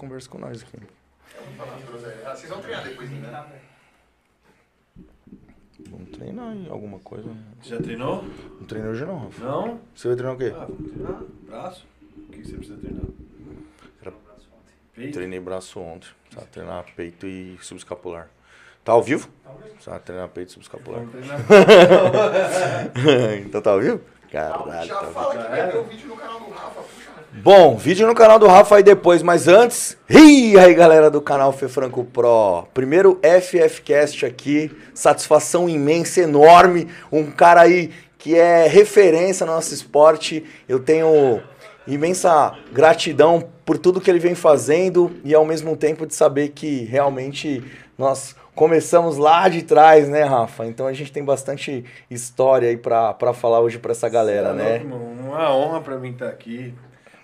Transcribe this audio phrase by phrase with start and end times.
[0.00, 0.78] conversa com nós aqui.
[2.26, 3.44] Ah, Vocês vão treinar depois, né?
[5.90, 7.30] Vamos treinar em alguma coisa.
[7.62, 8.22] Já treinou?
[8.58, 9.44] Não treinei hoje não, Rafa.
[9.44, 9.80] Não?
[9.94, 10.52] Você vai treinar o quê?
[10.54, 11.22] Ah, vamos treinar.
[11.46, 11.86] Braço?
[12.16, 13.02] O que você precisa treinar?
[14.94, 15.12] Peito?
[15.14, 16.08] Treinei braço ontem.
[16.24, 18.28] Precisava treinar peito e subescapular.
[18.84, 19.28] Tá ao vivo?
[19.72, 21.00] Precisava treinar peito e subescapular.
[21.00, 21.40] Vamos treinar.
[23.46, 24.00] então tá ao vivo?
[24.30, 25.44] Caralho, Já tá ao fala vivo.
[25.44, 26.82] que vai ter um vídeo no canal do Rafa.
[27.32, 29.96] Bom, vídeo no canal do Rafa aí depois, mas antes.
[30.10, 32.66] Ih, aí galera do canal Fê Franco Pro.
[32.74, 36.88] Primeiro FFcast aqui, satisfação imensa, enorme.
[37.10, 40.44] Um cara aí que é referência no nosso esporte.
[40.68, 41.40] Eu tenho
[41.86, 46.84] imensa gratidão por tudo que ele vem fazendo e ao mesmo tempo de saber que
[46.84, 47.62] realmente
[47.96, 50.66] nós começamos lá de trás, né, Rafa?
[50.66, 54.52] Então a gente tem bastante história aí pra, pra falar hoje pra essa galera, é
[54.52, 54.78] né?
[54.80, 55.28] mano.
[55.28, 56.74] Uma honra pra mim estar aqui.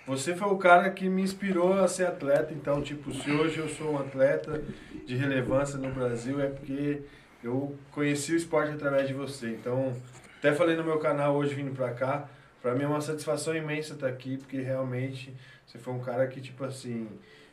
[0.07, 3.69] Você foi o cara que me inspirou a ser atleta, então, tipo, se hoje eu
[3.69, 4.63] sou um atleta
[5.05, 7.03] de relevância no Brasil, é porque
[7.43, 9.51] eu conheci o esporte através de você.
[9.51, 9.93] Então,
[10.39, 12.29] até falei no meu canal hoje vindo pra cá,
[12.63, 15.35] pra mim é uma satisfação imensa estar aqui, porque realmente
[15.67, 17.09] você foi um cara que, tipo assim,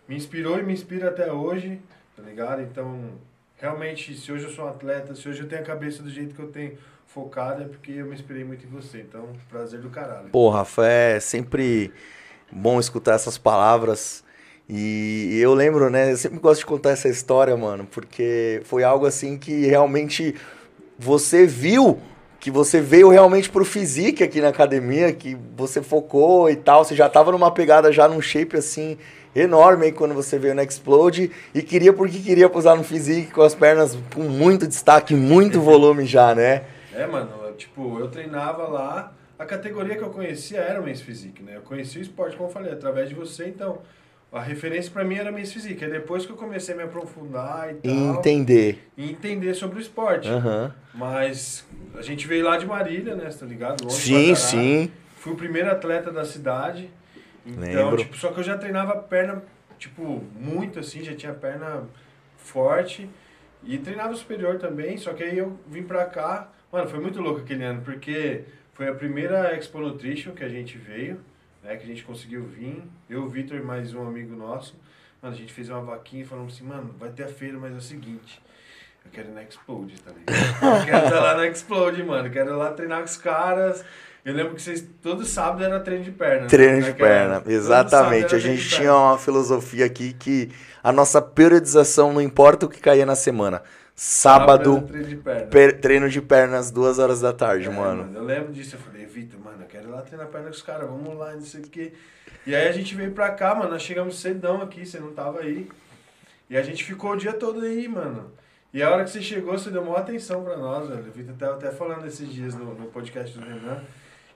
[0.08, 1.82] me inspirou e me inspira até hoje,
[2.16, 2.62] tá ligado?
[2.62, 3.14] Então,
[3.58, 6.36] realmente, se hoje eu sou um atleta, se hoje eu tenho a cabeça do jeito
[6.36, 9.02] que eu tenho focada, é porque eu me inspirei muito em você.
[9.02, 10.30] Então, prazer do caralho.
[10.30, 11.92] Pô, Rafa, é sempre
[12.54, 14.24] bom escutar essas palavras.
[14.70, 16.12] E eu lembro, né?
[16.12, 20.36] Eu sempre gosto de contar essa história, mano, porque foi algo assim que realmente
[20.98, 22.00] você viu
[22.40, 26.94] que você veio realmente pro physique aqui na academia, que você focou e tal, você
[26.94, 28.98] já tava numa pegada já num shape assim
[29.34, 33.42] enorme aí quando você veio na Explode e queria porque queria posar no physique com
[33.42, 36.64] as pernas com muito destaque, muito volume já, né?
[36.94, 41.44] É, mano, tipo, eu treinava lá, a categoria que eu conhecia era o Men's Physique,
[41.44, 41.58] né?
[41.58, 43.82] Eu conhecia o esporte, como eu falei, através de você, então
[44.32, 45.84] a referência pra mim era Men's Physique.
[45.84, 48.90] É depois que eu comecei a me aprofundar e tal, Entender.
[48.98, 50.30] e entender sobre o esporte.
[50.30, 50.74] Aham.
[50.94, 53.30] Mas a gente veio lá de Marília, né?
[53.30, 53.84] Você tá ligado?
[53.84, 54.92] Longe Sim, sim.
[55.18, 56.90] Fui o primeiro atleta da cidade.
[57.46, 59.44] Então, tipo, só que eu já treinava perna,
[59.78, 61.84] tipo, muito assim, já tinha perna
[62.38, 63.10] forte.
[63.66, 66.50] E treinava superior também, só que aí eu vim pra cá.
[66.72, 68.44] Mano, foi muito louco aquele ano, porque
[68.74, 71.20] foi a primeira Expo Nutrition que a gente veio,
[71.64, 71.76] né?
[71.78, 72.84] Que a gente conseguiu vir.
[73.10, 74.76] Eu, o Vitor e mais um amigo nosso.
[75.22, 77.74] Mano, a gente fez uma vaquinha e falamos assim, mano, vai ter a feira, mas
[77.74, 78.42] é o seguinte.
[79.06, 80.80] Eu quero ir na Explode, tá ligado?
[80.80, 82.30] Eu quero estar lá na Explode, mano.
[82.30, 83.84] Quero ir lá treinar com os caras.
[84.26, 86.44] Eu lembro que vocês, todo sábado era treino de perna.
[86.44, 86.48] né?
[86.48, 88.26] Treino de Naquela- perna, todo exatamente.
[88.26, 88.98] A era gente de tinha perna.
[88.98, 90.50] uma filosofia aqui que
[90.82, 93.62] a nossa periodização não importa o que caía na semana.
[93.96, 98.12] Sábado, treino de per- treino de pernas, duas horas da tarde, É, mano.
[98.16, 98.76] Eu lembro disso.
[98.76, 101.34] Eu falei, Vitor, mano, eu quero ir lá treinar perna com os caras, vamos lá,
[101.34, 101.94] não sei o quê.
[102.46, 105.42] E aí a gente veio pra cá, mano, nós chegamos cedão aqui, você não tava
[105.42, 105.70] aí.
[106.50, 108.32] E a gente ficou o dia todo aí, mano.
[108.74, 111.08] E a hora que você chegou, você deu maior atenção pra nós, velho.
[111.08, 113.84] O Vitor tava até falando esses dias no, no podcast do Renan,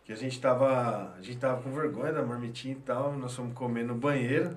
[0.06, 1.16] que a gente tava.
[1.18, 4.56] A gente tava com vergonha da marmitinha e tal, nós fomos comer no banheiro,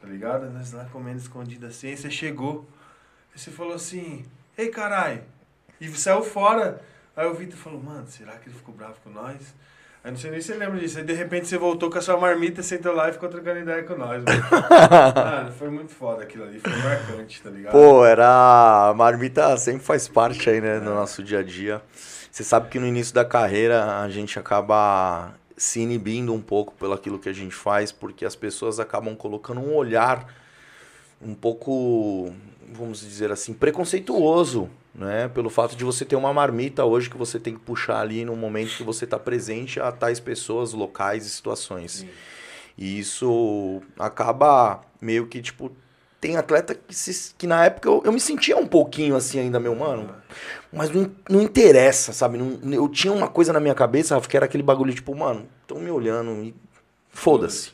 [0.00, 0.48] tá ligado?
[0.50, 2.66] Nós lá comendo escondido assim, aí você chegou.
[3.40, 4.22] Você falou assim,
[4.58, 5.22] ei carai!
[5.80, 6.82] E saiu fora.
[7.16, 9.54] Aí o Vitor falou, mano, será que ele ficou bravo com nós?
[10.04, 10.98] Aí não sei nem se você lembra disso.
[10.98, 13.82] Aí de repente você voltou com a sua marmita, sentou lá e ficou trocando ideia
[13.82, 14.42] com nós, mano.
[15.16, 17.72] mano, foi muito foda aquilo ali, foi marcante, tá ligado?
[17.72, 18.90] Pô, era.
[18.90, 21.80] A marmita sempre faz parte aí, né, do nosso dia a dia.
[22.30, 26.92] Você sabe que no início da carreira a gente acaba se inibindo um pouco pelo
[26.92, 30.26] aquilo que a gente faz, porque as pessoas acabam colocando um olhar
[31.20, 32.32] um pouco,
[32.72, 35.28] vamos dizer assim, preconceituoso, né?
[35.28, 38.34] Pelo fato de você ter uma marmita hoje que você tem que puxar ali no
[38.36, 42.06] momento que você está presente a tais pessoas, locais e situações.
[42.78, 45.70] E isso acaba meio que, tipo,
[46.20, 49.58] tem atleta que, se- que na época eu, eu me sentia um pouquinho assim ainda,
[49.60, 50.14] meu mano.
[50.72, 52.38] Mas não, não interessa, sabe?
[52.38, 55.46] Não- eu tinha uma coisa na minha cabeça, Rafa, que era aquele bagulho, tipo, mano,
[55.62, 56.54] estão me olhando e
[57.10, 57.72] foda-se.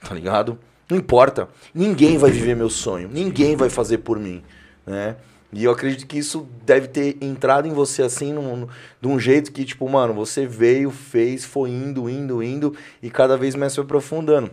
[0.00, 0.58] Tá ligado?
[0.90, 1.48] Não importa.
[1.72, 3.08] Ninguém vai viver meu sonho.
[3.10, 4.42] Ninguém vai fazer por mim,
[4.86, 5.16] né?
[5.52, 8.68] E eu acredito que isso deve ter entrado em você assim, num,
[9.00, 13.36] de um jeito que, tipo, mano, você veio, fez, foi indo, indo, indo e cada
[13.36, 14.50] vez mais se aprofundando.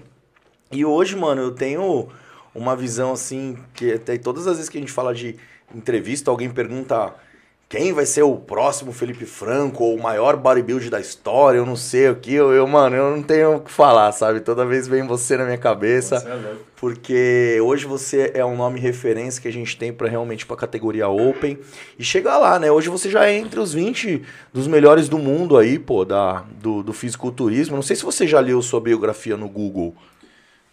[0.71, 2.07] E hoje, mano, eu tenho
[2.53, 5.35] uma visão assim, que até todas as vezes que a gente fala de
[5.73, 7.13] entrevista, alguém pergunta
[7.69, 11.75] quem vai ser o próximo Felipe Franco ou o maior bodybuilder da história, eu não
[11.75, 14.39] sei o que, eu, eu, mano, eu não tenho o que falar, sabe?
[14.39, 16.19] Toda vez vem você na minha cabeça.
[16.19, 16.67] Você é louco.
[16.77, 21.09] Porque hoje você é um nome referência que a gente tem para realmente para categoria
[21.09, 21.57] Open
[21.99, 22.71] e chegar lá, né?
[22.71, 24.21] Hoje você já é entre os 20
[24.53, 27.75] dos melhores do mundo aí, pô, da, do, do fisiculturismo.
[27.75, 29.95] Não sei se você já leu sua biografia no Google.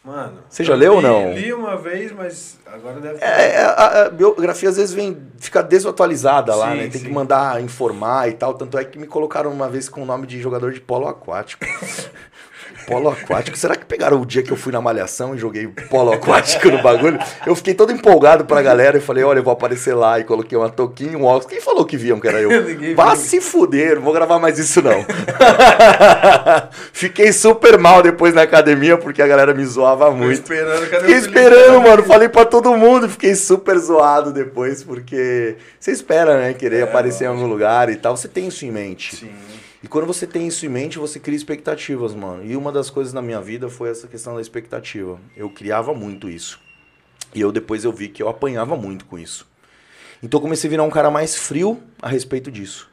[0.05, 0.41] Mano.
[0.51, 1.33] Você já eu leu ou não?
[1.33, 3.25] Li uma vez, mas agora deve ter.
[3.25, 6.83] É, é, a, a biografia às vezes vem, fica desatualizada lá, Sim, né?
[6.89, 7.07] Tem sim.
[7.07, 8.53] que mandar informar e tal.
[8.53, 11.65] Tanto é que me colocaram uma vez com o nome de jogador de polo aquático.
[12.87, 13.57] polo aquático.
[13.57, 16.83] Será que pegaram o dia que eu fui na malhação e joguei polo aquático no
[16.83, 17.19] bagulho?
[17.47, 20.19] Eu fiquei todo empolgado pra galera e falei, olha, eu vou aparecer lá.
[20.19, 21.47] E coloquei uma touquinha, um óculos.
[21.47, 22.51] Quem falou que viam que era eu?
[22.95, 25.05] Vá se fuder, não vou gravar mais isso não.
[26.93, 30.35] Fiquei super mal depois na academia porque a galera me zoava muito.
[30.35, 32.03] esperando, cadê Fiquei esperando, mano.
[32.05, 33.09] Falei pra todo mundo.
[33.09, 36.55] Fiquei super zoado depois, porque você espera, né?
[36.55, 38.17] Querer É, aparecer em algum lugar e tal.
[38.17, 39.17] Você tem isso em mente.
[39.17, 39.31] Sim.
[39.85, 42.43] E quando você tem isso em mente, você cria expectativas, mano.
[42.43, 45.21] E uma das coisas na minha vida foi essa questão da expectativa.
[45.37, 46.59] Eu criava muito isso.
[47.35, 49.47] E eu depois eu vi que eu apanhava muito com isso.
[50.23, 52.89] Então eu comecei a virar um cara mais frio a respeito disso.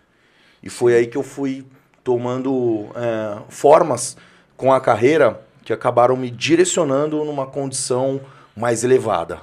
[0.62, 1.66] E foi aí que eu fui
[2.04, 4.18] tomando é, formas
[4.58, 8.20] com a carreira que acabaram me direcionando numa condição
[8.54, 9.40] mais elevada.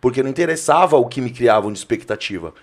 [0.00, 2.54] Porque não interessava o que me criavam de expectativa.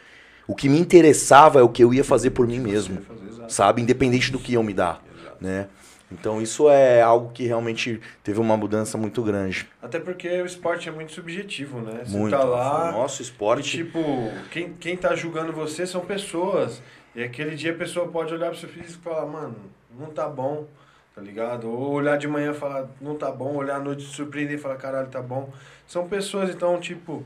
[0.47, 2.97] O que me interessava é o que eu ia fazer por mim mesmo.
[3.47, 3.81] Sabe?
[3.81, 5.03] Independente do que iam me dar,
[5.39, 5.67] né?
[6.09, 9.67] Então isso é algo que realmente teve uma mudança muito grande.
[9.81, 12.03] Até porque o esporte é muito subjetivo, né?
[12.05, 12.31] Você muito.
[12.31, 12.91] tá lá.
[12.93, 13.71] Nosso E, esporte.
[13.77, 13.99] tipo,
[14.49, 16.81] quem, quem tá julgando você são pessoas.
[17.13, 19.55] E aquele dia a pessoa pode olhar pro seu físico e falar, mano,
[19.99, 20.65] não tá bom,
[21.13, 21.69] tá ligado?
[21.69, 24.61] Ou olhar de manhã e falar, não tá bom, olhar à noite e surpreender e
[24.61, 25.51] falar, caralho, tá bom.
[25.85, 27.25] São pessoas, então, tipo,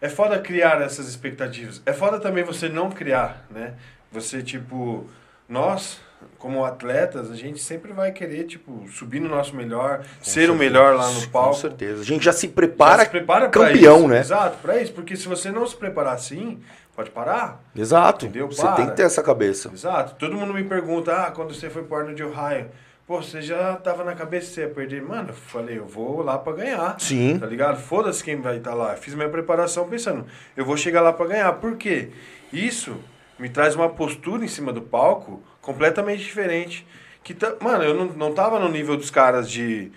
[0.00, 1.82] é foda criar essas expectativas.
[1.86, 3.74] É foda também você não criar, né?
[4.12, 5.08] Você, tipo,
[5.48, 6.00] nós,
[6.38, 10.94] como atletas, a gente sempre vai querer, tipo, subir no nosso melhor, ser o melhor
[10.96, 11.50] lá no palco.
[11.50, 12.02] Com certeza.
[12.02, 12.98] A gente já se prepara.
[12.98, 14.08] Já se prepara campeão, isso.
[14.08, 14.20] né?
[14.20, 14.92] Exato, pra isso.
[14.92, 16.60] Porque se você não se preparar assim,
[16.94, 17.60] pode parar.
[17.74, 18.26] Exato.
[18.26, 18.46] Entendeu?
[18.48, 18.76] Você Para.
[18.76, 19.70] tem que ter essa cabeça.
[19.72, 20.14] Exato.
[20.16, 22.68] Todo mundo me pergunta, ah, quando você foi pro Arnold de Ohio,
[23.06, 25.02] pô, você já tava na cabeça que você ia perder?
[25.02, 26.96] Mano, eu falei, eu vou lá pra ganhar.
[26.98, 27.38] Sim.
[27.38, 27.78] Tá ligado?
[27.80, 28.94] Foda-se quem vai estar lá.
[28.96, 30.24] Fiz minha preparação pensando,
[30.56, 31.52] eu vou chegar lá pra ganhar.
[31.54, 32.10] Por quê?
[32.52, 32.96] Isso
[33.42, 36.86] me traz uma postura em cima do palco completamente diferente.
[37.24, 39.90] Que mano, eu não, não tava no nível dos caras de.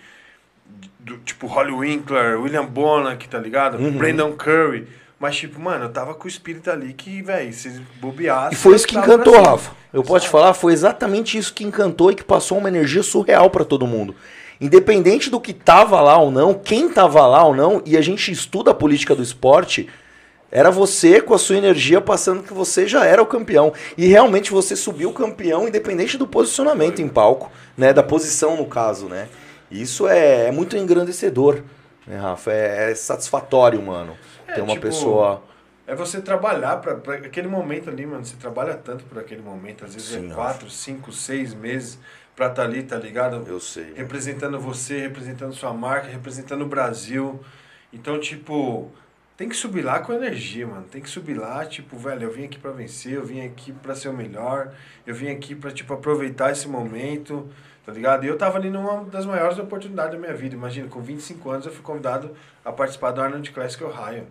[0.66, 3.78] de- do, tipo, Holly Winkler, William Bonac, tá ligado?
[3.78, 3.92] Uhum.
[3.92, 4.88] Brandon Curry.
[5.18, 8.54] Mas, tipo, mano, eu tava com o espírito ali que, velho, se bobeasse.
[8.54, 9.40] E foi isso que encantou.
[9.40, 9.70] Rafa.
[9.92, 13.48] Eu posso te falar, foi exatamente isso que encantou e que passou uma energia surreal
[13.48, 14.14] pra todo mundo.
[14.60, 18.30] Independente do que tava lá ou não, quem tava lá ou não, e a gente
[18.32, 19.88] estuda a política do esporte,
[20.56, 23.74] era você com a sua energia passando que você já era o campeão.
[23.94, 27.92] E realmente você subiu campeão independente do posicionamento em palco, né?
[27.92, 29.28] Da posição no caso, né?
[29.70, 31.60] Isso é, é muito engrandecedor,
[32.06, 32.50] né, Rafa?
[32.50, 34.16] É, é satisfatório, mano.
[34.48, 35.42] É, ter uma tipo, pessoa.
[35.86, 38.24] É você trabalhar pra, pra aquele momento ali, mano.
[38.24, 39.84] Você trabalha tanto por aquele momento.
[39.84, 41.98] Às vezes Sim, é quatro, cinco, seis meses
[42.34, 43.44] pra estar ali, tá ligado?
[43.46, 43.92] Eu sei.
[43.94, 47.38] Representando você, representando sua marca, representando o Brasil.
[47.92, 48.90] Então, tipo,
[49.36, 50.86] tem que subir lá com energia, mano.
[50.90, 53.94] Tem que subir lá, tipo, velho, eu vim aqui pra vencer, eu vim aqui pra
[53.94, 54.72] ser o melhor,
[55.06, 57.48] eu vim aqui pra, tipo, aproveitar esse momento,
[57.84, 58.24] tá ligado?
[58.24, 60.54] E eu tava ali numa das maiores oportunidades da minha vida.
[60.54, 62.34] Imagina, com 25 anos eu fui convidado
[62.64, 64.26] a participar do Arnold Classic Ohio.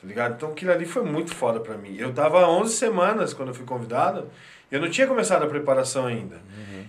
[0.00, 0.34] Tá ligado?
[0.34, 1.94] Então aquilo ali foi muito foda pra mim.
[1.98, 4.30] Eu tava 11 semanas quando eu fui convidado,
[4.70, 6.40] eu não tinha começado a preparação ainda.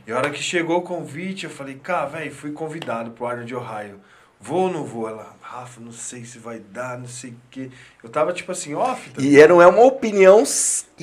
[0.07, 3.47] E a hora que chegou o convite, eu falei, cara, velho, fui convidado pro Arnold
[3.47, 3.99] de Ohio.
[4.41, 5.07] Vou ou não vou?
[5.07, 7.69] Ela, Rafa, não sei se vai dar, não sei o quê.
[8.03, 9.09] Eu tava tipo assim, off.
[9.11, 10.43] Tá E é- não é uma opinião,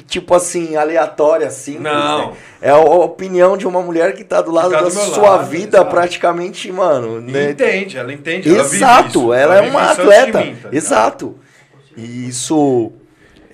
[0.07, 2.31] tipo assim, aleatória, simples, Não.
[2.33, 2.37] né?
[2.61, 5.47] É a opinião de uma mulher que tá do lado tá da do sua lado,
[5.47, 5.91] vida exato.
[5.91, 7.21] praticamente, mano.
[7.21, 7.51] Né?
[7.53, 8.49] entende, ela entende.
[8.49, 10.41] ela Exato, isso, ela é uma atleta.
[10.45, 10.69] mim, tá?
[10.73, 11.39] Exato.
[11.97, 12.93] E isso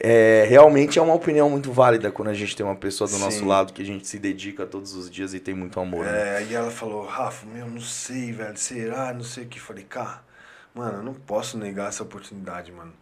[0.07, 3.39] é, realmente é uma opinião muito válida quando a gente tem uma pessoa do nosso
[3.39, 3.47] Sim.
[3.47, 6.05] lado que a gente se dedica todos os dias e tem muito amor.
[6.05, 6.35] né?
[6.35, 9.15] É, aí ela falou, Rafa, meu, não sei, velho, será?
[9.15, 9.59] Não sei o que.
[9.59, 10.21] Falei, cara,
[10.75, 12.93] mano, eu não posso negar essa oportunidade, mano.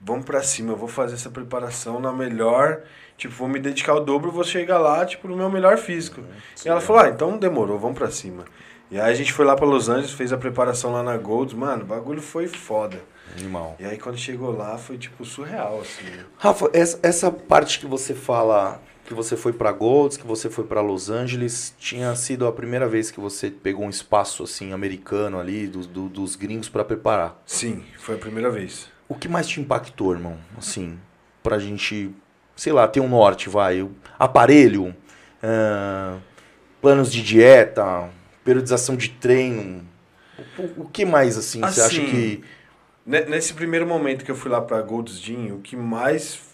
[0.00, 2.80] Vamos pra cima, eu vou fazer essa preparação na melhor,
[3.16, 6.22] tipo, vou me dedicar ao dobro, vou chegar lá, tipo, no meu melhor físico.
[6.64, 8.44] e ela falou, ah, então demorou, vamos pra cima.
[8.90, 11.54] E aí a gente foi lá pra Los Angeles, fez a preparação lá na Golds,
[11.54, 12.98] mano, o bagulho foi foda.
[13.36, 13.76] Animal.
[13.78, 16.04] E aí quando chegou lá, foi, tipo, surreal, assim.
[16.38, 20.64] Rafa, essa, essa parte que você fala que você foi pra Golds, que você foi
[20.64, 25.40] pra Los Angeles, tinha sido a primeira vez que você pegou um espaço assim americano
[25.40, 27.40] ali dos, do- dos gringos pra preparar.
[27.46, 28.86] Sim, foi a primeira vez.
[29.08, 30.36] O que mais te impactou, irmão?
[30.58, 30.98] Assim,
[31.42, 32.10] pra gente,
[32.54, 33.80] sei lá, ter um norte, vai.
[33.80, 34.94] o Aparelho,
[35.42, 36.18] ah,
[36.82, 38.10] planos de dieta,
[38.44, 39.88] periodização de treino.
[40.58, 42.44] O, o que mais, assim, você acha Assim, que.
[43.08, 46.46] Ne- Nesse primeiro momento que eu fui lá pra Gold's Gym, o que mais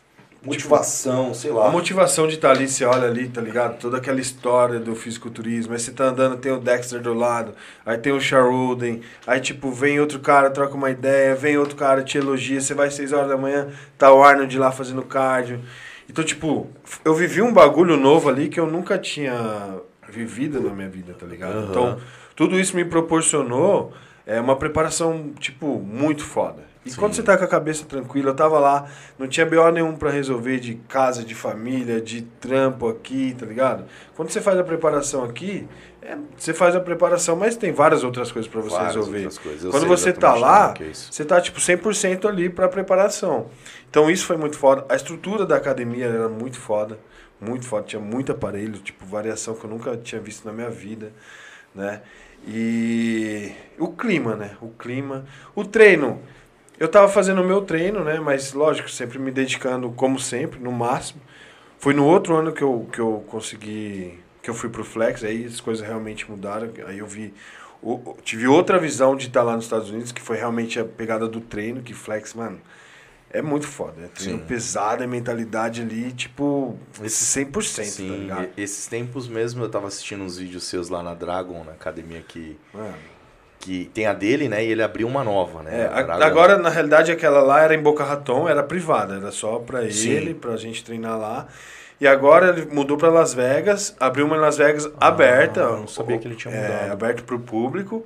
[0.44, 1.70] Motivação, sei A lá.
[1.70, 3.78] motivação de estar ali, você olha ali, tá ligado?
[3.78, 5.72] Toda aquela história do fisiculturismo.
[5.72, 9.72] Aí você tá andando, tem o Dexter do lado, aí tem o Sharoden, aí tipo,
[9.72, 13.10] vem outro cara, troca uma ideia, vem outro cara, te elogia, você vai às 6
[13.10, 15.60] horas da manhã, tá o Arnold lá fazendo cardio.
[16.10, 16.68] Então, tipo,
[17.06, 19.80] eu vivi um bagulho novo ali que eu nunca tinha
[20.10, 21.56] vivido na minha vida, tá ligado?
[21.56, 21.66] Aham.
[21.70, 21.98] Então,
[22.36, 23.94] tudo isso me proporcionou
[24.26, 26.64] é, uma preparação, tipo, muito foda.
[26.84, 26.96] E Sim.
[26.98, 28.86] quando você tá com a cabeça tranquila, eu tava lá,
[29.18, 33.84] não tinha BO nenhum pra resolver de casa, de família, de trampo aqui, tá ligado?
[34.14, 35.66] Quando você faz a preparação aqui,
[36.02, 39.16] é, você faz a preparação, mas tem várias outras coisas pra você Várias resolver.
[39.16, 39.64] outras coisas.
[39.64, 41.10] Eu Quando você tá lá, é isso.
[41.10, 43.46] você tá tipo 100% ali pra preparação.
[43.88, 44.84] Então isso foi muito foda.
[44.90, 46.98] A estrutura da academia era muito foda,
[47.40, 51.14] muito foda, tinha muito aparelho, tipo variação que eu nunca tinha visto na minha vida,
[51.74, 52.02] né?
[52.46, 54.56] E o clima, né?
[54.60, 55.24] O clima,
[55.54, 56.20] o treino.
[56.78, 58.18] Eu tava fazendo o meu treino, né?
[58.20, 61.20] Mas lógico, sempre me dedicando como sempre, no máximo.
[61.78, 65.44] Foi no outro ano que eu, que eu consegui, que eu fui pro Flex, aí
[65.44, 66.70] as coisas realmente mudaram.
[66.86, 67.32] Aí eu vi,
[67.82, 71.28] o- tive outra visão de estar lá nos Estados Unidos, que foi realmente a pegada
[71.28, 72.60] do treino, que Flex, mano,
[73.34, 73.94] é muito foda.
[74.04, 74.44] É treino Sim.
[74.46, 78.48] pesado, é mentalidade ali, tipo, esse 100%, tá Sim, ligado?
[78.56, 82.22] e- esses tempos mesmo eu tava assistindo uns vídeos seus lá na Dragon, na academia
[82.26, 82.94] que, Mano.
[83.58, 84.64] que tem a dele, né?
[84.64, 85.82] E ele abriu uma nova, né?
[85.82, 89.58] É, A agora, na realidade, aquela lá era em Boca Raton, era privada, era só
[89.58, 90.10] pra Sim.
[90.10, 91.46] ele, pra gente treinar lá.
[92.00, 95.60] E agora ele mudou pra Las Vegas, abriu uma em Las Vegas aberta.
[95.60, 96.92] eu não sabia que ele tinha é, mudado.
[96.92, 98.04] aberto pro público.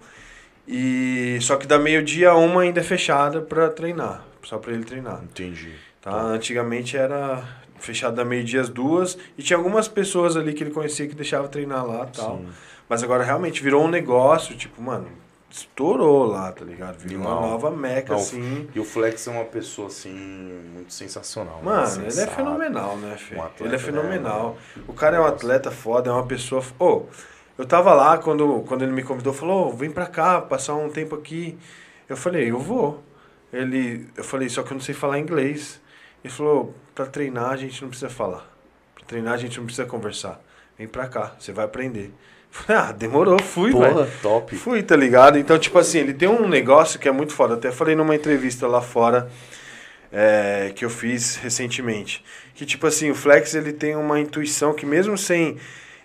[0.66, 5.20] E só que da meio-dia uma ainda é fechada pra treinar, só pra ele treinar.
[5.22, 5.74] Entendi.
[6.00, 6.10] Tá?
[6.10, 7.44] Antigamente era
[7.78, 11.48] fechado da meio-dia às duas e tinha algumas pessoas ali que ele conhecia que deixava
[11.48, 12.38] treinar lá e tal.
[12.38, 12.48] Sim.
[12.88, 15.06] Mas agora realmente virou um negócio, tipo, mano,
[15.50, 16.96] estourou lá, tá ligado?
[16.96, 18.66] Virou uma nova meca, Não, assim.
[18.74, 20.14] E o Flex é uma pessoa, assim,
[20.72, 21.56] muito sensacional.
[21.56, 21.62] né?
[21.64, 23.34] Mano, ele é fenomenal, né, Fê?
[23.36, 24.56] Um atleta, ele é né, fenomenal.
[24.86, 26.64] O cara é um atleta foda, é uma pessoa.
[26.78, 27.02] Ô,
[27.58, 30.88] eu tava lá quando, quando ele me convidou, falou: "Ô, vem pra cá, passar um
[30.88, 31.58] tempo aqui.
[32.08, 33.04] Eu falei: eu vou.
[33.52, 35.80] Ele, eu falei: só que eu não sei falar inglês.
[36.22, 38.48] Ele falou: pra treinar a gente não precisa falar.
[38.94, 40.40] Pra treinar a gente não precisa conversar.
[40.76, 42.12] Vem pra cá, você vai aprender.
[42.50, 43.72] Falei, ah, demorou, fui.
[43.72, 44.56] Porra, top.
[44.56, 45.38] Fui, tá ligado?
[45.38, 47.54] Então, tipo assim, ele tem um negócio que é muito foda.
[47.54, 49.28] Até falei numa entrevista lá fora
[50.12, 52.24] é, que eu fiz recentemente.
[52.54, 55.58] Que, tipo assim, o Flex ele tem uma intuição que mesmo sem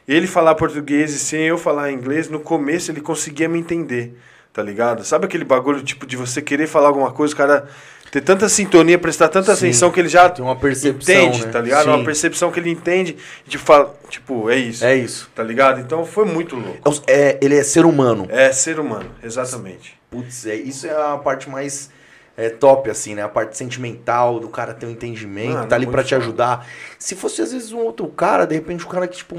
[0.08, 4.14] ele falar português e sem eu falar inglês, no começo ele conseguia me entender,
[4.54, 5.04] tá ligado?
[5.04, 7.68] Sabe aquele bagulho, tipo, de você querer falar alguma coisa, o cara
[8.12, 9.66] ter tanta sintonia, prestar tanta Sim.
[9.66, 11.52] atenção que ele já Tem uma percepção, entende, né?
[11.52, 11.86] tá ligado?
[11.86, 11.90] Sim.
[11.90, 15.28] Uma percepção que ele entende e tipo, fala, tipo, é isso, É isso.
[15.34, 15.82] tá ligado?
[15.82, 17.02] Então foi muito louco.
[17.08, 18.28] É, ele é ser humano.
[18.30, 19.98] É ser humano, exatamente.
[20.12, 21.90] Putz, é, isso é a parte mais
[22.38, 23.24] é, top, assim, né?
[23.24, 26.68] A parte sentimental do cara ter um entendimento, Mano, tá ali pra te ajudar.
[27.00, 29.36] Se fosse às vezes um outro cara, de repente o cara que, tipo,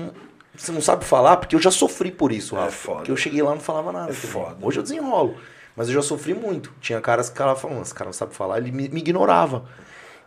[0.56, 2.70] você não sabe falar, porque eu já sofri por isso, É Rafa.
[2.72, 2.96] foda.
[2.98, 4.10] Porque eu cheguei lá e não falava nada.
[4.10, 4.56] É foda.
[4.62, 5.36] Hoje eu desenrolo.
[5.76, 6.72] Mas eu já sofri muito.
[6.80, 9.64] Tinha caras que cara falando, esse cara não sabe falar, ele me, me ignorava.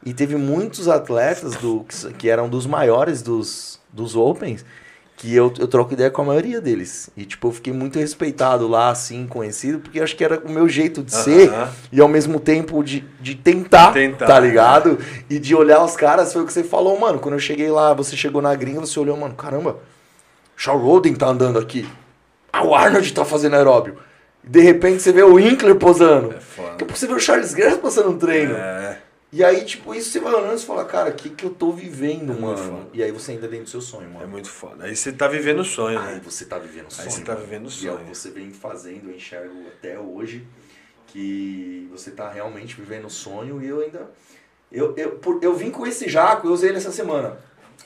[0.05, 4.63] E teve muitos atletas do, que, que eram dos maiores dos, dos Opens
[5.15, 7.09] que eu, eu troco ideia com a maioria deles.
[7.17, 10.69] E, tipo, eu fiquei muito respeitado lá, assim, conhecido, porque acho que era o meu
[10.69, 11.71] jeito de ser Aham.
[11.91, 14.99] e ao mesmo tempo de, de tentar, Tentar, tá ligado?
[15.27, 17.17] E de olhar os caras, foi o que você falou, mano.
[17.17, 19.77] Quando eu cheguei lá, você chegou na gringa, você olhou, mano, caramba,
[20.57, 21.87] Shaw Roden tá andando aqui.
[22.51, 23.97] Ah, o Arnold tá fazendo aeróbio.
[24.43, 26.33] E de repente você vê o Winkler posando.
[26.33, 26.75] É foda.
[26.75, 28.55] Pouco você vê o Charles Grace passando um treino.
[28.55, 28.99] É,
[29.31, 31.51] E aí, tipo, isso você vai olhando e você fala, cara, o que, que eu
[31.51, 32.89] tô vivendo, É mano?
[32.93, 34.27] E aí você ainda dentro do seu sonho, é mano.
[34.27, 34.85] muito foda.
[34.85, 36.21] Aí você tá vivendo o sonho, Aí né?
[36.23, 37.07] você tá vivendo o sonho.
[37.07, 37.97] Aí você tá vivendo o E é sonho.
[38.05, 40.47] que você vem fazendo, eu enxergo até hoje,
[41.07, 44.09] que você tá realmente vivendo o sonho e eu ainda.
[44.71, 47.37] Eu, eu, por- eu vim com esse jaco, eu usei ele essa semana.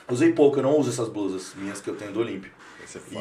[0.09, 2.51] Usei pouco, eu não uso essas blusas minhas que eu tenho do Olímpio.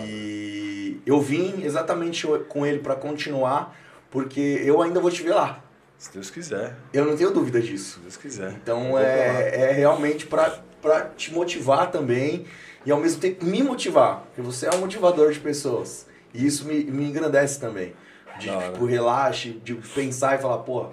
[0.07, 3.77] E eu vim exatamente com ele pra continuar,
[4.11, 5.63] porque eu ainda vou te ver lá.
[5.99, 6.77] Se Deus quiser.
[6.93, 7.95] Eu não tenho dúvida disso.
[7.95, 8.53] Se Deus quiser.
[8.53, 12.47] Então é, é realmente pra, pra te motivar também
[12.87, 16.07] e ao mesmo tempo me motivar, porque você é um motivador de pessoas.
[16.33, 17.93] E isso me, me engrandece também.
[18.39, 20.87] De tipo, relaxe, de pensar e falar, pô,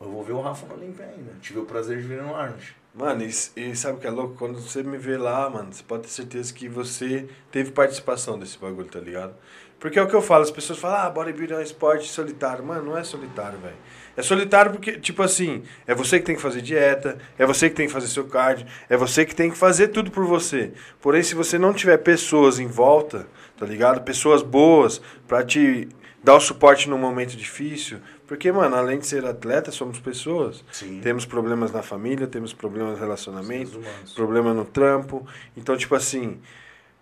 [0.00, 1.32] eu vou ver o Rafa no Olimpia ainda.
[1.40, 2.74] Tive o prazer de ver no Arnold.
[2.94, 4.34] Mano, e, e sabe o que é louco?
[4.34, 8.58] Quando você me vê lá, mano, você pode ter certeza que você teve participação desse
[8.58, 9.34] bagulho, tá ligado?
[9.80, 12.62] Porque é o que eu falo, as pessoas falam, ah, bodybuilding é um esporte solitário.
[12.62, 13.74] Mano, não é solitário, velho.
[14.14, 17.74] É solitário porque, tipo assim, é você que tem que fazer dieta, é você que
[17.74, 20.72] tem que fazer seu cardio, é você que tem que fazer tudo por você.
[21.00, 24.02] Porém, se você não tiver pessoas em volta, tá ligado?
[24.02, 25.88] Pessoas boas pra te
[26.22, 27.98] dar o suporte num momento difícil,
[28.32, 30.64] Porque, mano, além de ser atleta, somos pessoas.
[30.72, 31.02] Sim.
[31.02, 33.78] Temos problemas na família, temos problemas no relacionamento,
[34.14, 35.26] problema no trampo.
[35.54, 36.40] Então, tipo assim,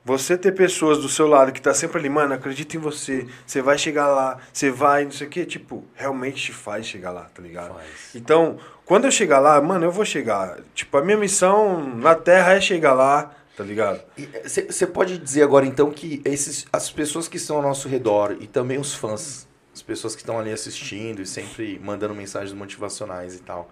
[0.05, 3.63] você ter pessoas do seu lado que tá sempre ali, mano, acredita em você, você
[3.63, 7.27] vai chegar lá, você vai, não sei o quê, tipo, realmente te faz chegar lá,
[7.33, 7.75] tá ligado?
[7.75, 8.13] Faz.
[8.13, 10.59] Então, quando eu chegar lá, mano, eu vou chegar.
[10.75, 14.01] Tipo, a minha missão na Terra é chegar lá, tá ligado?
[14.45, 18.49] Você pode dizer agora então que esses, as pessoas que estão ao nosso redor e
[18.49, 19.49] também os fãs,
[19.81, 23.71] as pessoas que estão ali assistindo e sempre mandando mensagens motivacionais e tal,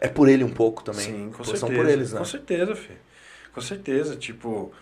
[0.00, 1.04] é por ele um pouco também.
[1.04, 1.66] Sim, com certeza.
[1.66, 2.18] São por eles, né?
[2.18, 2.98] Com certeza, filho.
[3.54, 4.16] Com certeza.
[4.16, 4.72] Tipo,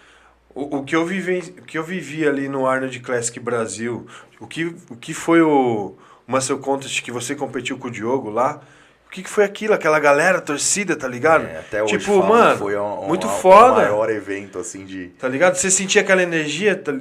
[0.55, 4.07] o, o, que eu vivi, o que eu vivi ali no Arnold Classic Brasil,
[4.41, 8.31] o que, o que foi o, o Muscle Contest que você competiu com o Diogo
[8.31, 8.63] lá,
[9.07, 9.75] o que, que foi aquilo?
[9.75, 11.45] Aquela galera, torcida, tá ligado?
[11.45, 13.77] É, até hoje tipo, mano, foi um, um- muito um foda.
[13.83, 15.09] maior evento assim de.
[15.19, 15.55] Tá ligado?
[15.57, 16.75] Você sentia aquela energia.
[16.75, 16.99] tá-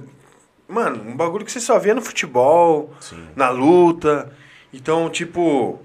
[0.74, 3.28] Mano, um bagulho que você só via no futebol, Sim.
[3.36, 4.32] na luta.
[4.74, 5.80] Então, tipo,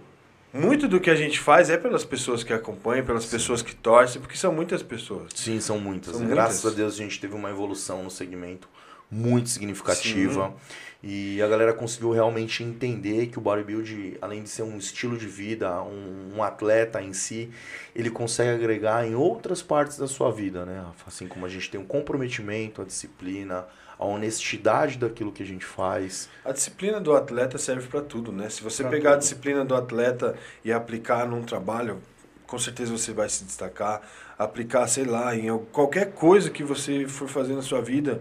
[0.52, 4.21] muito do que a gente faz é pelas pessoas que acompanham, pelas pessoas que torcem,
[4.21, 5.30] porque são muitas pessoas.
[5.35, 6.16] Sim, são muitas.
[6.16, 6.26] São?
[6.26, 6.73] Graças muitas.
[6.73, 8.66] a Deus a gente teve uma evolução no segmento
[9.11, 10.54] muito significativa.
[11.02, 15.28] E a galera conseguiu realmente entender que o bodybuilding, além de ser um estilo de
[15.28, 17.50] vida, um, um atleta em si,
[17.95, 20.85] ele consegue agregar em outras partes da sua vida, né?
[21.07, 23.64] Assim como a gente tem um comprometimento, a disciplina,
[23.99, 26.28] a honestidade daquilo que a gente faz.
[26.45, 28.49] A disciplina do atleta serve pra tudo, né?
[28.49, 29.23] Se você Pra pegar a tudo.
[29.23, 32.00] disciplina do atleta e aplicar num trabalho,
[32.47, 34.00] com certeza você vai se destacar.
[34.38, 38.21] Aplicar, sei lá, em al- qualquer coisa que você for fazer na sua vida,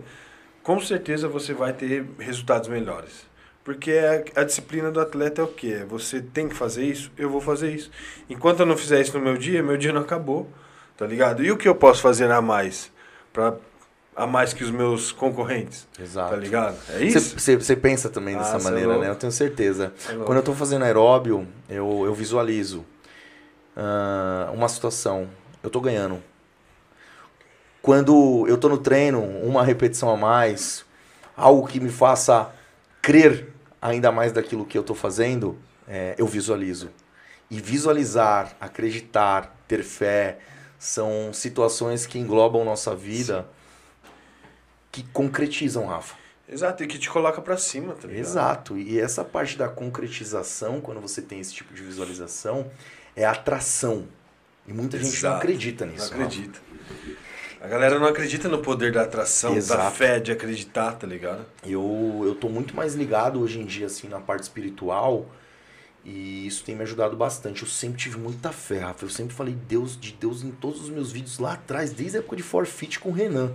[0.64, 3.26] com certeza você vai ter resultados melhores.
[3.64, 3.92] Porque
[4.36, 5.86] a, a disciplina do atleta é o quê?
[5.88, 7.92] Você tem que fazer isso, eu vou fazer isso.
[8.30, 10.50] Enquanto eu não fizer isso no meu dia, meu dia não acabou,
[10.98, 11.44] tá ligado?
[11.44, 12.92] E o que eu posso fazer a mais?
[13.34, 13.56] Pra,
[14.18, 16.32] a mais que os meus concorrentes, Exato.
[16.32, 16.76] tá ligado?
[16.90, 17.40] É isso?
[17.40, 19.04] Você pensa também Ah, dessa é maneira, louco.
[19.04, 19.10] né?
[19.12, 19.94] Eu tenho certeza.
[20.10, 20.16] É.
[20.26, 22.84] Quando eu tô fazendo aeróbio, eu, eu visualizo
[23.76, 25.30] ah, uma situação.
[25.62, 26.22] Eu tô ganhando.
[27.82, 30.84] Quando eu tô no treino, uma repetição a mais,
[31.36, 32.50] algo que me faça
[33.02, 35.58] crer ainda mais daquilo que eu tô fazendo,
[35.88, 36.90] é, eu visualizo.
[37.50, 40.40] E visualizar, acreditar, ter fé,
[40.80, 43.48] são situações que englobam nossa vida,
[45.04, 46.16] que concretizam, Rafa.
[46.50, 48.20] Exato, e que te coloca pra cima, tá ligado?
[48.20, 48.78] Exato.
[48.78, 52.72] E essa parte da concretização, quando você tem esse tipo de visualização,
[53.16, 54.08] é atração.
[54.66, 56.14] E muita gente não acredita Não nisso.
[56.14, 56.60] acredita.
[57.62, 59.96] A galera não acredita no poder da atração, da Exato.
[59.96, 61.40] fé, de acreditar, tá ligado?
[61.40, 61.50] Rafa.
[61.66, 65.26] Eu, eu tô muito mais ligado hoje em dia, assim, na parte espiritual.
[66.06, 67.64] E isso tem me ajudado bastante.
[67.64, 69.04] Eu sempre tive muita fé, Rafa.
[69.06, 72.20] Eu sempre falei Deus de Deus em todos os meus vídeos lá atrás, desde a
[72.20, 73.54] época de Forfeit com o Renan.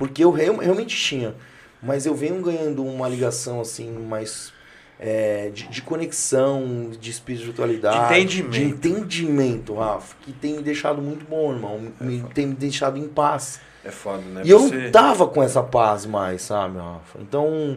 [0.00, 1.34] Porque eu real- realmente tinha.
[1.82, 4.50] Mas eu venho ganhando uma ligação, assim, mais
[4.98, 7.98] é, de, de conexão, de espiritualidade.
[7.98, 8.50] De entendimento.
[8.50, 10.16] De entendimento, Rafa.
[10.22, 11.92] Que tem me deixado muito bom, irmão.
[12.00, 13.60] Me, tem me deixado em paz.
[13.84, 14.40] É foda, né?
[14.44, 17.18] E eu Você- não tava com essa paz mais, sabe, Rafa?
[17.20, 17.76] Então,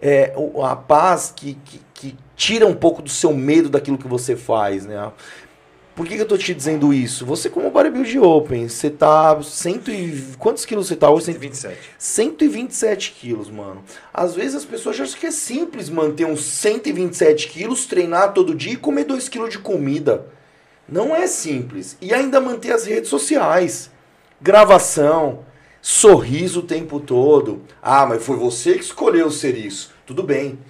[0.00, 4.36] é, a paz que, que, que tira um pouco do seu medo daquilo que você
[4.36, 5.10] faz, né?
[5.98, 7.26] Por que, que eu tô te dizendo isso?
[7.26, 10.26] Você, como bodybuild open, você tá cento e...
[10.38, 11.24] Quantos quilos você tá hoje?
[11.24, 11.80] Cento- 127.
[11.98, 13.82] 127 quilos, mano.
[14.14, 18.74] Às vezes as pessoas acham que é simples manter uns 127 quilos, treinar todo dia
[18.74, 20.26] e comer 2 quilos de comida.
[20.88, 21.96] Não é simples.
[22.00, 23.90] E ainda manter as redes sociais.
[24.40, 25.40] Gravação,
[25.82, 27.62] sorriso o tempo todo.
[27.82, 29.92] Ah, mas foi você que escolheu ser isso.
[30.06, 30.60] Tudo bem.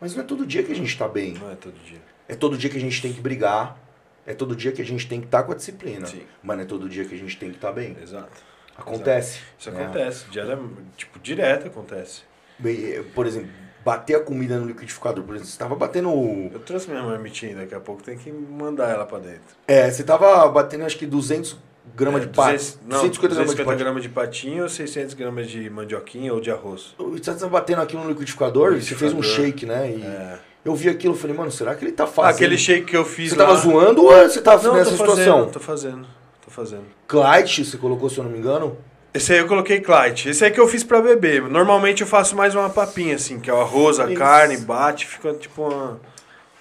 [0.00, 1.34] Mas não é todo dia que a gente tá bem.
[1.34, 2.00] Não é todo dia.
[2.26, 3.86] É todo dia que a gente tem que brigar.
[4.28, 6.06] É todo dia que a gente tem que estar com a disciplina.
[6.06, 6.22] Sim.
[6.42, 7.96] Mas não é todo dia que a gente tem que estar bem.
[8.02, 8.42] Exato.
[8.76, 9.40] Acontece.
[9.58, 9.82] Isso né?
[9.82, 10.26] acontece.
[10.30, 10.58] Diária,
[10.96, 12.22] tipo, direto acontece.
[12.58, 13.48] Bem, eh, Por exemplo,
[13.84, 15.24] bater a comida no liquidificador.
[15.24, 16.10] Por exemplo, você tava batendo.
[16.52, 19.56] Eu trouxe minha marmitinha daqui a pouco, tem que mandar ela pra dentro.
[19.66, 21.56] É, você tava batendo acho que 200
[21.96, 22.30] gramas É, de.
[22.32, 23.78] 200 Não, 250 gramas de 250 pato.
[23.78, 26.94] gramas de patinho ou 600 gramas de mandioquinha ou de arroz.
[26.98, 29.46] Você tava batendo aquilo no liquidificador, No você fez um liquidificador.
[29.46, 29.90] shake, né?
[29.90, 30.38] E É.
[30.68, 32.34] eu vi aquilo e falei, mano, será que ele tá fazendo?
[32.34, 33.46] aquele shake que eu fiz Você lá...
[33.46, 35.16] tava zoando ou você tava Não, nessa tô situação?
[35.38, 36.06] fazendo, tô fazendo,
[36.44, 36.84] tô fazendo.
[37.06, 38.76] Clyde, você colocou, se eu não me engano?
[39.14, 40.28] Esse aí eu coloquei Clyde.
[40.28, 41.42] Esse aí que eu fiz pra beber.
[41.48, 44.14] Normalmente eu faço mais uma papinha, assim, que é o arroz, a Isso.
[44.18, 45.98] carne, bate, fica tipo uma,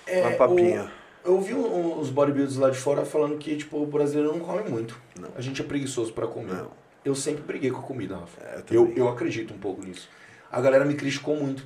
[0.10, 0.90] uma papinha.
[1.26, 4.32] É, o- eu vi um- os bodybuilders lá de fora falando que, tipo, o brasileiro
[4.32, 4.98] não come muito.
[5.20, 5.28] Não.
[5.36, 6.54] A gente é preguiçoso pra comer.
[6.54, 6.72] Não.
[7.04, 8.38] Eu sempre briguei com a comida, Rafa.
[8.42, 8.98] É, eu, também.
[8.98, 10.08] eu acredito um pouco nisso.
[10.50, 11.64] A galera me criticou muito.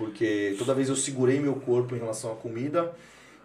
[0.00, 2.90] Porque toda vez eu segurei meu corpo em relação à comida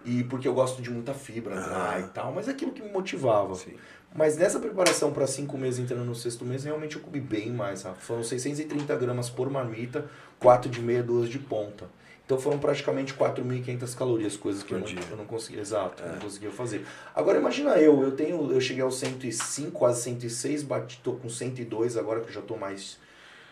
[0.05, 1.99] e porque eu gosto de muita fibra Ah.
[1.99, 3.53] e tal, mas é aquilo que me motivava.
[3.55, 3.73] Sim.
[4.15, 7.83] Mas nessa preparação para cinco meses entrando no sexto mês, realmente eu comi bem mais,
[7.83, 7.99] Rafa.
[7.99, 10.05] Foram 630 gramas por marmita,
[10.39, 11.89] quatro de meia, duas de ponta.
[12.25, 16.13] Então foram praticamente 4.500 calorias, coisas que eu não, eu não conseguia, exato, É.
[16.13, 16.85] não conseguia fazer.
[17.13, 21.97] Agora imagina eu, eu tenho, eu cheguei aos 105, quase 106, bati, tô com 102
[21.97, 22.97] agora que eu já tô mais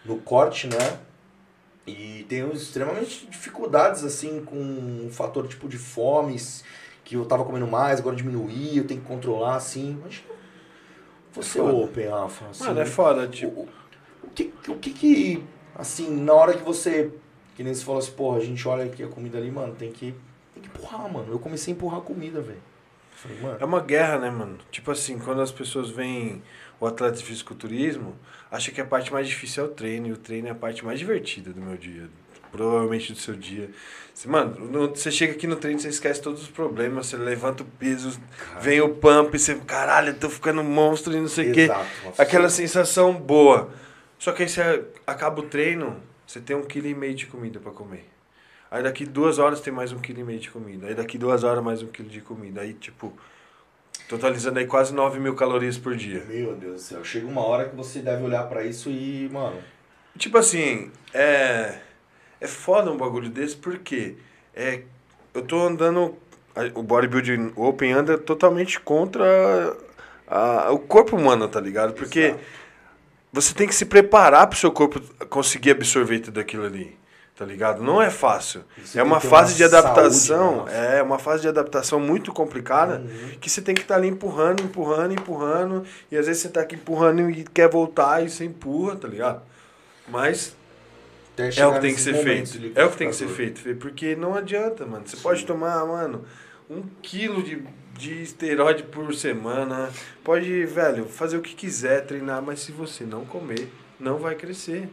[0.05, 0.97] no corte, né?
[1.86, 6.38] E tenho extremamente dificuldades assim com um fator tipo de fome,
[7.04, 9.91] que eu tava comendo mais, agora diminuí, eu tenho que controlar assim.
[9.91, 10.34] Imagina
[11.34, 12.46] você É open, Rafa.
[12.50, 13.62] Assim, Mano, é foda, tipo.
[13.62, 13.69] o,
[14.24, 15.43] o que, o que que,
[15.76, 17.12] assim, na hora que você,
[17.56, 19.91] que nem você falou assim, porra, a gente olha aqui a comida ali, mano, tem
[19.91, 20.13] que,
[20.54, 21.32] tem que empurrar, mano.
[21.32, 22.62] Eu comecei a empurrar a comida, velho.
[23.12, 24.60] Falei, mano, É uma guerra, né, mano?
[24.69, 26.43] Tipo assim, quando as pessoas veem
[26.80, 28.15] o atleta de fisiculturismo,
[28.53, 30.85] acha que a parte mais difícil é o treino, e o treino é a parte
[30.85, 32.07] mais divertida do meu dia.
[32.51, 33.69] Provavelmente do seu dia.
[34.13, 37.63] Você, mano, no- você chega aqui no treino, você esquece todos os problemas, você levanta
[37.63, 38.19] o peso,
[38.61, 41.65] vem o pump, você, caralho, eu tô ficando monstro e não sei o quê.
[42.21, 43.71] Aquela sensação boa.
[44.19, 47.59] Só que aí você acaba o treino, você tem um quilo e meio de comida
[47.59, 48.07] pra comer.
[48.69, 50.87] Aí daqui duas horas tem mais um quilo e meio de comida.
[50.87, 52.61] Aí daqui duas horas mais um quilo de comida.
[52.61, 53.11] Aí, tipo,
[54.07, 56.23] totalizando aí quase 9 mil calorias por dia.
[56.27, 59.57] Meu Deus do céu, chega uma hora que você deve olhar pra isso e, mano,
[60.17, 61.79] Tipo assim, é.
[62.39, 64.15] É foda um bagulho desse porque
[64.55, 64.81] é,
[65.33, 66.15] eu tô andando.
[66.55, 69.75] a- O bodybuilding Open anda totalmente contra
[70.27, 71.93] a- o corpo humano, tá ligado?
[71.93, 72.39] Porque Exato.
[73.31, 76.95] você tem que se preparar pro seu corpo conseguir absorver tudo aquilo ali.
[77.36, 77.82] Tá ligado?
[77.82, 78.63] Não é fácil.
[78.78, 80.67] Você é uma fase uma de adaptação.
[80.69, 83.38] é uma fase de adaptação muito complicada Uhum.
[83.41, 85.84] que você tem que estar ali empurrando, empurrando, empurrando.
[86.12, 89.41] E às vezes você tá aqui empurrando e quer voltar e você empurra, tá ligado?
[90.08, 90.56] Mas
[91.58, 92.52] é o que tem que ser feito.
[92.76, 93.63] É o que tem que ser liquidificador.
[93.63, 93.80] feito.
[93.80, 95.04] Porque não adianta, mano.
[95.08, 96.24] Você pode tomar, mano,
[96.69, 97.63] um quilo de,
[97.98, 99.89] de esteroide por semana.
[100.24, 103.67] Pode, velho, fazer o que quiser, treinar, mas se você não comer,
[104.00, 104.88] não vai crescer.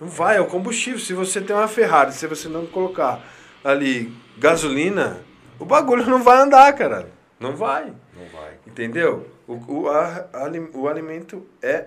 [0.00, 0.98] Não vai, é o combustível.
[1.00, 3.22] Se você tem uma Ferrari, se você não colocar
[3.64, 5.20] ali gasolina,
[5.58, 7.10] o bagulho não vai andar, cara.
[7.40, 7.92] Não vai.
[8.16, 8.54] Não vai.
[8.66, 9.28] Entendeu?
[9.46, 11.86] O, o, a- ali- o alimento é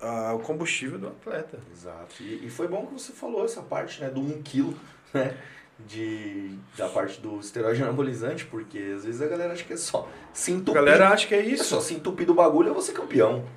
[0.00, 1.58] ah, o combustível do atleta.
[1.72, 2.14] Exato.
[2.20, 4.74] E, e foi bom que você falou essa parte, né, do 1 quilo,
[5.14, 5.34] né,
[5.78, 10.08] de, da parte do esteroide anabolizante, porque às vezes a galera acha que é só
[10.32, 10.74] se A entupir.
[10.74, 11.64] galera acha que é É isso.
[11.64, 13.44] só se entupir do bagulho, eu vou ser campeão.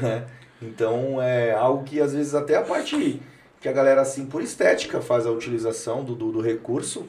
[0.00, 0.24] Né?
[0.60, 3.20] Então é algo que às vezes até a parte
[3.60, 7.06] que a galera assim por estética faz a utilização do, do, do recurso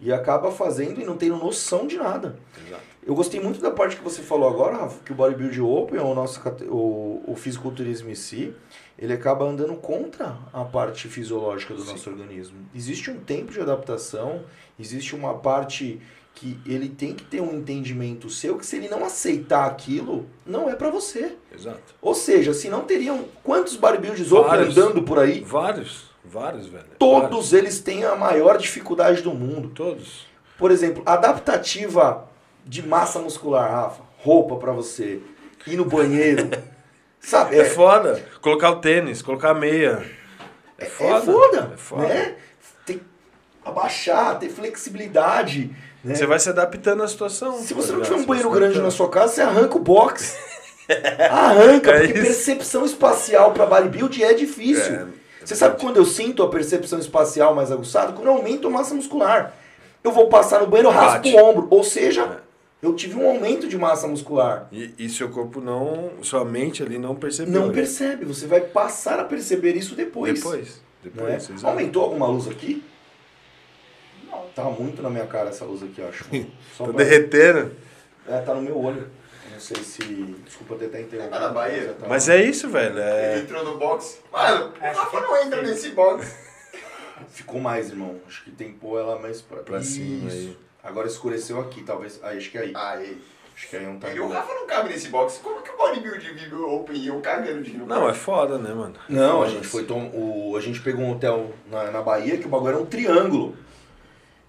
[0.00, 2.36] e acaba fazendo e não tendo noção de nada.
[2.66, 2.82] Exato.
[3.04, 6.14] Eu gostei muito da parte que você falou agora, Rafa, que o bodybuilding open, o
[6.14, 8.54] nosso o, o fisiculturismo em si,
[8.98, 12.58] ele acaba andando contra a parte fisiológica do nosso organismo.
[12.74, 14.44] Existe um tempo de adaptação,
[14.78, 16.00] existe uma parte
[16.34, 20.68] que ele tem que ter um entendimento seu que se ele não aceitar aquilo, não
[20.68, 21.36] é pra você.
[21.54, 21.94] Exato.
[22.00, 24.76] Ou seja, se não teriam quantos bodybuilders Vários.
[24.76, 26.84] andando por aí, Vários, vários, velho.
[26.98, 29.68] todos eles têm a maior dificuldade do mundo.
[29.68, 29.74] Vários.
[29.76, 30.26] Todos.
[30.58, 32.28] Por exemplo, adaptativa
[32.64, 34.02] de massa muscular, Rafa.
[34.18, 35.20] Roupa pra você.
[35.66, 36.48] Ir no banheiro.
[37.20, 37.56] Sabe?
[37.56, 38.24] É, foda.
[38.40, 40.04] Colocar o tênis, colocar a meia.
[40.78, 41.20] É É foda.
[41.32, 41.70] foda.
[41.72, 42.08] É foda.
[42.08, 42.34] Né?
[42.86, 43.04] Tem que
[43.64, 45.70] abaixar, ter flexibilidade.
[46.04, 46.14] Né?
[46.14, 47.58] Você vai se adaptando à situação.
[47.60, 48.10] Se você não ligado?
[48.10, 50.36] tiver um banheiro grande na sua casa, você arranca o box.
[51.30, 52.26] Arranca, É porque isso.
[52.26, 54.92] percepção espacial pra bodybuilding é difícil.
[54.94, 55.06] É,
[55.44, 58.12] Você sabe quando eu sinto a percepção espacial mais aguçada?
[58.12, 59.54] Quando eu aumento a massa muscular.
[60.02, 61.68] Eu vou passar no banheiro, raspo o ombro.
[61.70, 62.86] Ou seja, É.
[62.86, 64.66] eu tive um aumento de massa muscular.
[64.72, 66.10] E, e seu corpo não.
[66.22, 67.52] Sua mente ali não percebeu.
[67.60, 67.72] Não né?
[67.74, 70.34] percebe, você vai passar a perceber isso depois.
[70.34, 70.82] Depois.
[71.14, 71.36] não é?
[71.36, 71.64] Depois.
[71.64, 72.84] Aumentou alguma luz aqui?
[74.54, 76.24] Tá muito na minha cara essa luz aqui, eu acho.
[76.76, 77.72] Só Tá pra- derretendo.
[78.28, 79.08] É, tá no meu olho.
[79.50, 80.02] Não sei se.
[80.44, 81.30] Desculpa ter até interrompido.
[81.34, 81.94] Tá na Bahia?
[81.98, 82.98] Tá- Mas é isso, velho.
[82.98, 83.38] Ele É...
[83.38, 84.20] entrou no box.
[84.32, 86.34] Mano, o Rafa não entra nesse box.
[87.28, 88.16] Ficou mais, irmão.
[88.26, 90.36] Acho que tem que pôr ela mais pra, Pra cima Isso.
[90.36, 90.58] aí.
[90.82, 92.18] Agora escureceu aqui, talvez.
[92.22, 92.72] Aí, acho que é aí.
[92.74, 93.22] Aí.
[93.54, 94.28] Acho que aí não tá E o.
[94.28, 95.38] Rafa não cabe nesse box.
[95.42, 98.94] Como que o bodybuilding vive open e eu cagando de Não, é foda, né, mano?
[99.08, 100.10] Não, a gente foi tom...
[100.14, 100.56] o...
[100.56, 103.54] a gente pegou um hotel na, na Bahia que o bagulho era um triângulo.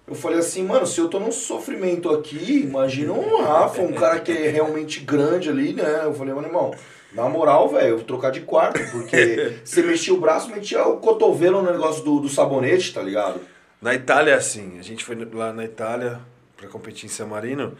[0.06, 4.20] Eu falei assim, mano, se eu tô num sofrimento aqui, imagina um Rafa, um cara
[4.20, 6.02] que é realmente grande ali, né?
[6.04, 6.74] Eu falei, mano, irmão,
[7.12, 10.98] na moral, velho, eu vou trocar de quarto, porque você mexia o braço, metia o
[10.98, 13.40] cotovelo no negócio do, do sabonete, tá ligado?
[13.80, 14.78] Na Itália assim.
[14.78, 16.20] A gente foi lá na Itália
[16.56, 17.74] pra competir em San Marino.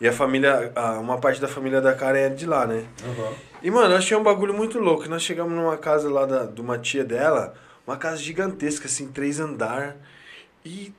[0.00, 2.84] E a família, a- uma parte da família da Karen é de lá, né?
[3.62, 5.06] E, mano, eu achei um bagulho muito louco.
[5.08, 7.54] Nós chegamos numa casa lá da, de uma tia dela,
[7.86, 9.96] uma casa gigantesca, assim, três andar.
[10.64, 10.92] E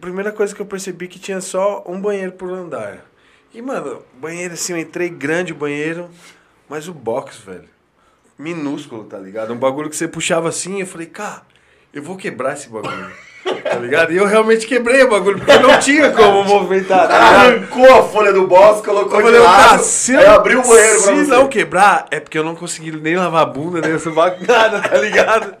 [0.00, 3.04] primeira coisa que eu percebi que tinha só um banheiro por andar.
[3.52, 6.10] E, mano, banheiro assim, eu entrei grande o banheiro,
[6.68, 7.68] mas o box, velho,
[8.38, 9.52] minúsculo, tá ligado?
[9.52, 11.42] Um bagulho que você puxava assim, eu falei, cara,
[11.92, 13.10] eu vou quebrar esse bagulho.
[13.62, 14.12] Tá ligado?
[14.12, 17.06] E eu realmente quebrei o bagulho, porque não tinha como movimentar.
[17.06, 20.60] Tá arrancou a folha do boss, colocou Eu de lado, cara, se, aí eu- abriu
[20.60, 23.80] o banheiro pra se não quebrar, é porque eu não consegui nem lavar a bunda,
[23.80, 25.54] nem subaco, nada, tá ligado?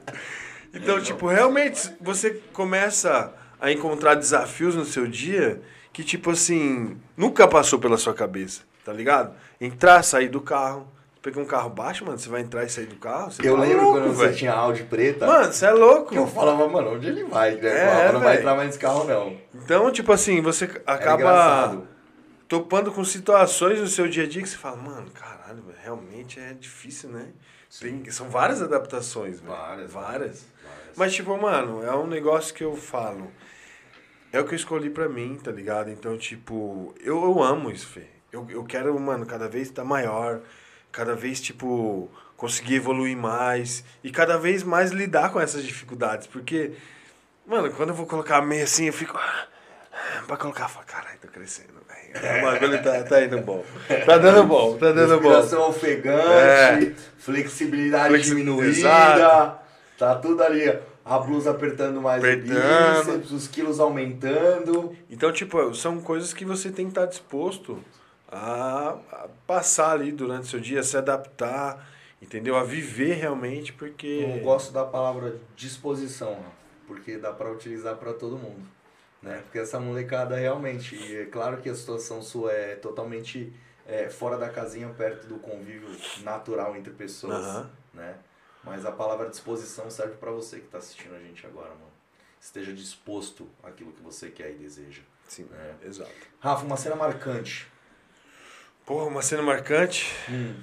[0.74, 5.60] Então, tipo, realmente, você começa a encontrar desafios no seu dia
[5.92, 9.34] que, tipo assim, nunca passou pela sua cabeça, tá ligado?
[9.60, 10.86] Entrar, sair do carro.
[11.22, 13.32] Pegar um carro baixo, mano, você vai entrar e sair do carro?
[13.32, 14.36] Você Eu tá lembro louco, quando você velho.
[14.36, 16.10] tinha Audi preta, Mano, você é louco.
[16.12, 17.56] que eu falava, mano, onde ele vai?
[17.56, 17.68] Né?
[17.68, 19.36] É, falava, não vai entrar mais nesse carro, não.
[19.52, 21.82] Então, tipo assim, você acaba
[22.46, 26.52] topando com situações no seu dia a dia que você fala, mano, caralho, realmente é
[26.52, 27.26] difícil, né?
[27.80, 29.52] Tem- são várias adaptações, velho.
[29.52, 30.46] Várias, Várias.
[30.96, 33.30] Mas, tipo, mano, é um negócio que eu falo.
[34.36, 35.90] É o que eu escolhi pra mim, tá ligado?
[35.90, 38.02] Então, tipo, eu, eu amo isso, Fê.
[38.32, 40.40] Eu, eu quero, mano, cada vez estar maior,
[40.92, 46.26] cada vez, tipo, conseguir evoluir mais e cada vez mais lidar com essas dificuldades.
[46.26, 46.72] Porque,
[47.46, 49.16] mano, quando eu vou colocar a meia assim, eu fico.
[49.16, 49.46] ah,
[50.26, 52.38] Pra colocar, eu falo, caralho, tô crescendo, velho.
[52.38, 53.64] O bagulho tá, tá indo bom.
[54.04, 55.28] Tá dando bom, tá dando bom.
[55.30, 56.94] Respiração ofegante, É.
[57.16, 58.68] flexibilidade Flexi- diminuída.
[58.68, 59.58] Exato.
[59.98, 60.78] Tá tudo ali.
[61.08, 63.00] A blusa apertando mais Apertando.
[63.00, 64.92] o bíceps, os quilos aumentando.
[65.08, 67.78] Então, tipo, são coisas que você tem que estar disposto
[68.28, 71.88] a, a passar ali durante o seu dia, se adaptar,
[72.20, 72.56] entendeu?
[72.56, 74.36] A viver realmente, porque.
[74.36, 76.38] Eu gosto da palavra disposição,
[76.88, 78.66] porque dá pra utilizar pra todo mundo.
[79.22, 79.40] Né?
[79.44, 83.52] Porque essa molecada realmente, é claro que a situação sua é totalmente
[83.86, 85.88] é, fora da casinha, perto do convívio
[86.24, 87.70] natural entre pessoas, Aham.
[87.94, 88.14] né?
[88.66, 91.92] Mas a palavra disposição serve pra você que tá assistindo a gente agora, mano.
[92.40, 95.02] Esteja disposto àquilo que você quer e deseja.
[95.28, 95.86] Sim, É.
[95.86, 96.10] exato.
[96.40, 97.66] Rafa, uma cena marcante.
[98.84, 100.12] Porra, uma cena marcante.
[100.28, 100.60] Hum,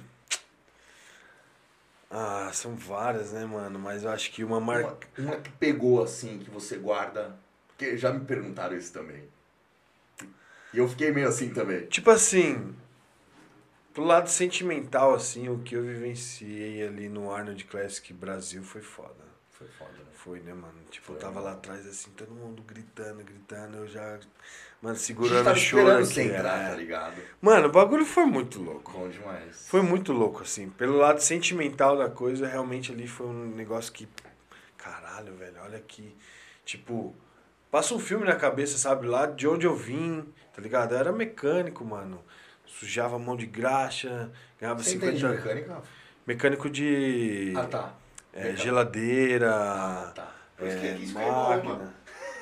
[2.10, 3.76] Ah, são várias, né, mano?
[3.78, 4.82] Mas eu acho que uma mar...
[4.84, 7.34] uma, uma que pegou assim, que você guarda.
[7.68, 9.24] Porque já me perguntaram isso também.
[10.72, 11.86] E eu fiquei meio assim também.
[11.86, 12.72] Tipo assim,
[13.94, 19.24] pro lado sentimental, assim, o que eu vivenciei ali no Arnold Classic Brasil foi foda.
[19.50, 20.04] Foi foda, né?
[20.12, 20.74] Foi, né, mano?
[20.90, 21.46] Tipo, eu Foi, tava mano.
[21.46, 24.18] lá atrás, assim, todo mundo gritando, gritando, eu já,
[24.82, 26.06] mano, segurando o choro aqui.
[26.06, 26.70] você entrar, é.
[26.70, 27.22] tá ligado?
[27.40, 28.90] Mano, o bagulho foi muito louco.
[28.90, 29.68] Bom demais.
[29.68, 30.68] Foi muito louco, assim.
[30.70, 34.08] Pelo lado sentimental da coisa, realmente ali foi um negócio que.
[34.76, 36.14] Caralho, velho, olha aqui.
[36.64, 37.14] Tipo,
[37.70, 39.06] passa um filme na cabeça, sabe?
[39.06, 40.92] Lá de onde eu vim, tá ligado?
[40.92, 42.20] Eu era mecânico, mano.
[42.78, 45.36] Sujava a mão de graxa, ganhava Você entende 50.
[45.36, 45.86] de mecânica, Rafa?
[46.26, 47.52] Mecânico de.
[47.56, 47.94] Ah, tá.
[48.32, 49.52] é, geladeira.
[49.54, 50.28] Ah, tá.
[50.58, 51.94] É, máquina.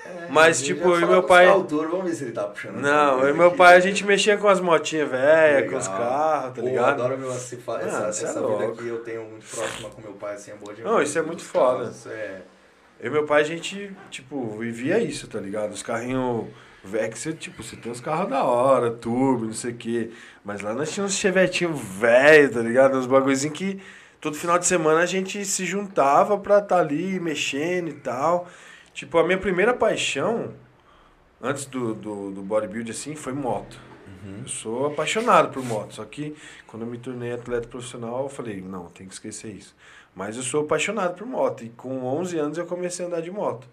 [0.04, 2.76] É, Mas, tipo, eu e meu pai- vamos ver se ele tá puxando.
[2.76, 3.56] Não, eu e meu aqui.
[3.56, 6.98] pai, a gente mexia com as motinhas velhas, com os carros, tá Pô, ligado?
[6.98, 7.72] Eu adoro meu, essa, essa,
[8.06, 10.54] Ah, essa cê é vida aqui eu tenho muito próxima com meu pai, assim, é
[10.54, 10.92] boa demais.
[10.92, 11.84] Não, isso é muito foda.
[11.84, 12.42] carros, É,
[13.00, 15.72] Eu e meu pai, a gente, tipo, vivia isso, tá ligado?
[15.72, 16.46] Os carrinhos.
[16.84, 20.10] Você, tipo, você tem os carros da hora, turbo, não sei o quê.
[20.44, 22.98] Mas lá nós tínhamos uns chevetinhos velho, tá ligado?
[22.98, 23.80] Uns bagulhozinhos que
[24.20, 28.48] todo final de semana a gente se juntava pra estar ali mexendo e tal.
[28.92, 30.54] Tipo, a minha primeira paixão,
[31.40, 33.78] antes do, do, do bodybuild, assim, foi moto.
[34.42, 36.34] Eu sou apaixonado por moto, só que
[36.66, 39.74] quando eu me tornei atleta profissional, eu falei, não, tem que esquecer isso.
[40.14, 43.30] Mas eu sou apaixonado por moto, e com 11 anos eu comecei a andar de
[43.30, 43.66] moto.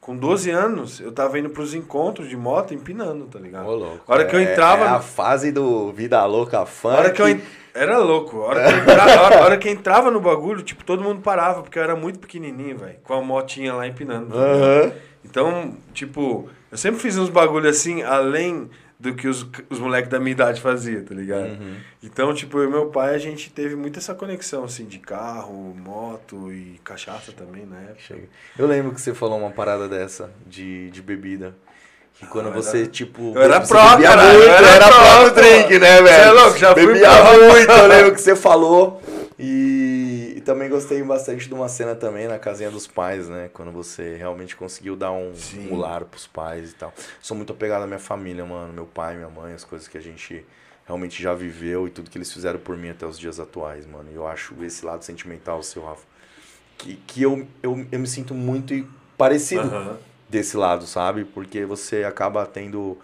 [0.00, 3.66] Com 12 anos, eu tava indo pros encontros de moto empinando, tá ligado?
[3.68, 4.00] Ô, louco.
[4.08, 6.96] A hora que eu É- entrava É a fase do Vida Louca Funk.
[6.96, 7.40] hora que eu en-
[7.74, 8.38] Era louco.
[8.42, 11.62] A hora que, eu entrava, hora- hora que entrava no bagulho, tipo, todo mundo parava,
[11.62, 12.96] porque eu era muito pequenininho, velho.
[13.04, 14.28] Com a motinha lá empinando.
[14.34, 14.36] tá?
[14.40, 14.92] Aham.
[15.24, 18.68] Então, tipo, eu sempre fiz uns bagulho assim, além
[19.00, 21.48] do que os, os moleques da minha idade faziam, tá ligado?
[21.48, 21.76] Uhum.
[22.02, 25.74] Então, tipo, eu e meu pai, a gente teve muito essa conexão, assim, de carro,
[25.74, 27.88] moto e cachaça também, né?
[27.98, 28.24] Chega.
[28.58, 31.54] Eu lembro que você falou uma parada dessa, de, de bebida.
[32.18, 33.32] Que quando eu você, era- tipo.
[33.34, 36.06] eu era você pró, cara, muito, eu era era pró, drink, né, velho?
[36.08, 37.32] Cê é louco, já fui Bebia pró.
[37.50, 39.00] muito, eu lembro que você falou.
[39.38, 39.79] E,
[40.40, 43.50] e também gostei bastante de uma cena também na casinha dos pais, né?
[43.52, 45.70] Quando você realmente conseguiu dar um, Sim.
[45.70, 46.94] um lar pros pais e tal.
[47.20, 48.72] Sou muito apegado à minha família, mano.
[48.72, 50.42] Meu pai, minha mãe, as coisas que a gente
[50.86, 54.08] realmente já viveu e tudo que eles fizeram por mim até os dias atuais, mano.
[54.10, 56.06] E eu acho esse lado sentimental seu, Rafa,
[56.78, 59.98] que, que eu, eu, eu me sinto muito parecido Aham.
[60.26, 61.26] desse lado, sabe?
[61.26, 62.96] Porque você acaba tendo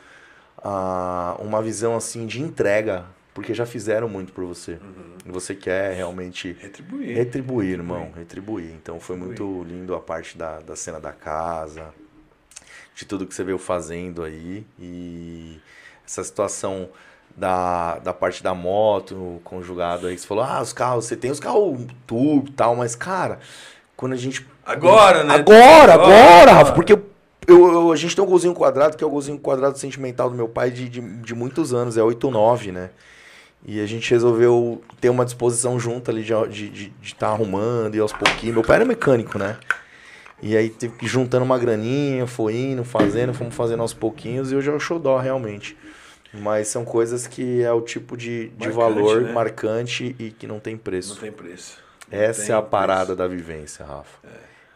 [0.65, 3.05] ah, uma visão assim de entrega,
[3.37, 4.73] porque já fizeram muito por você.
[4.73, 5.31] Uhum.
[5.33, 7.15] Você quer realmente Retribuir.
[7.15, 8.71] retribuir, irmão, retribuir.
[8.73, 11.93] Então foi muito lindo a parte da, da cena da casa,
[12.95, 14.67] de tudo que você veio fazendo aí.
[14.79, 15.61] E
[16.07, 16.89] essa situação
[17.37, 21.31] da, da parte da moto, conjugado aí, que você falou, ah, os carros, você tem
[21.31, 23.39] os carros turbo e tal, mas, cara,
[23.95, 25.35] quando a gente Agora, né?
[25.35, 26.53] Agora, agora, Agora.
[26.53, 27.05] Rafa, porque eu,
[27.47, 30.49] eu- a gente tem um golzinho quadrado, que é o golzinho quadrado sentimental do meu
[30.49, 32.89] pai de, de, de muitos anos, é 8-9, né?
[33.69, 37.29] E a gente resolveu ter uma disposição junta ali de estar de, de, de tá
[37.29, 38.55] arrumando e aos pouquinhos.
[38.55, 39.59] Meu pai era mecânico, né?
[40.41, 44.55] E aí teve que juntando uma graninha, foi indo, fazendo, fomos fazendo aos pouquinhos e
[44.55, 45.77] hoje é o show dó, realmente.
[46.33, 49.33] Mas são coisas que é o tipo de, de Marcante, valor né?
[49.33, 51.15] marcante e que não tem preço.
[51.15, 51.79] Não tem preço.
[52.11, 52.71] Não Essa tem é a preço.
[52.71, 54.19] parada da vivência, Rafa.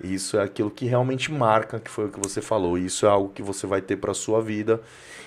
[0.02, 2.78] Isso é aquilo que realmente marca, que foi o que você falou.
[2.78, 4.80] Isso é algo que você vai ter para sua vida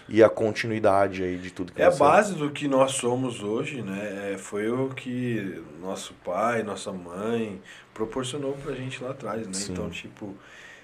[0.07, 3.81] e a continuidade aí de tudo que É a base do que nós somos hoje,
[3.81, 4.33] né?
[4.33, 7.61] É, Foi o que nosso pai, nossa mãe
[7.93, 9.53] proporcionou pra gente lá atrás, né?
[9.53, 9.71] Sim.
[9.71, 10.35] Então, tipo,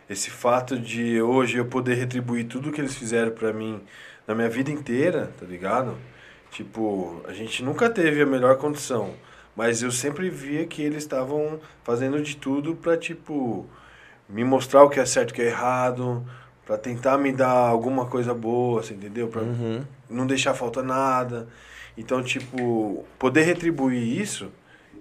[0.09, 3.81] esse fato de hoje eu poder retribuir tudo que eles fizeram pra mim
[4.27, 5.97] na minha vida inteira, tá ligado?
[6.51, 9.13] Tipo, a gente nunca teve a melhor condição,
[9.55, 13.67] mas eu sempre via que eles estavam fazendo de tudo pra, tipo,
[14.27, 16.25] me mostrar o que é certo e o que é errado,
[16.69, 19.27] pra tentar me dar alguma coisa boa, você entendeu?
[19.27, 19.83] Pra Uhum.
[20.07, 21.47] não deixar faltar nada.
[21.97, 24.51] Então, tipo, poder retribuir isso,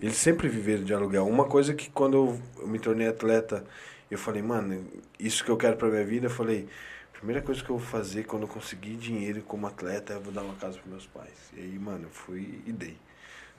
[0.01, 1.29] eles sempre viveram de aluguel.
[1.29, 2.17] Uma coisa que quando
[2.63, 3.65] eu, me tornei atleta,
[4.11, 4.83] eu falei, mano,
[5.21, 6.67] isso que eu quero pra minha vida, eu falei,
[7.13, 10.41] primeira coisa que eu vou fazer quando eu conseguir dinheiro como atleta, eu vou dar
[10.45, 11.53] uma casa pros meus pais.
[11.55, 12.97] E aí, mano, eu fui e dei.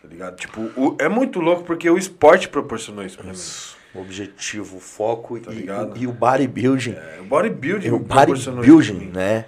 [0.02, 0.36] Tá ligado?
[0.36, 3.34] Tipo, o- é muito louco porque o esporte proporcionou isso pra mim.
[3.34, 3.78] Isso.
[3.94, 5.66] Objetivo, o foco Tá e,
[6.02, 6.92] e o bodybuilding.
[6.94, 9.46] É, o bodybuilding E o bodybuilding, né?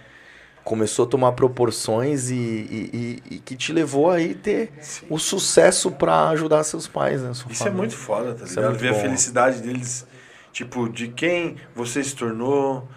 [0.63, 5.07] Começou a tomar proporções e, e- e- que te levou aí ter Sim.
[5.09, 7.33] o sucesso para ajudar seus pais, né?
[7.33, 7.77] sua Isso é família.
[7.79, 8.69] muito foda, tá Isso é ligado?
[8.71, 8.99] muito Ver a bom.
[8.99, 10.05] felicidade deles,
[10.51, 12.87] tipo, de quem você se tornou,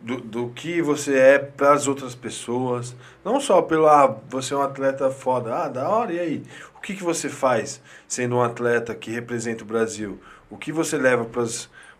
[0.00, 2.94] do, do que você é para as outras pessoas.
[3.24, 6.42] Não só pelo, ah, você é um atleta foda, ah, da hora, e aí?
[6.76, 10.20] O que, que você faz sendo um atleta que representa o Brasil?
[10.50, 11.24] O que você leva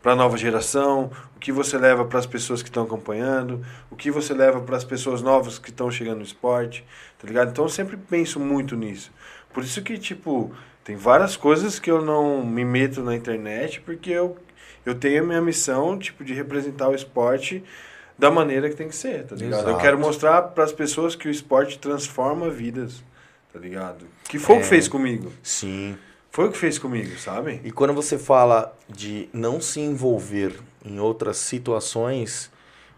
[0.03, 1.11] para a nova geração?
[1.35, 3.65] O que você leva para as pessoas que estão acompanhando?
[3.91, 6.85] O que você leva para as pessoas novas que estão chegando no esporte?
[7.19, 7.51] Tá ligado?
[7.51, 9.11] Então eu sempre penso muito nisso.
[9.53, 10.53] Por isso que, tipo,
[10.85, 14.37] tem várias coisas que eu não me meto na internet, porque eu,
[14.85, 17.65] eu tenho a minha missão, tipo, de representar o esporte
[18.19, 19.63] da maneira que tem que ser, tá ligado?
[19.63, 19.83] Eu Exato.
[19.83, 23.03] quero mostrar para as pessoas que o esporte transforma vidas,
[23.53, 24.07] tá ligado?
[24.29, 24.63] Que foi o É.
[24.63, 25.33] que fez comigo.
[25.43, 25.99] Sim.
[26.37, 27.63] Foi o que fez comigo, sabe?
[27.65, 32.53] E quando você fala de não se envolver em outras situações,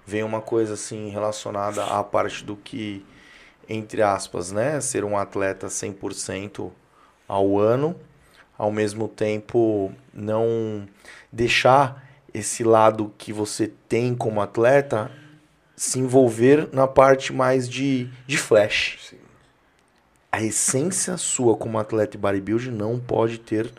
[0.05, 3.07] vem uma coisa assim relacionada à parte do que,
[3.69, 6.73] entre aspas, né, ser um atleta 100%
[7.29, 7.95] ao ano,
[8.59, 10.89] ao mesmo tempo não
[11.31, 15.13] deixar esse lado que você tem como atleta
[15.77, 18.99] se envolver na parte mais de, de flash.
[19.09, 19.18] Sim.
[20.31, 23.73] A essência sua como atleta e bodybuilding não pode ter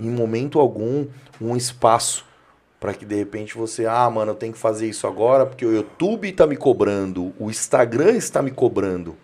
[0.00, 1.06] em momento algum
[1.40, 2.24] um espaço
[2.78, 5.74] para que de repente você, ah, mano, eu tenho que fazer isso agora porque o
[5.74, 9.16] YouTube tá me cobrando, o Instagram está me cobrando.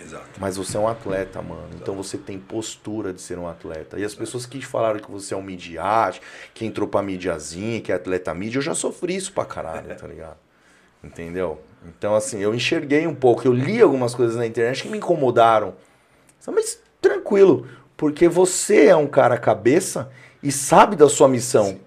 [0.00, 0.28] Exato.
[0.38, 1.68] Mas você é um atleta, mano.
[1.74, 3.98] Então você tem postura de ser um atleta.
[3.98, 6.22] E as pessoas que te falaram que você é um midiate,
[6.54, 10.06] que entrou pra mídiazinha, que é atleta mídia, eu já sofri isso pra caralho, tá
[10.06, 10.38] ligado?
[11.04, 11.60] Entendeu?
[11.86, 13.46] Então, assim, eu enxerguei um pouco.
[13.46, 15.74] Eu li algumas coisas na internet que me incomodaram.
[16.46, 20.10] Mas tranquilo, porque você é um cara cabeça
[20.42, 21.80] e sabe da sua missão.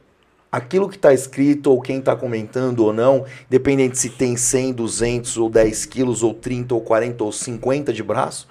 [0.51, 5.37] Aquilo que está escrito, ou quem está comentando ou não, independente se tem 100, 200
[5.37, 8.47] ou 10 quilos, ou 30 ou 40 ou 50 de braço,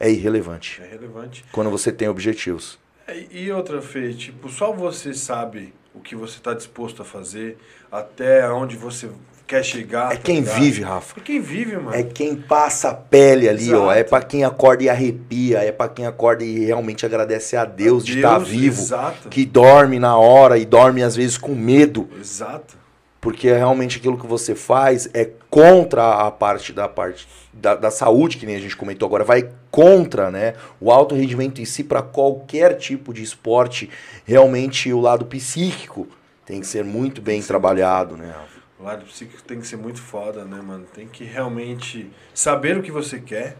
[0.00, 0.82] é irrelevante.
[0.82, 1.44] É relevante.
[1.52, 2.76] Quando você tem objetivos.
[3.06, 7.56] É, E outra, Fê, tipo, só você sabe o que você está disposto a fazer,
[7.92, 9.08] até onde você
[9.46, 10.12] quer chegar.
[10.12, 10.60] É tá quem ligado?
[10.60, 11.20] vive, Rafa.
[11.20, 11.94] É quem vive, mano.
[11.94, 13.84] É quem passa a pele ali, ó.
[13.84, 13.98] Exato.
[13.98, 15.58] É pra quem acorda e arrepia.
[15.58, 18.80] É pra quem acorda e realmente agradece a Deus, de estar Deus, vivo.
[18.80, 19.28] Exato.
[19.28, 22.08] Que dorme na hora e dorme às vezes com medo.
[22.18, 22.76] Exato.
[23.20, 28.36] Porque realmente aquilo que você faz é contra a parte da parte da, da saúde,
[28.36, 30.54] que nem a gente comentou agora, vai contra, né?
[30.78, 33.88] O alto rendimento em si para qualquer tipo de esporte,
[34.26, 36.06] realmente o lado psíquico
[36.44, 38.26] tem que ser muito bem trabalhado, né?
[38.26, 38.63] Rafa?
[38.84, 40.84] O lado psíquico tem que ser muito foda, né, mano?
[40.92, 43.56] Tem que realmente saber o que você quer.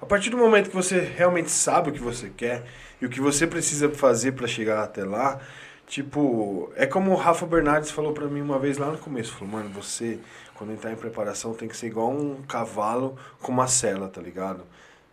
[0.00, 2.62] A partir do momento que você realmente sabe o que você quer
[3.00, 5.40] e o que você precisa fazer pra chegar até lá,
[5.84, 9.48] tipo, é como o Rafa Bernardes falou pra mim uma vez lá no começo, falou:
[9.48, 10.20] "Mano, você
[10.54, 14.62] quando entrar em preparação tem que ser igual um cavalo com uma sela, tá ligado?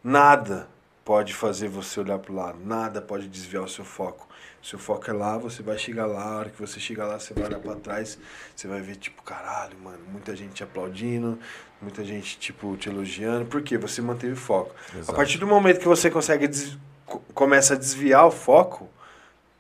[0.04, 0.68] Nada
[1.04, 4.29] pode fazer você olhar pro lado, nada pode desviar o seu foco.
[4.62, 7.34] Seu foco é lá, você vai chegar lá, a hora que você chegar lá, você
[7.34, 8.20] vai olhar pra trás,
[8.56, 11.40] você vai ver, tipo, caralho, mano, muita gente te aplaudindo,
[11.82, 13.46] muita gente, tipo, te elogiando.
[13.46, 13.78] Por quê?
[13.78, 14.76] Você manteve o foco.
[14.94, 15.12] Exato.
[15.12, 18.90] A partir do momento que você consegue, des- co- começa a desviar o foco,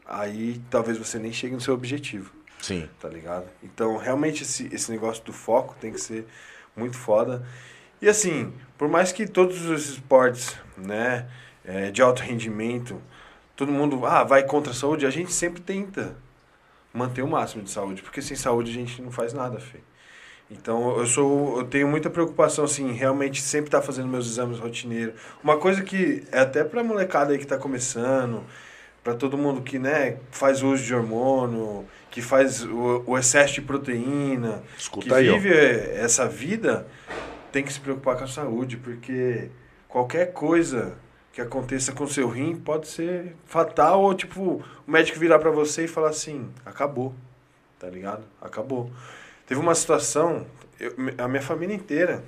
[0.05, 2.33] aí talvez você nem chegue no seu objetivo.
[2.61, 2.89] Sim.
[2.99, 3.45] tá ligado?
[3.63, 6.25] Então, realmente, esse, esse negócio do foco tem que ser
[6.75, 7.41] muito foda.
[8.01, 11.29] E assim, por mais que todos os esportes, né,
[11.63, 13.01] é, de alto rendimento,
[13.59, 16.15] todo mundo, ah, vai contra a saúde, a gente sempre tenta
[16.93, 19.79] manter o máximo de saúde, porque sem saúde a gente não faz nada, Fê.
[20.49, 25.13] Então, eu sou eu tenho muita preocupação assim, realmente sempre estar fazendo meus exames rotineiros.
[25.43, 28.45] Uma coisa que é até pra molecada aí que tá começando,
[29.03, 33.61] para todo mundo que, né, faz uso de hormônio, que faz o, o excesso de
[33.61, 35.33] proteína, Escuta que aí, ó.
[35.33, 36.87] vive essa vida,
[37.51, 39.49] tem que se preocupar com a saúde, porque
[39.89, 40.97] qualquer coisa
[41.39, 45.85] que aconteça com seu rim pode ser fatal ou tipo, o médico virar para você
[45.85, 47.13] e falar assim, acabou.
[47.79, 48.23] Tá ligado?
[48.41, 48.91] Acabou.
[49.47, 50.45] Teve uma situação,
[50.77, 52.21] eu- a minha família inteira,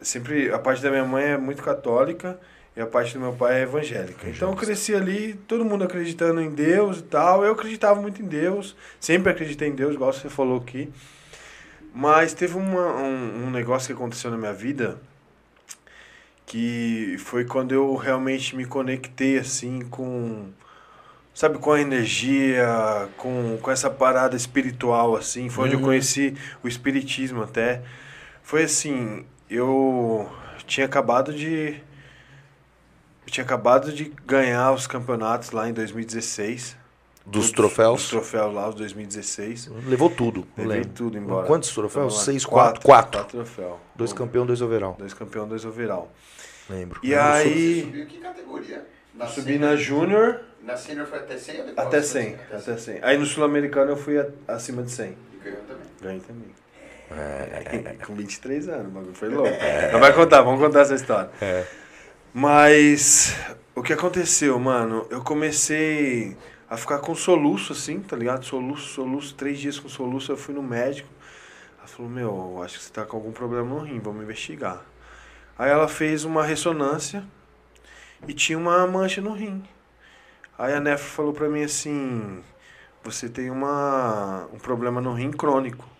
[0.00, 2.38] sempre a parte da minha mãe é muito católica
[2.76, 4.28] e a parte do meu pai é evangélica.
[4.28, 7.44] Então eu cresci ali, todo mundo acreditando em Deus e tal.
[7.44, 10.92] Eu acreditava muito em Deus, sempre acreditei em Deus, igual você falou aqui.
[11.92, 15.00] Mas teve uma, um, um negócio que aconteceu na minha vida
[16.48, 20.46] que foi quando eu realmente me conectei assim com
[21.34, 22.66] sabe com a energia
[23.18, 25.84] com, com essa parada espiritual assim foi onde eu Uhum.
[25.86, 26.34] conheci
[26.64, 27.82] o espiritismo até
[28.42, 30.26] foi assim eu
[30.66, 31.76] tinha acabado de
[33.26, 36.76] eu tinha acabado de ganhar os campeonatos lá em 2016
[37.26, 38.04] Dos Todos troféus?
[38.04, 40.46] os troféus lá os 2016 Levou tudo.
[40.56, 40.88] Levei lembro.
[40.94, 41.46] tudo embora.
[41.46, 42.22] Quantos troféus?
[42.24, 42.80] Seis, quatro?
[42.80, 43.20] Quatro.
[43.20, 43.74] Quatro troféus.
[43.94, 44.96] Dois campeão, dois overall.
[44.98, 46.10] Dois campeão, dois overall.
[46.68, 47.00] Lembro.
[47.02, 48.86] E Eu aí, Subiu que categoria?
[49.14, 51.86] Na subi sênior- na Júnior Na sênior foi até 100 ou depois?
[51.86, 52.36] até 100.
[52.52, 52.98] Até 100.
[53.02, 55.16] Aí no Sul-Americano eu fui a- acima de 100.
[55.34, 55.86] E ganhou também.
[56.00, 56.54] Ganhei também.
[57.10, 59.50] É, Com 23 anos, o bagulho foi louco.
[59.92, 61.30] Não vai contar, vamos contar essa história.
[61.40, 61.64] É.
[62.34, 63.34] Mas
[63.74, 65.06] o que aconteceu, mano?
[65.10, 66.36] Eu comecei
[66.68, 68.44] a ficar com soluço, assim, tá ligado?
[68.44, 70.30] Soluço, soluço, três dias com soluço.
[70.30, 71.08] Eu fui no médico.
[71.78, 74.84] Ela falou: Meu, eu acho que você tá com algum problema no rim, vamos investigar.
[75.58, 77.24] Aí ela fez uma ressonância
[78.26, 79.62] e tinha uma mancha no rim.
[80.56, 82.42] Aí a nefro falou pra mim assim:
[83.02, 85.98] Você tem uma, um problema no rim crônico.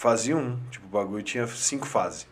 [0.00, 2.22] Fase 1, tipo, o bagulho tinha cinco fases.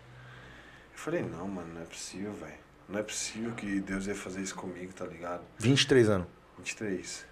[0.91, 2.59] Eu falei, não, mano, não é possível, velho.
[2.89, 5.43] Não é possível que Deus ia fazer isso comigo, tá ligado?
[5.59, 6.27] 23 anos.
[6.57, 7.27] 23.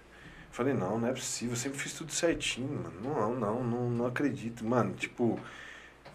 [0.47, 1.53] Eu falei, não, não é possível.
[1.55, 3.01] Eu sempre fiz tudo certinho, mano.
[3.01, 4.63] Não, não, não, não acredito.
[4.63, 5.39] Mano, tipo,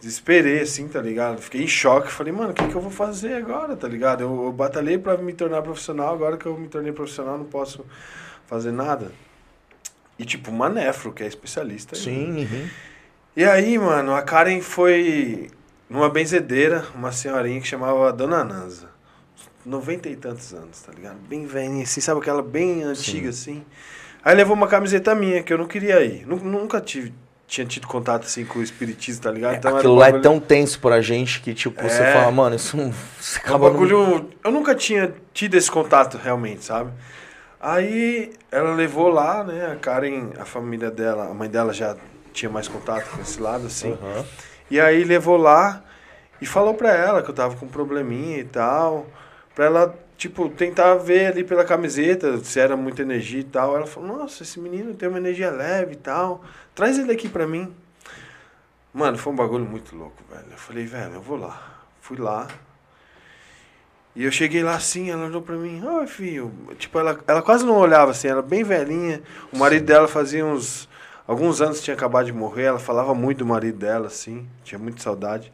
[0.03, 1.41] desesperei, assim, tá ligado?
[1.41, 2.11] Fiquei em choque.
[2.11, 4.23] Falei, mano, o que, que eu vou fazer agora, tá ligado?
[4.23, 6.13] Eu, eu batalhei pra me tornar profissional.
[6.15, 7.87] Agora que eu me tornei profissional, não posso
[8.47, 9.13] fazer nada.
[10.19, 11.97] E, tipo, uma nefro, que é especialista.
[11.97, 12.69] em- Sim, uhum.
[13.37, 15.49] e aí, mano, a Karen foi
[15.89, 18.91] numa benzedeira, uma senhorinha que chamava Dona Nanza.
[19.65, 21.19] Noventa e tantos anos, tá ligado?
[21.29, 23.65] Bem velhinha, assim, sabe aquela bem antiga, assim.
[24.25, 26.27] Aí levou uma camiseta minha, que eu não queria ir.
[26.27, 27.15] Nu- Nunca tive,
[27.53, 29.57] tinha tido contato, assim, com o espiritismo, tá ligado?
[29.57, 32.11] Então era Aquilo lá é tão tenso pra gente que, tipo, você É.
[32.11, 32.91] fala, mano, isso não.
[33.21, 34.31] Você É um bagulho.
[34.43, 36.91] Eu nunca tinha tido esse contato realmente, sabe?
[37.61, 39.71] Aí ela levou lá, né?
[39.71, 41.95] A Karen, a família dela, a mãe dela já
[42.33, 43.93] tinha mais contato com esse lado, assim.
[43.93, 44.25] Aham.
[44.71, 45.85] E aí levou lá
[46.41, 49.07] e falou pra ela que eu tava com um probleminha e tal.
[49.55, 53.77] Pra ela, tipo, tentar ver ali pela camiseta se era muita energia e tal.
[53.77, 56.43] Ela falou, nossa, esse menino tem uma energia leve e tal.
[56.75, 57.75] Traz ele aqui pra mim.
[58.93, 60.47] Mano, foi um bagulho muito louco, velho.
[60.51, 61.81] Eu falei, velho, eu vou lá.
[62.01, 62.49] Fui lá.
[64.15, 66.53] E eu cheguei lá assim, ela olhou pra mim, oi filho.
[66.79, 69.23] Tipo, ela, ela quase não olhava assim, ela bem velhinha.
[69.51, 70.89] O marido dela fazia uns.
[71.27, 75.01] Alguns anos tinha acabado de morrer, ela falava muito do marido dela, assim, tinha muita
[75.01, 75.53] saudade.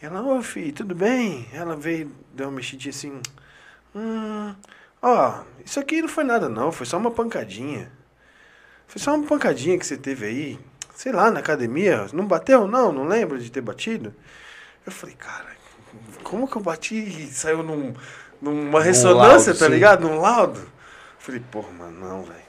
[0.00, 1.46] Ela, ô filho, tudo bem?
[1.52, 3.20] Ela veio, deu uma mexidinha assim.
[3.94, 4.54] Hum,
[5.00, 7.92] ó, isso aqui não foi nada não, foi só uma pancadinha.
[8.92, 10.58] Foi só uma pancadinha que você teve aí,
[10.94, 12.08] sei lá, na academia.
[12.12, 12.68] Não bateu?
[12.68, 14.14] Não, não lembro de ter batido.
[14.84, 15.46] Eu falei, cara,
[16.22, 17.94] como que eu bati e saiu num,
[18.38, 19.72] numa ressonância, laudo, tá sim.
[19.72, 20.06] ligado?
[20.06, 20.60] Num laudo.
[20.60, 20.68] Eu
[21.18, 22.42] falei, porra, mano, não, velho.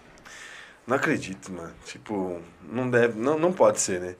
[0.86, 1.74] Não acredito, mano.
[1.86, 4.16] Tipo, não deve, não, não pode ser, né?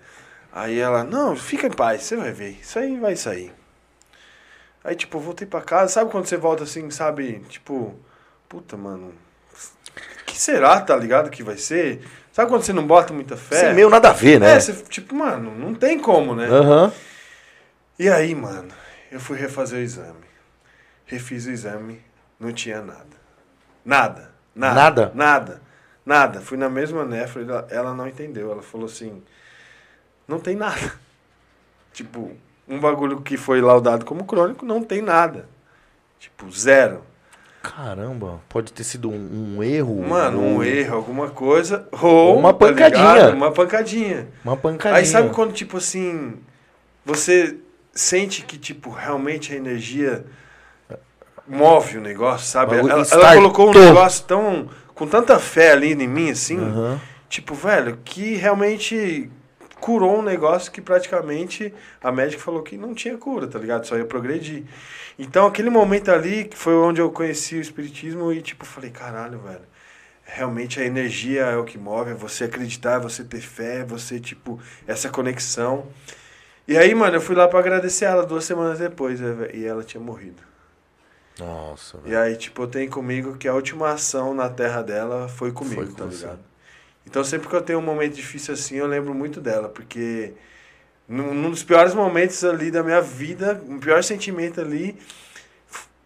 [0.50, 2.52] Aí ela, não, fica em paz, você vai ver.
[2.52, 3.52] Isso aí vai sair.
[4.82, 5.92] Aí, tipo, eu voltei pra casa.
[5.92, 7.40] Sabe quando você volta assim, sabe?
[7.50, 7.94] Tipo,
[8.48, 9.14] puta, mano.
[10.34, 11.30] Que será, tá ligado?
[11.30, 12.02] Que vai ser?
[12.32, 13.58] Sabe quando você não bota muita fé?
[13.58, 14.56] Sem meio nada a ver, né?
[14.56, 16.48] É, você, tipo, mano, não tem como, né?
[16.48, 16.92] Aham.
[18.00, 18.70] E aí, mano,
[19.12, 20.26] eu fui refazer o exame.
[21.06, 22.02] Refiz o exame,
[22.40, 23.06] não tinha nada.
[23.86, 24.32] Nada.
[24.56, 24.74] Nada.
[24.76, 25.12] Nada?
[25.14, 25.62] Nada.
[26.04, 26.42] Nada.
[26.42, 28.52] Fui na mesma nefra, ela, ela não entendeu.
[28.52, 29.22] Ela falou assim:
[30.28, 30.94] não tem nada.
[31.94, 32.32] Tipo,
[32.68, 35.48] um bagulho que foi laudado como crônico, não tem nada.
[36.20, 37.04] Tipo, zero.
[37.64, 40.06] Caramba, pode ter sido um, um erro.
[40.06, 41.88] Mano, ou um erro, alguma coisa.
[41.94, 43.30] Ou Uma tá pancadinha.
[43.30, 44.28] Uma pancadinha.
[44.44, 45.00] Uma pancadinha.
[45.00, 46.34] Aí sabe quando, tipo assim,
[47.06, 47.56] você
[47.94, 50.26] sente que, tipo, realmente a energia
[51.48, 52.76] move o negócio, sabe?
[52.76, 54.70] Ela, ela colocou um negócio tão.
[54.94, 57.00] com tanta fé ali em mim, assim, Aham.
[57.30, 59.32] tipo, velho, que realmente
[59.84, 63.86] curou um negócio que praticamente a médica falou que não tinha cura, tá ligado?
[63.86, 64.64] Só ia progredir.
[65.20, 69.40] Então, aquele momento ali que foi onde eu conheci o Espiritismo e, tipo, falei, caralho,
[69.40, 69.68] velho.
[70.26, 73.84] Realmente a energia é o que move, é você acreditar, é você ter fé, é
[73.86, 75.88] você, tipo, essa conexão.
[76.68, 79.84] E aí, mano, eu fui lá pra agradecer ela duas semanas depois, né, e ela
[79.84, 80.42] tinha morrido.
[81.38, 82.20] Nossa, E velho.
[82.20, 85.88] aí, tipo, eu tenho comigo que a última ação na terra dela foi comigo, Foi
[85.88, 86.28] com tá você.
[87.06, 90.34] Então, sempre que eu tenho um momento difícil assim, eu lembro muito dela, porque
[91.08, 94.98] num, num dos piores momentos ali da minha vida, o pior sentimento ali,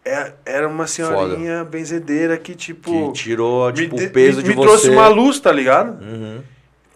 [0.04, 4.44] é- era uma senhorinha benzedeira que, tipo, Que tirou, me, tipo, de- o peso me,
[4.44, 4.68] de me você.
[4.68, 6.02] trouxe uma luz, tá ligado?
[6.04, 6.42] Uhum.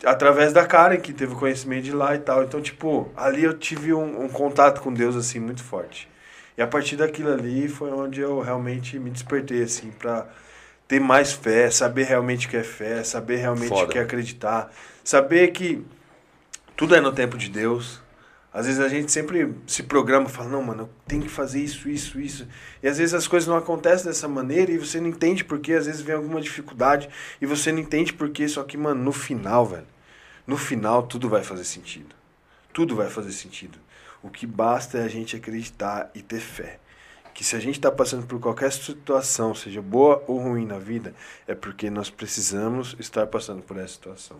[0.03, 2.41] através da Karen, que teve conhecimento de lá e tal.
[2.43, 6.09] Então, tipo, ali eu tive um, um contato com Deus, assim, muito forte.
[6.57, 10.25] E a partir daquilo ali foi onde eu realmente me despertei, assim, pra
[10.91, 14.69] ter mais fé, saber realmente o que é fé, saber realmente o que é acreditar,
[15.05, 15.81] saber que
[16.75, 18.01] tudo é no tempo de Deus.
[18.53, 21.87] Às vezes a gente sempre se programa, fala, não, mano, eu tenho que fazer isso,
[21.87, 22.45] isso, isso.
[22.83, 25.75] E às vezes as coisas não acontecem dessa maneira e você não entende por quê,
[25.75, 27.07] às vezes vem alguma dificuldade
[27.39, 29.87] e você não entende por quê, só que, mano, no final, velho,
[30.45, 32.13] no final tudo vai fazer sentido.
[32.73, 33.79] Tudo vai fazer sentido.
[34.21, 36.80] O que basta é a gente acreditar e ter fé.
[37.33, 41.13] Que se a gente está passando por qualquer situação, seja boa ou ruim na vida,
[41.47, 44.37] é porque nós precisamos estar passando por essa situação.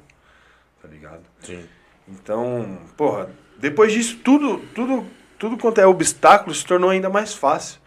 [0.82, 1.22] Tá ligado?
[1.42, 1.64] Sim.
[2.08, 5.06] Então, porra, depois disso, tudo, tudo,
[5.40, 7.80] tudo quanto é obstáculo se tornou ainda mais fácil.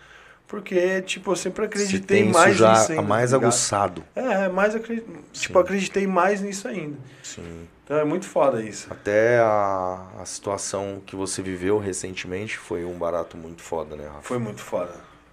[0.47, 3.03] Porque, tipo, eu sempre Se acreditei tem mais já nisso ainda.
[3.03, 3.49] mais tá ligado?
[3.51, 4.05] aguçado.
[4.15, 5.05] É, mais acri...
[5.33, 6.97] tipo, acreditei mais nisso ainda.
[7.23, 7.67] Sim.
[7.85, 8.87] Então é muito foda isso.
[8.91, 14.23] Até a, a situação que você viveu recentemente foi um barato muito foda, né, Rafa?
[14.23, 14.93] Foi muito foda.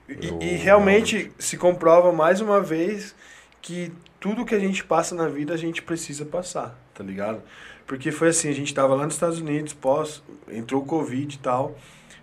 [0.10, 3.16] E, Eu- e realmente se comprova mais uma vez
[3.62, 7.42] que tudo que a gente passa na vida a gente precisa passar, tá ligado?
[7.88, 11.40] Porque foi assim, a gente tava lá nos Estados Unidos, pós, entrou o Covid e
[11.40, 11.76] tal,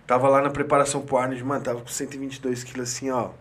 [0.05, 3.31] tava lá na preparação pro Arnold, mano, tava com 122 quilos assim, ó.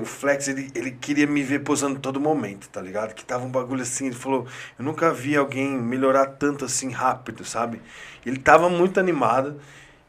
[0.00, 3.14] O Flex, ele, ele queria me ver posando todo momento, tá ligado?
[3.14, 4.46] Que tava um bagulho assim, ele falou,
[4.76, 7.80] eu nunca vi alguém melhorar tanto assim rápido, sabe?
[8.26, 9.60] Ele tava muito animado.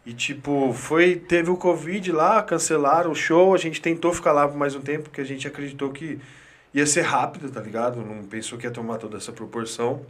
[0.06, 4.48] E tipo, foi, teve o Covid lá, cancelaram o show, a gente tentou ficar lá
[4.48, 6.20] por mais um tempo, porque a gente acreditou que
[6.74, 8.02] ia ser rápido, tá ligado?
[8.02, 10.04] Não pensou que ia tomar toda essa proporção.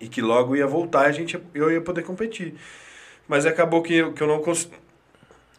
[0.00, 2.54] E que logo ia voltar e a gente, eu ia poder competir.
[3.28, 4.42] Mas acabou que, que eu não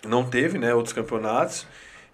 [0.06, 1.66] não teve, né, outros campeonatos.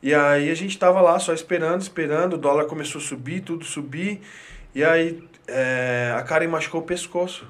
[0.04, 3.64] E aí a gente tava lá só esperando, esperando, o dólar começou a subir, tudo
[3.64, 4.20] subir.
[4.76, 7.48] E aí é, a Karen machucou o pescoço.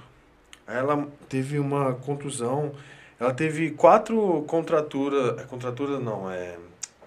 [0.68, 2.72] Ela teve uma contusão.
[3.20, 5.39] Ela teve quatro contraturas.
[5.39, 6.56] É contratura não, é.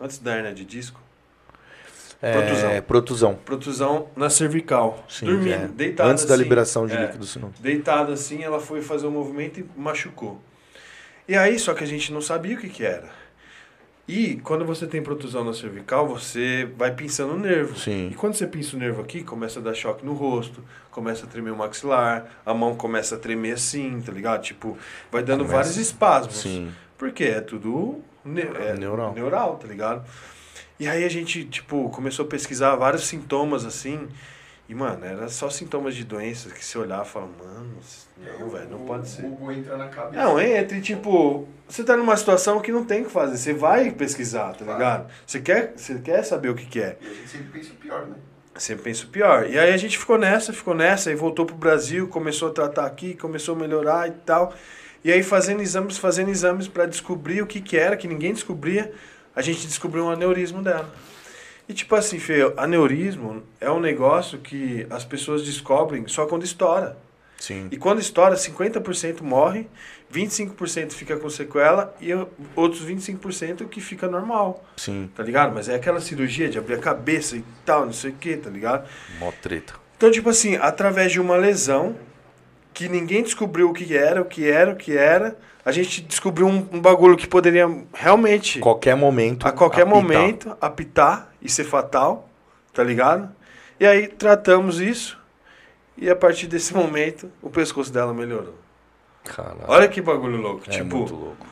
[0.01, 1.01] Antes da hernia de disco.
[2.21, 2.83] É, Protusão.
[2.83, 3.35] protusão.
[3.37, 5.05] Protusão na cervical.
[5.09, 5.69] Sim, dormindo, é.
[5.69, 6.43] deitada Antes da assim.
[6.43, 7.03] liberação de É.
[7.03, 7.53] líquido sinal.
[7.61, 10.41] Deitada assim, ela foi fazer o movimento e machucou.
[11.29, 13.09] E aí, só que a gente não sabia o que que era.
[14.09, 17.77] E quando você tem protusão na cervical, você vai pinçando o nervo.
[17.77, 18.09] Sim.
[18.11, 21.29] E quando você pinça o nervo aqui, começa a dar choque no rosto, começa a
[21.29, 24.43] tremer o maxilar, a mão começa a tremer assim, tá ligado?
[24.43, 24.79] Tipo,
[25.11, 26.37] vai dando Começa- vários espasmos.
[26.37, 26.71] Sim.
[26.97, 29.13] Porque é tudo ne é Neural.
[29.13, 30.05] neural, tá ligado?
[30.79, 34.07] E aí a gente, tipo, começou a pesquisar vários sintomas assim.
[34.69, 37.77] E, mano, era só sintomas de doenças que você olhava e falava, mano,
[38.41, 39.25] não, velho, não pode ser.
[39.25, 40.23] O Google entra na cabeça.
[40.25, 43.37] Não, entra e tipo, você tá numa situação que não tem o que fazer.
[43.37, 44.73] Você vai pesquisar, tá Claro.
[44.73, 45.11] ligado?
[45.25, 46.97] Você quer, você quer saber o que, que é.
[47.01, 48.17] E a gente sempre pensa o pior, né?
[48.57, 49.47] Sempre pensa o pior.
[49.49, 52.87] E aí a gente ficou nessa, ficou nessa, e voltou pro Brasil, começou a tratar
[52.87, 54.53] aqui, começou a melhorar e tal.
[55.05, 58.93] E aí fazendo exames, fazendo exames para descobrir o que que era, que ninguém descobria,
[59.37, 60.91] a gente descobriu um aneurismo dela.
[61.69, 66.97] E tipo assim, Fê, aneurismo é um negócio que as pessoas descobrem só quando estoura.
[67.39, 67.69] Sim.
[67.71, 69.67] E quando estoura, 50% morre,
[70.13, 72.11] 25% fica com sequela e
[72.55, 75.11] outros 25% que fica normal, Sim.
[75.15, 75.55] tá ligado?
[75.55, 78.49] Mas é aquela cirurgia de abrir a cabeça e tal, não sei o que, tá
[78.49, 78.89] ligado?
[79.19, 79.75] Mó treta.
[79.97, 81.97] Então, tipo assim, através de uma lesão
[82.73, 85.37] que ninguém descobriu o que era, o que era, o que era,
[85.67, 89.49] a gente descobriu um, um bagulho que poderia realmente, Qualquer momento.
[89.49, 90.01] a qualquer apitar.
[90.01, 92.29] momento, apitar e ser fatal,
[92.73, 93.29] tá ligado?
[93.81, 95.19] E aí tratamos isso
[95.99, 98.55] e a partir desse momento o pescoço dela melhorou.
[99.25, 99.65] Caralho.
[99.67, 100.63] Olha que bagulho louco.
[100.69, 101.47] é tipo, muito louco.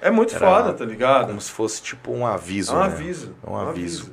[0.00, 1.28] é muito Era foda, tá ligado?
[1.28, 2.72] Como se fosse tipo um aviso.
[2.72, 2.84] É um né?
[2.86, 3.36] aviso.
[3.46, 4.12] É um aviso.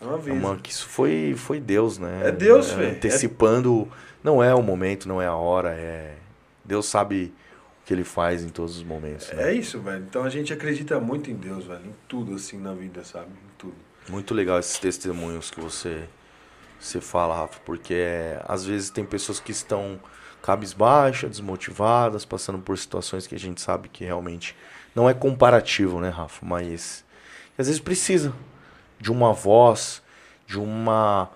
[0.00, 0.40] Uma vez.
[0.40, 2.28] Mano, que isso foi, foi Deus, né?
[2.28, 2.92] É Deus, velho.
[2.92, 3.88] Antecipando.
[4.22, 6.14] Não é o momento, não é a hora, é.
[6.64, 7.34] Deus sabe
[7.86, 9.30] que ele faz em todos os momentos.
[9.32, 9.50] né?
[9.50, 10.04] É isso, velho.
[10.04, 11.86] Então a gente acredita muito em Deus, velho.
[11.86, 13.28] Em tudo, assim, na vida, sabe?
[13.28, 13.76] Em tudo.
[14.08, 16.08] Muito legal esses testemunhos que você,
[16.80, 20.00] você fala, Rafa, porque é, às vezes tem pessoas que estão
[20.42, 24.56] cabisbaixas, desmotivadas, passando por situações que a gente sabe que realmente
[24.92, 26.44] não é comparativo, né, Rafa?
[26.44, 27.04] Mas
[27.56, 28.34] às vezes precisa
[28.98, 30.02] de uma voz,
[30.44, 31.30] de uma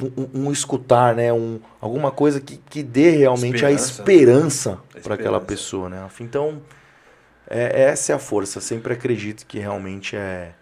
[0.00, 4.00] um, um- escutar, né, um, alguma coisa que, que dê realmente a Esperança.
[4.00, 5.40] esperança A para aquela esperança.
[5.46, 6.08] pessoa, né?
[6.20, 6.62] Então
[7.48, 8.60] é, essa é a força.
[8.60, 10.52] Sempre acredito que realmente é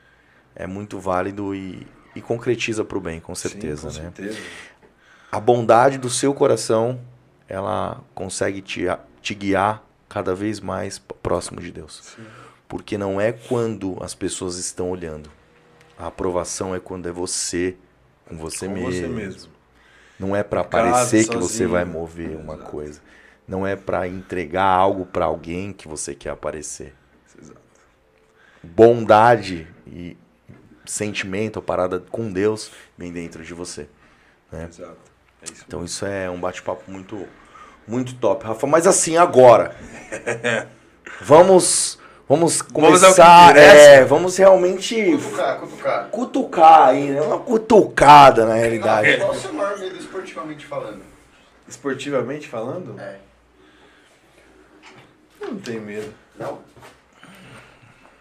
[0.57, 4.13] é muito válido e, e concretiza para o bem, com certeza, Sim, com né?
[4.17, 4.39] certeza.
[5.31, 7.01] A bondade do seu coração,
[7.49, 8.83] ela consegue te,
[9.23, 12.01] te guiar cada vez mais próximo de Deus.
[12.17, 12.25] Sim.
[12.69, 15.31] Porque não é quando as pessoas estão olhando.
[15.97, 17.77] A aprovação é quando é você
[18.31, 18.91] com você, Com mesmo.
[18.93, 19.51] você mesmo.
[20.19, 22.71] Não é para parecer que você vai mover uma Exato.
[22.71, 23.01] coisa.
[23.49, 26.95] Não é para entregar algo para alguém que você quer aparecer.
[27.41, 27.61] Exato.
[28.63, 30.17] Bondade e
[30.87, 33.89] sentimento, a parada com Deus, vem dentro de você.
[34.53, 34.69] né?
[34.71, 34.97] Exato.
[35.43, 35.65] É isso.
[35.67, 37.27] Então isso é um bate-papo muito,
[37.89, 38.67] muito top, Rafa.
[38.67, 39.75] Mas assim, agora.
[41.23, 41.99] vamos.
[42.31, 43.51] Vamos Vamos começar.
[43.51, 43.77] interessa.
[43.91, 46.09] é, vamos realmente Cutucar, cutucar.
[46.13, 47.21] cutucar aí, né?
[47.21, 49.17] Uma cutucada na realidade.
[49.17, 51.01] Qual o seu maior medo esportivamente falando?
[51.69, 53.17] Esportivamente falando, É.
[55.41, 56.07] eu não tenho medo.
[56.39, 56.59] Não?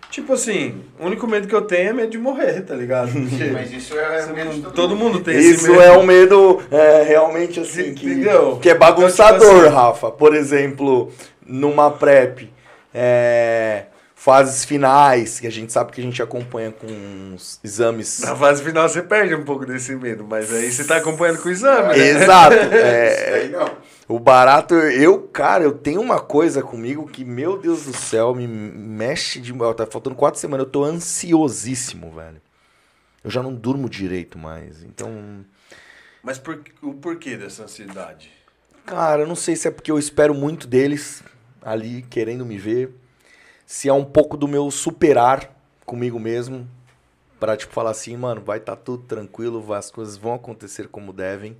[0.10, 3.12] Tipo assim, o único medo que eu tenho é medo de morrer, tá ligado?
[3.30, 5.82] Porque Mas isso é medo de não- todo mundo tem Isso esse medo.
[5.84, 8.57] é um medo é, realmente assim que, Entendeu?
[8.60, 10.10] que é bagunçador, Então, tipo Rafa.
[10.10, 11.12] Por exemplo,
[11.45, 12.51] numa prep,
[12.91, 13.84] é,
[14.20, 18.20] fases finais, que a gente sabe que a gente acompanha com uns exames.
[18.20, 21.47] Na fase final você perde um pouco desse medo, mas aí você tá acompanhando com
[21.47, 21.97] o exame, né?
[21.97, 22.53] Exato.
[22.67, 23.78] Isso É, aí não.
[24.09, 28.45] o barato, eu, cara, eu tenho uma coisa comigo que, meu Deus do céu, me
[28.45, 29.53] mexe de.
[29.74, 32.41] Tá faltando quatro semanas, eu tô ansiosíssimo, velho.
[33.24, 34.84] Eu já não durmo direito mais.
[34.84, 35.45] Então.
[36.22, 38.30] Mas por, o porquê dessa ansiedade?
[38.86, 41.24] Cara, eu não sei se é porque eu espero muito deles
[41.61, 42.93] ali querendo me ver.
[43.70, 45.55] Se é um pouco do meu superar
[45.86, 46.67] comigo mesmo.
[47.39, 51.55] Pra, tipo, falar assim, mano, vai tá tudo tranquilo, as coisas vão acontecer como devem.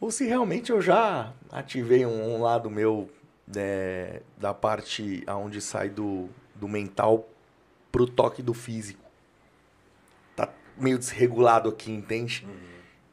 [0.00, 3.10] Ou se realmente eu já ativei um, um lado meu
[3.54, 7.28] é, da parte aonde sai do, do mental
[7.92, 9.04] pro toque do físico.
[10.34, 12.48] Tá meio desregulado aqui, entende?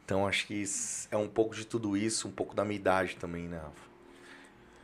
[0.06, 0.64] Então acho que
[1.10, 3.83] é um pouco de tudo isso, um pouco da minha idade também, né, Rafa?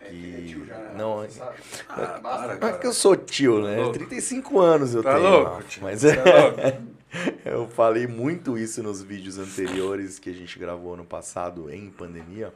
[0.01, 1.57] É, E- é tio já, não, é- Sabe?
[1.89, 2.79] Ah, para, é cara.
[2.79, 3.77] que eu sou tio, né?
[3.77, 3.93] louco?
[3.93, 5.29] 35 anos eu Tá tenho.
[5.29, 5.83] louco, Rafa, tio?
[5.83, 6.91] Mas Tá louco?
[7.45, 12.53] eu falei muito isso nos vídeos anteriores que a gente gravou ano passado em pandemia.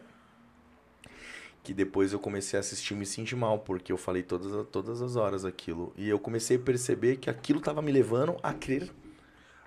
[1.62, 5.00] Que depois eu comecei a assistir e me senti mal, porque eu falei todas, todas
[5.00, 5.92] as horas aquilo.
[5.96, 8.90] E eu comecei a perceber que aquilo tava me levando a crer.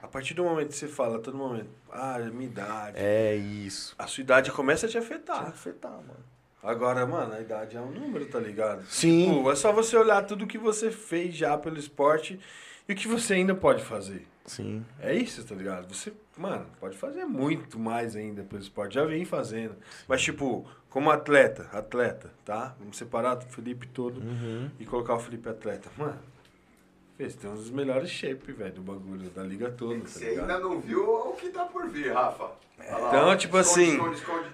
[0.01, 2.97] A partir do momento que você fala, todo momento, ah, é minha idade.
[2.99, 3.95] É isso.
[3.97, 4.99] A sua idade começa a te Tá.
[4.99, 5.47] afetar.
[5.47, 6.23] afetar, mano.
[6.61, 8.83] Agora, mano, a idade é um número, tá ligado?
[8.87, 9.35] Sim.
[9.35, 12.39] Tipo, é só você olhar tudo que você fez já pelo esporte
[12.89, 14.25] e o que você ainda pode fazer.
[14.45, 14.83] Sim.
[14.99, 15.93] É isso, tá ligado?
[15.93, 18.95] Você, mano, pode fazer muito mais ainda pelo esporte.
[18.95, 19.75] Já vem fazendo.
[20.07, 22.75] Mas, tipo, como atleta, atleta, tá?
[22.79, 24.71] Vamos separar o Felipe todo Uhum.
[24.79, 25.89] e colocar o Felipe atleta.
[25.97, 26.17] Mano,
[27.17, 30.57] fez, tem um dos melhores shape, velho, do bagulho, da liga toda, tá Você ainda
[30.59, 32.43] não viu o que tá por vir, Rafa.
[32.79, 33.35] Lá, Então, ó.
[33.35, 34.49] tipo Esconde, assim- Esconde, esconde.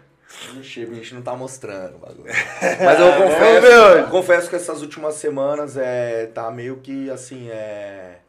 [0.60, 2.26] Ixi, A gente não tá mostrando o bagulho.
[2.84, 4.12] Mas eu Vamos confesso, hoje.
[4.12, 8.20] confesso que essas últimas semanas é, tá meio que assim, é.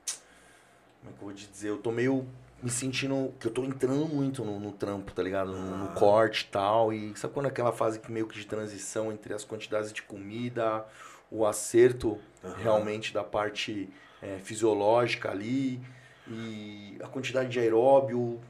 [1.00, 1.68] Como é que eu vou te dizer?
[1.70, 2.26] Eu tô meio
[2.62, 3.32] me sentindo.
[3.38, 5.52] Que eu tô entrando muito no, no trampo, tá ligado?
[5.52, 6.92] No, no corte e tal.
[6.92, 10.02] E sabe quando é aquela fase que meio que de transição entre as quantidades de
[10.02, 10.84] comida,
[11.30, 12.18] o acerto
[12.58, 13.88] realmente da parte
[14.22, 15.80] é, fisiológica ali,
[16.28, 18.40] e a quantidade de aeróbio,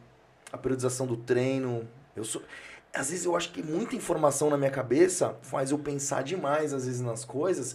[0.53, 1.89] a periodização do treino.
[2.15, 2.43] Eu sou.
[2.95, 6.87] Às vezes eu acho que muita informação na minha cabeça faz eu pensar demais, às
[6.87, 7.75] vezes, nas coisas,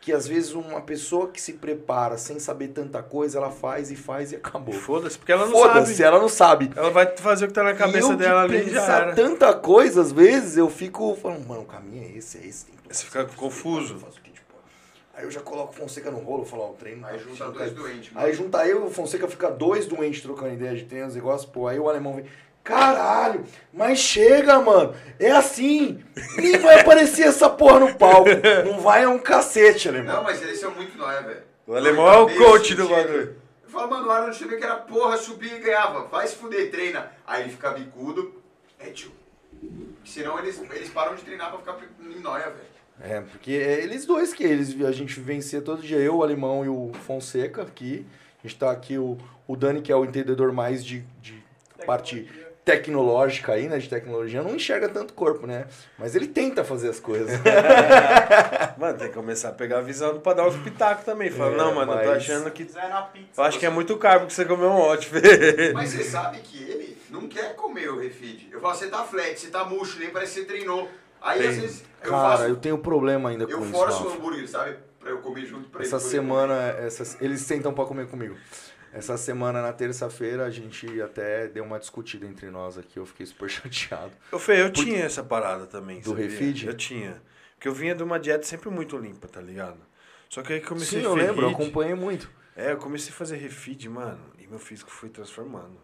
[0.00, 3.96] que às vezes uma pessoa que se prepara sem saber tanta coisa, ela faz e
[3.96, 4.72] faz e acabou.
[4.72, 6.02] Foda-se, porque ela não Foda-se, sabe.
[6.04, 6.70] ela não sabe.
[6.76, 9.02] Ela vai fazer o que tá na E cabeça eu dela de ali já pensar
[9.02, 9.14] era.
[9.14, 12.66] tanta coisa, às vezes, eu fico falando, mano, o caminho é esse, é esse.
[12.66, 13.94] Tem que Você fica confuso.
[13.94, 14.40] eu faço o que, tipo,
[15.12, 17.04] Aí eu já coloco o Fonseca no rolo, falo, ó, o treino...
[17.06, 18.24] Aí junta dois doentes, mano.
[18.26, 21.50] Aí junta eu e o Fonseca, fica dois doentes trocando ideia de treino, os negócios,
[21.50, 22.24] pô, aí o alemão vem,
[22.62, 26.02] caralho, mas chega, mano, é assim,
[26.36, 28.28] nem vai aparecer essa porra no palco,
[28.64, 30.16] não vai é um cacete, alemão.
[30.16, 31.42] Não, mas eles são muito nóia, velho.
[31.66, 33.36] O alemão é o coach do bagulho.
[33.62, 36.06] Eu falo, mano, o Arnold Schwarzenegger era porra, subia e ganhava.
[36.06, 37.12] Vai se fuder, treina.
[37.24, 38.34] Aí ele fica bicudo.
[38.76, 39.12] É, tio.
[40.04, 42.70] Senão eles, eles param de treinar pra ficar em nóia, velho.
[43.00, 46.64] É, porque é eles dois que eles a gente vencia todo dia, eu, o Alemão
[46.64, 48.04] e o Fonseca aqui.
[48.42, 51.40] A gente tá aqui, o, o Dani, que é o entendedor mais de, de
[51.86, 52.28] parte
[52.70, 53.78] tecnológica aí, né?
[53.78, 55.66] De tecnologia, não enxerga tanto corpo, né?
[55.98, 57.38] Mas ele tenta fazer as coisas.
[58.78, 61.30] Mano, tem que começar a pegar a visão pra dar uns pitacos também.
[61.30, 62.68] Fala, É, não, mano, eu tô mas- achando que.
[63.36, 65.08] Eu acho que é muito carbo que você comeu ontem.
[65.74, 68.48] Mas você sabe que ele não quer comer o refeed.
[68.52, 70.88] Eu falo, você tá flat, você tá murcho, nem parece que você treinou.
[71.20, 72.44] Aí às vezes eu Cara, faço.
[72.44, 73.72] eu tenho problema ainda Eu com isso.
[73.72, 74.76] forço o hambúrguer, sabe?
[74.98, 76.04] Pra eu comer junto pra Essa ele.
[76.04, 78.36] semana, essas, eles sentam pra comer comigo.
[78.92, 82.98] Essa semana, na terça-feira, a gente até deu uma discutida entre nós aqui.
[82.98, 84.12] Eu fiquei super chateado.
[84.32, 86.00] Ô, Fê, eu tinha essa parada também.
[86.00, 86.24] Do sabia?
[86.28, 86.66] refeed?
[86.66, 87.22] Eu tinha.
[87.54, 89.78] Porque eu vinha de uma dieta sempre muito limpa, tá ligado?
[90.28, 92.30] Só que aí eu comecei Sim, a eu lembro, eu acompanhei muito.
[92.56, 95.78] É, eu comecei a fazer refeed, mano, e meu físico foi transformando.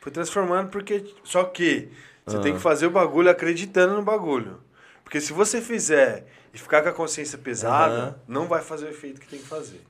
[0.00, 1.14] Foi transformando porque.
[1.24, 1.88] Só que
[2.26, 2.40] você Ah.
[2.40, 4.60] tem que fazer o bagulho acreditando no bagulho.
[5.02, 8.20] Porque se você fizer e ficar com a consciência pesada, Aham.
[8.28, 9.80] não vai fazer o efeito que tem que fazer.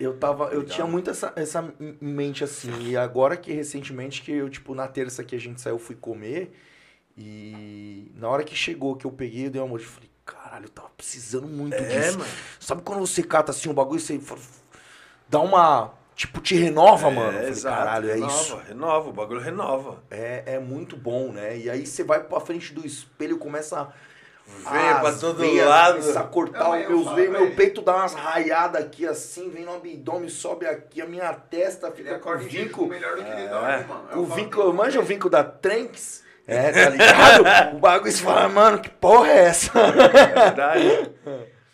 [0.00, 4.48] Eu tava, eu tinha muito essa, essa mente assim, e agora que recentemente que eu,
[4.48, 6.56] tipo, na terça que a gente saiu, fui comer,
[7.18, 10.64] e na hora que chegou, que eu peguei, eu dei uma mordida, eu falei, caralho,
[10.64, 12.18] eu tava precisando muito É, disso.
[12.18, 12.30] mano.
[12.58, 14.18] Sabe quando você cata assim um bagulho e você
[15.28, 17.32] dá uma, tipo, te renova, mano?
[17.32, 18.56] Eu falei, exato, caralho, é renova, isso.
[18.56, 20.02] Renova, o bagulho renova.
[20.10, 21.58] É, é muito bom, né?
[21.58, 23.92] E aí você vai pra frente do espelho e começa a.
[24.70, 26.18] Veia pra as todo veias lado.
[26.18, 27.56] A cortar os eu meus falo veios, pra meu ele.
[27.56, 32.18] peito dá umas raiadas aqui assim, vem no abdômen, sobe aqui, a minha testa fica
[32.18, 32.86] com jejum vinco.
[32.86, 33.48] melhor do que ele É.
[33.48, 34.22] dorme, mano.
[34.22, 36.24] O vinco, manja o vinco da Tranks?
[36.46, 37.42] É, tá ligado?
[37.76, 39.70] o bagulho você fala, mano, que porra é essa?
[39.78, 41.10] É verdade.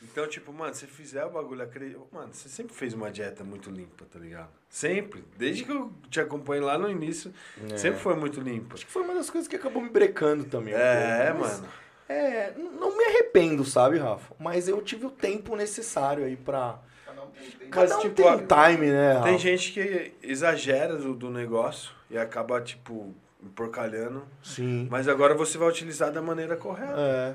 [0.02, 2.00] Então, tipo, mano, se fizer o bagulho, acredita.
[2.10, 4.48] Mano, você sempre fez uma dieta muito limpa, tá ligado?
[4.68, 5.22] Sempre.
[5.36, 7.32] Desde que eu te acompanho lá no início,
[7.70, 7.76] É.
[7.76, 8.74] sempre foi muito limpa.
[8.76, 10.72] Acho que foi uma das coisas que acabou me brecando também.
[10.74, 11.68] um É, pouco, mas- mano.
[12.08, 14.34] É, não me arrependo, sabe, Rafa?
[14.38, 16.78] Mas eu tive o tempo necessário aí pra.
[17.04, 19.24] Cada um tem- tem- Cada Mas, um tipo, tem time, né, Rafa?
[19.24, 24.22] Tem gente que exagera do, do negócio e acaba, tipo, emporcalhando.
[24.42, 24.86] Sim.
[24.90, 26.94] Mas agora você vai utilizar da maneira correta.
[26.96, 27.34] É.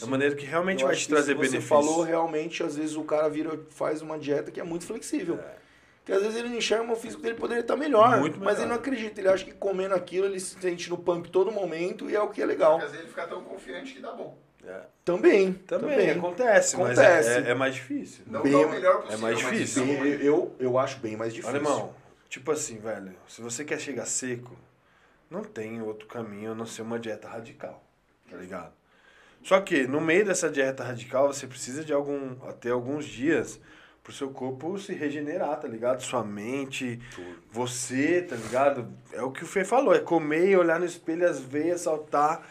[0.00, 1.64] Da maneira que realmente Eu vai acho te trazer benefícios.
[1.64, 5.38] Você falou realmente, às vezes o cara vira, faz uma dieta que é muito flexível.
[6.04, 8.66] Porque às vezes ele não enxerga o físico dele poderia estar melhor, Muito mas ele
[8.66, 8.68] melhor.
[8.70, 9.20] não acredita.
[9.20, 12.28] Ele acha que comendo aquilo ele se sente no pump todo momento e é o
[12.28, 12.72] que é legal.
[12.72, 14.36] Porque às vezes ele fica tão confiante que dá bom.
[14.66, 14.80] É.
[15.04, 16.10] Também, Também, também.
[16.10, 17.28] acontece, mas Acontece.
[17.30, 18.24] é, é- é mais difícil.
[18.28, 19.16] Não Bem- dá o melhor possível.
[19.18, 19.86] é mais mas difícil.
[19.86, 21.50] Bem, eu, eu acho bem mais difícil.
[21.56, 21.94] Alemão,
[22.28, 24.56] tipo assim, velho, se você quer chegar seco,
[25.30, 27.82] não tem outro caminho a não ser uma dieta radical,
[28.30, 28.72] tá ligado?
[29.42, 33.58] Só que no meio dessa dieta radical, você precisa de algum até alguns dias
[34.02, 36.02] pro seu corpo se regenerar, tá ligado?
[36.02, 37.00] Sua mente,
[37.50, 38.92] você, tá ligado?
[39.12, 42.46] É o que o Fê falou, é comer e olhar no espelho as veias saltar,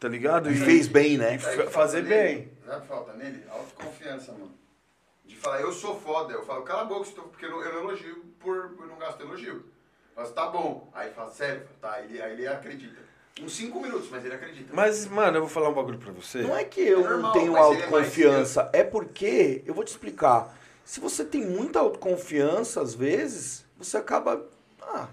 [0.00, 0.50] tá ligado?
[0.50, 1.36] E fez bem, né?
[1.36, 2.50] e fazer bem.
[2.64, 3.42] Sabe o que falta nele?
[3.50, 4.52] Autoconfiança, mano.
[5.24, 6.32] De falar, eu sou foda.
[6.32, 8.74] Eu falo, cala a boca, porque eu não, eu não elogio por.
[8.80, 9.66] Eu não gasto elogio.
[10.16, 10.90] Mas tá bom.
[10.94, 11.62] Aí fala, sério?
[11.80, 13.08] Tá, ele, aí ele acredita.
[13.40, 14.74] Uns 5 minutos, mas ele acredita.
[14.74, 16.42] Mas, mano, eu vou falar um bagulho pra você.
[16.42, 19.72] Não é que eu É não normal, tenho mas ele é autoconfiança, é porque, eu
[19.74, 20.52] vou te explicar,
[20.88, 24.42] se você tem muita autoconfiança, às vezes, você acaba.
[24.80, 25.06] Ah,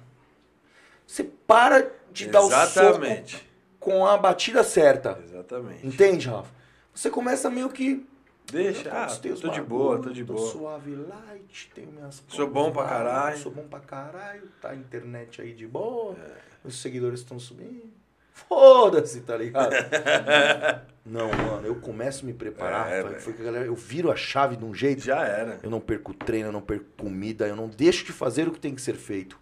[1.06, 3.46] você para de dar o soco Exatamente.
[3.78, 5.20] com a batida certa.
[5.22, 5.86] Exatamente.
[5.86, 6.50] Entende, Rafa?
[6.94, 8.08] Você começa meio que.
[8.50, 10.50] Deixa, ah, conquistei os tô de boa, tô de tô boa.
[10.50, 13.38] suave light, tenho minhas Sou bom pra caralho.
[13.38, 16.38] Sou bom pra caralho, tá a internet aí de boa, É.
[16.64, 17.92] os seguidores estão subindo.
[18.36, 19.72] Foda-se, tá ligado?
[21.06, 22.92] não, mano, eu começo a me preparar.
[22.92, 25.02] É, foi- foi que a galera, eu viro a chave de um jeito.
[25.02, 25.58] Já era.
[25.64, 28.60] Eu não perco treino, eu não perco comida, eu não deixo de fazer o que
[28.60, 29.40] tem que ser feito.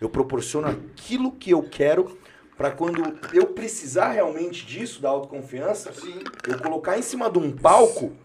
[0.00, 2.18] Eu proporciono aquilo que eu quero
[2.56, 3.02] pra quando
[3.34, 6.20] eu precisar realmente disso, da autoconfiança, Sim.
[6.48, 8.16] eu colocar em cima de um palco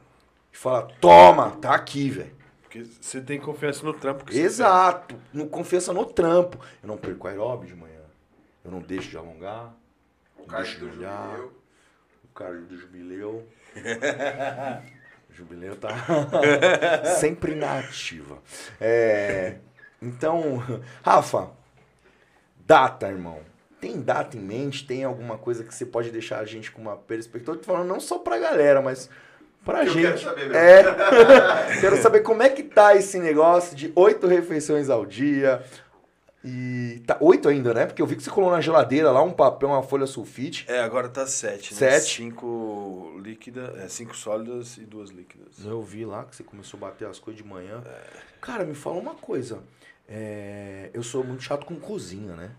[0.54, 2.34] e falar: toma, tá aqui, velho.
[2.64, 5.18] Porque você tem confiança no trampo que você Exato.
[5.34, 6.58] No, confiança no trampo.
[6.82, 8.00] Eu não perco aeróbio de manhã.
[8.64, 9.74] Eu não deixo de alongar.
[10.48, 11.54] O deixo do jubileu.
[12.26, 13.48] O cardio do jubileu.
[15.32, 15.90] jubileu tá
[17.20, 18.40] sempre na ativa.
[18.80, 19.56] É,
[20.02, 20.62] então,
[21.02, 21.52] Rafa,
[22.66, 23.40] data, irmão.
[23.80, 24.86] Tem data em mente?
[24.86, 27.56] Tem alguma coisa que você pode deixar a gente com uma perspectiva?
[27.58, 29.10] Tô falando não só pra galera, mas
[29.64, 30.04] pra Eu gente.
[30.06, 30.56] quero saber mesmo.
[30.56, 31.78] É.
[31.80, 35.64] quero saber como é que tá esse negócio de oito refeições ao dia.
[36.48, 37.88] E tá oito ainda, né?
[37.88, 40.64] Porque eu vi que você colou na geladeira lá um papel, uma folha sulfite.
[40.70, 41.80] É, agora tá sete, né?
[41.80, 42.18] Sete.
[42.18, 45.66] Cinco líquidas, é, cinco sólidas e duas líquidas.
[45.66, 47.84] Eu vi lá que você começou a bater as coisas de manhã.
[48.40, 49.64] Cara, me fala uma coisa.
[50.08, 52.52] é, eu sou muito chato com cozinha, né?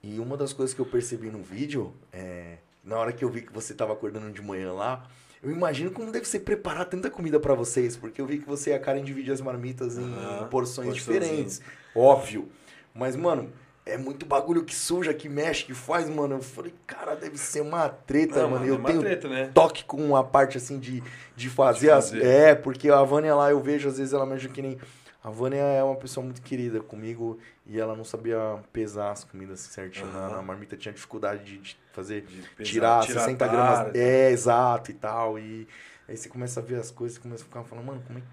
[0.00, 3.42] E uma das coisas que eu percebi no vídeo, é, na hora que eu vi
[3.42, 5.08] que você tava acordando de manhã lá,
[5.42, 8.70] eu imagino como deve ser preparar tanta comida pra vocês, porque eu vi que você
[8.70, 11.60] e a Karen dividem as marmitas em Aham, porções diferentes.
[11.94, 12.48] Óbvio.
[12.94, 13.50] Mas, mano,
[13.84, 16.36] é muito bagulho que suja, que mexe, que faz, mano.
[16.36, 18.64] Eu falei, cara, deve ser uma treta, Não, mano.
[18.64, 19.50] eu é uma tenho treta, né?
[19.52, 21.02] toque com a parte assim de,
[21.36, 22.10] de fazer, De as.
[22.10, 22.24] fazer.
[22.24, 24.78] É, porque a Vânia lá eu vejo, às vezes ela mexe que nem.
[25.22, 28.38] A Vânia é uma pessoa muito querida comigo e ela não sabia
[28.74, 30.06] pesar as comidas certinho.
[30.12, 32.22] Na marmita tinha dificuldade de, de fazer.
[32.26, 33.94] De pesar- tirar, tirar 60 a gramas.
[33.94, 35.38] É, exato e tal.
[35.38, 35.66] E
[36.06, 38.28] aí você começa a ver as coisas, começa a ficar falando, mano, como é que.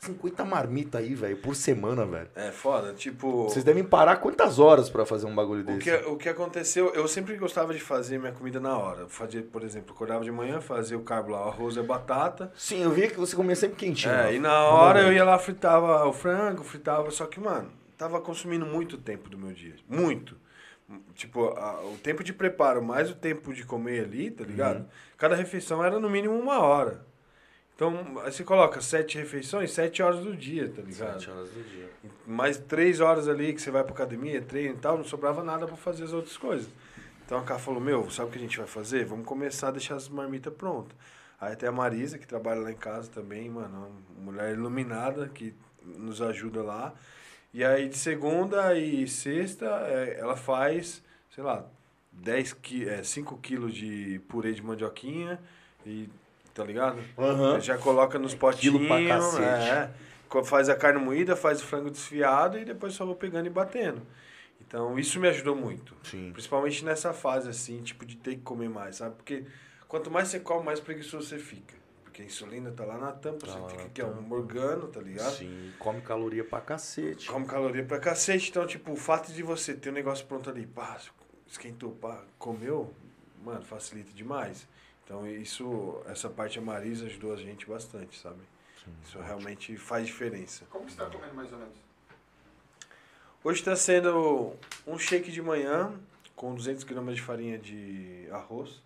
[0.00, 2.28] 50 marmita aí, velho, por semana, velho.
[2.36, 3.44] É foda, tipo.
[3.44, 5.78] Vocês devem parar quantas horas pra fazer um bagulho O desse?
[5.80, 9.08] que, o que aconteceu, eu sempre gostava de fazer minha comida na hora.
[9.08, 12.52] Fazer, por exemplo, acordava de manhã, fazia o carbo lá, o arroz e a batata.
[12.56, 14.12] Sim, eu vi que você comia sempre quentinho.
[14.12, 14.34] É, né?
[14.34, 18.64] e na hora eu ia lá, fritava o frango, fritava, só que, mano, tava consumindo
[18.64, 19.74] muito tempo do meu dia.
[19.88, 20.36] Muito.
[21.14, 24.78] Tipo, a- o tempo de preparo mais o tempo de comer ali, tá ligado?
[24.78, 24.86] Uhum.
[25.18, 27.04] Cada refeição era no mínimo uma hora.
[27.78, 31.12] Então, você coloca sete refeições, sete horas do dia, tá ligado?
[31.12, 31.88] Sete horas do dia.
[32.26, 35.64] mais três horas ali que você vai pra academia, treino e tal, não sobrava nada
[35.64, 36.68] pra fazer as outras coisas.
[37.24, 39.04] Então a Cá falou, meu, sabe o que a gente vai fazer?
[39.04, 40.98] Vamos começar a deixar as marmitas prontas.
[41.40, 45.54] Aí tem a Marisa, que trabalha lá em casa também, mano, uma mulher iluminada que
[45.84, 46.92] nos ajuda lá.
[47.54, 51.00] E aí de segunda e sexta é, ela faz,
[51.30, 51.64] sei lá,
[52.10, 55.38] 10 qui é, 5 quilos de purê de mandioquinha
[55.86, 56.08] e
[56.58, 56.98] tá ligado?
[57.16, 57.60] Aham.
[57.60, 59.70] Já coloca nos Quilo pra potinhos, cacete.
[59.70, 59.90] é.
[60.44, 64.02] Faz a carne moída, faz o frango desfiado e depois só vou pegando e batendo.
[64.60, 65.94] Então, isso me ajudou muito.
[66.02, 66.30] Sim.
[66.32, 69.14] Principalmente nessa fase, assim, tipo, de ter que comer mais, sabe?
[69.16, 69.44] Porque
[69.86, 71.74] quanto mais você come, mais preguiçoso você fica.
[72.04, 74.20] Porque a insulina tá lá na tampa, Tá você fica ó, tampa.
[74.20, 75.32] morgando, tá ligado?
[75.36, 77.26] Sim, come caloria pra cacete.
[77.28, 78.50] Come caloria pra cacete.
[78.50, 80.98] Então, tipo, o fato de você ter um negócio pronto ali, pá,
[81.46, 82.92] esquentou, pá, comeu,
[83.42, 84.66] mano, facilita demais.
[85.08, 88.40] Então, isso, essa parte a Marisa ajudou a gente bastante, sabe?
[89.02, 90.66] Isso realmente faz diferença.
[90.68, 91.74] Como que você tá comendo mais ou menos?
[93.42, 94.52] Hoje está sendo
[94.86, 95.94] um shake de manhã
[96.36, 98.82] com 200 gramas de farinha de arroz.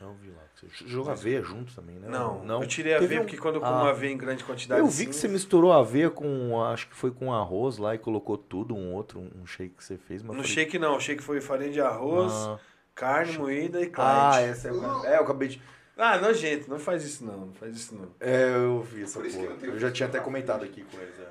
[0.00, 0.42] Eu vi lá.
[0.54, 2.08] Você joga aveia junto também, né?
[2.08, 3.90] Não, eu tirei a aveia um- porque quando eu como Ah.
[3.90, 4.80] aveia em grande quantidade...
[4.80, 8.38] Eu vi que você misturou aveia com, acho que foi com arroz lá e colocou
[8.38, 10.22] tudo, um outro, um shake que você fez.
[10.22, 12.58] Mas No falei, shake não, o shake foi farinha de arroz, Ah,
[12.96, 14.48] carne moída e ah, Clyde.
[14.50, 15.62] essa é, o- é, eu acabei de...
[15.96, 18.10] Ah, nojento, não faz isso não, não faz isso não.
[18.20, 19.54] É, eu vi essa Por porra.
[19.54, 21.28] tem Eu já tinha até comentado aqui com eles, é.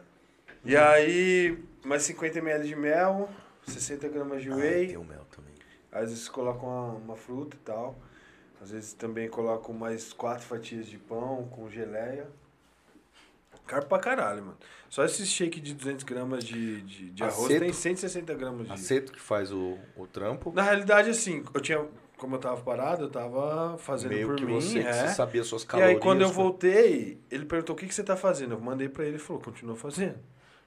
[0.64, 3.30] E aí, mais 50 ml de mel,
[3.68, 5.54] 60 gramas de Ah, whey, tem o mel também.
[5.92, 7.96] às vezes colocam uma, uma fruta e tal.
[8.62, 12.28] Às vezes também colocam mais quatro fatias de pão com geleia.
[13.66, 14.58] Carbo pra caralho, mano.
[14.90, 18.74] Só esse shake de 200 gramas de, de, de arroz tem 160 gramas de...
[18.74, 20.52] Aceto que faz o, o trampo.
[20.54, 21.86] Na realidade, assim, eu tinha...
[22.18, 24.94] Como eu tava parado, eu tava fazendo Meio por que mim, você, que é.
[24.94, 25.96] você sabia suas E calorias.
[25.96, 26.34] aí, quando eu né?
[26.34, 28.54] voltei, ele perguntou o que, que você tá fazendo.
[28.54, 30.16] Eu mandei pra ele e falou, continua fazendo.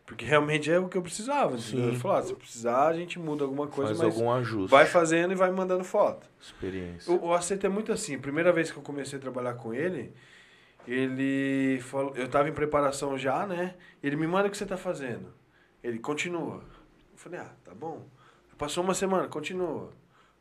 [0.05, 1.57] Porque realmente é o que eu precisava.
[1.73, 4.71] Ele falou, ah, se precisar, a gente muda alguma coisa, Faz algum ajuste.
[4.71, 6.29] vai fazendo e vai mandando foto.
[6.41, 7.11] Experiência.
[7.13, 8.19] O, o Aceto é muito assim.
[8.19, 10.13] Primeira vez que eu comecei a trabalhar com ele,
[10.87, 13.75] ele falou, eu tava em preparação já, né?
[14.03, 15.33] Ele me manda o que você tá fazendo.
[15.83, 16.63] Ele continua.
[17.13, 18.07] Eu falei, ah, tá bom.
[18.57, 19.91] Passou uma semana, continua.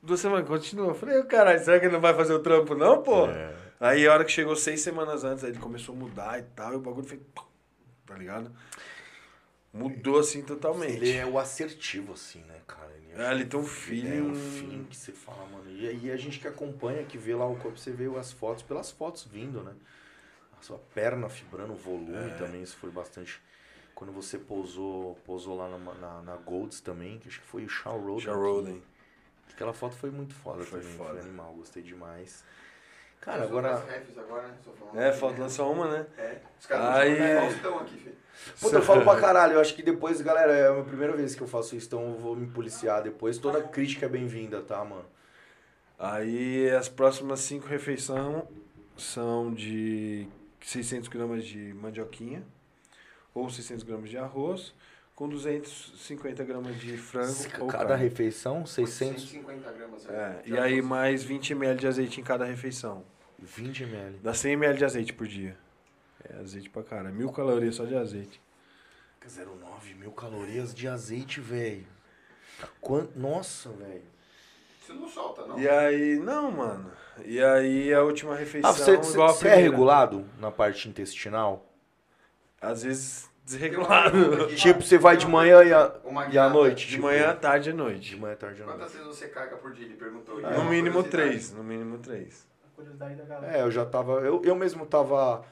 [0.02, 0.88] Duas semanas, continua.
[0.90, 3.28] Eu falei, caralho, será que ele não vai fazer o trampo, não, pô?
[3.28, 3.54] É.
[3.80, 6.74] Aí a hora que chegou seis semanas antes, aí ele começou a mudar e tal,
[6.74, 7.22] e o bagulho fez.
[8.06, 8.52] Tá ligado?
[9.74, 10.96] Mudou assim totalmente.
[10.96, 12.90] Ele é o assertivo, assim, né, cara?
[12.96, 14.18] Ele, É, ele tem um feeling.
[14.18, 15.70] é um feeling que você fala, mano.
[15.70, 18.64] E aí a gente que acompanha, que vê lá o corpo, você vê as fotos,
[18.64, 19.74] pelas fotos vindo, né?
[20.60, 22.36] A sua perna fibrando, o volume É.
[22.38, 23.42] também, isso foi bastante.
[23.94, 27.70] Quando você pousou, pousou lá na, na, na Golds também, que acho que foi o
[27.70, 28.82] Shaw Roden.
[29.52, 31.10] Aquela foto foi muito foda Foi também, foda.
[31.14, 32.44] foi animal, gostei demais.
[33.20, 33.74] Cara, agora.
[34.18, 34.48] agora,
[34.94, 35.08] né?
[35.08, 36.06] É, falta lançar uma, né?
[36.18, 36.38] É.
[36.60, 38.16] Os caras Aí- estão Faustão aqui, filho.
[38.62, 41.42] Puta, eu falo pra caralho, eu acho que depois, galera, é a primeira vez que
[41.42, 43.40] eu faço isso, então eu vou me policiar depois.
[43.40, 45.06] Toda crítica é bem-vinda, tá, mano?
[45.98, 48.44] Aí as próximas cinco refeições
[48.96, 50.28] são de
[50.72, 52.44] 600 gramas de mandioquinha
[53.34, 54.74] ou 600 gramas de arroz
[55.16, 58.04] com 250 gramas de frango ou Cada carne.
[58.04, 60.06] refeição, 600, 150 gramas.
[60.10, 63.06] É, e aí mais 20 ml de azeite em cada refeição.
[63.40, 64.18] 20 ml.
[64.22, 65.58] Dá 100 ml de azeite por dia.
[66.30, 67.10] É azeite pra cara.
[67.12, 68.42] Mil calorias só de azeite.
[69.26, 71.86] 0,9 mil calorias de azeite, velho.
[72.82, 74.04] Quan- Nossa, velho.
[74.82, 75.60] Você não solta, não.
[75.60, 76.92] E aí, não, mano.
[77.26, 80.88] E aí a última refeição Ah, você, você- igual a você é regulado na parte
[80.90, 81.66] intestinal?
[82.62, 84.48] Às vezes desregulado.
[84.56, 85.94] Tipo, você vai de manhã e à
[86.32, 86.86] e à noite?
[86.86, 88.16] De tipo, manhã, à tarde e à De noite.
[88.18, 88.80] manhã, tarde e à noite.
[88.80, 89.86] Quantas vezes você caga por dia?
[89.86, 90.40] Ele perguntou.
[90.40, 91.54] É No mínimo três.
[91.54, 92.46] No mínimo três.
[92.66, 93.58] A curiosidade da galera.
[93.58, 94.20] É, eu já tava.
[94.22, 95.44] Eu, eu mesmo tava.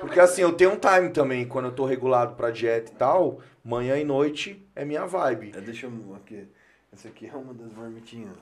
[0.00, 3.40] Porque assim, eu tenho um time também, quando eu tô regulado pra dieta e tal,
[3.64, 5.52] manhã e noite é minha vibe.
[5.56, 6.48] É, deixa eu aqui.
[6.92, 8.36] Essa aqui é uma das marmitinhas.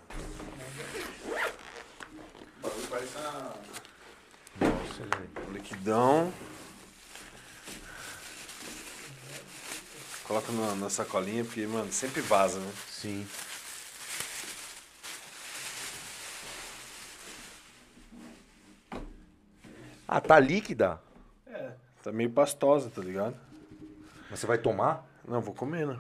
[4.61, 5.53] Nossa, velho.
[5.53, 6.33] Liquidão.
[10.25, 12.73] Coloca na, na sacolinha, porque, mano, sempre vaza, né?
[12.89, 13.27] Sim.
[20.07, 21.01] Ah, tá líquida?
[21.47, 21.73] É.
[22.03, 23.35] Tá meio pastosa, tá ligado?
[24.31, 25.07] Mas você vai tomar?
[25.27, 25.99] Não, vou comer, né?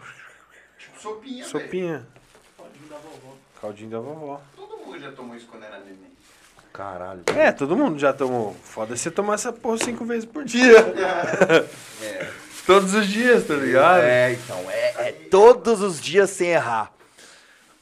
[0.78, 1.48] Tipo sopinha, velho.
[1.48, 2.06] Sopinha.
[2.54, 3.36] Pode dar vovó.
[3.58, 4.42] Caldinho da vovó.
[4.54, 6.12] Todo mundo já tomou isso quando era neném.
[6.72, 7.22] Caralho.
[7.36, 8.54] É, todo mundo já tomou.
[8.62, 10.78] Foda você tomar essa porra cinco vezes por dia.
[12.02, 12.28] É.
[12.66, 14.02] Todos os dias, tá ligado?
[14.02, 16.92] É, então, é, é todos os dias sem errar.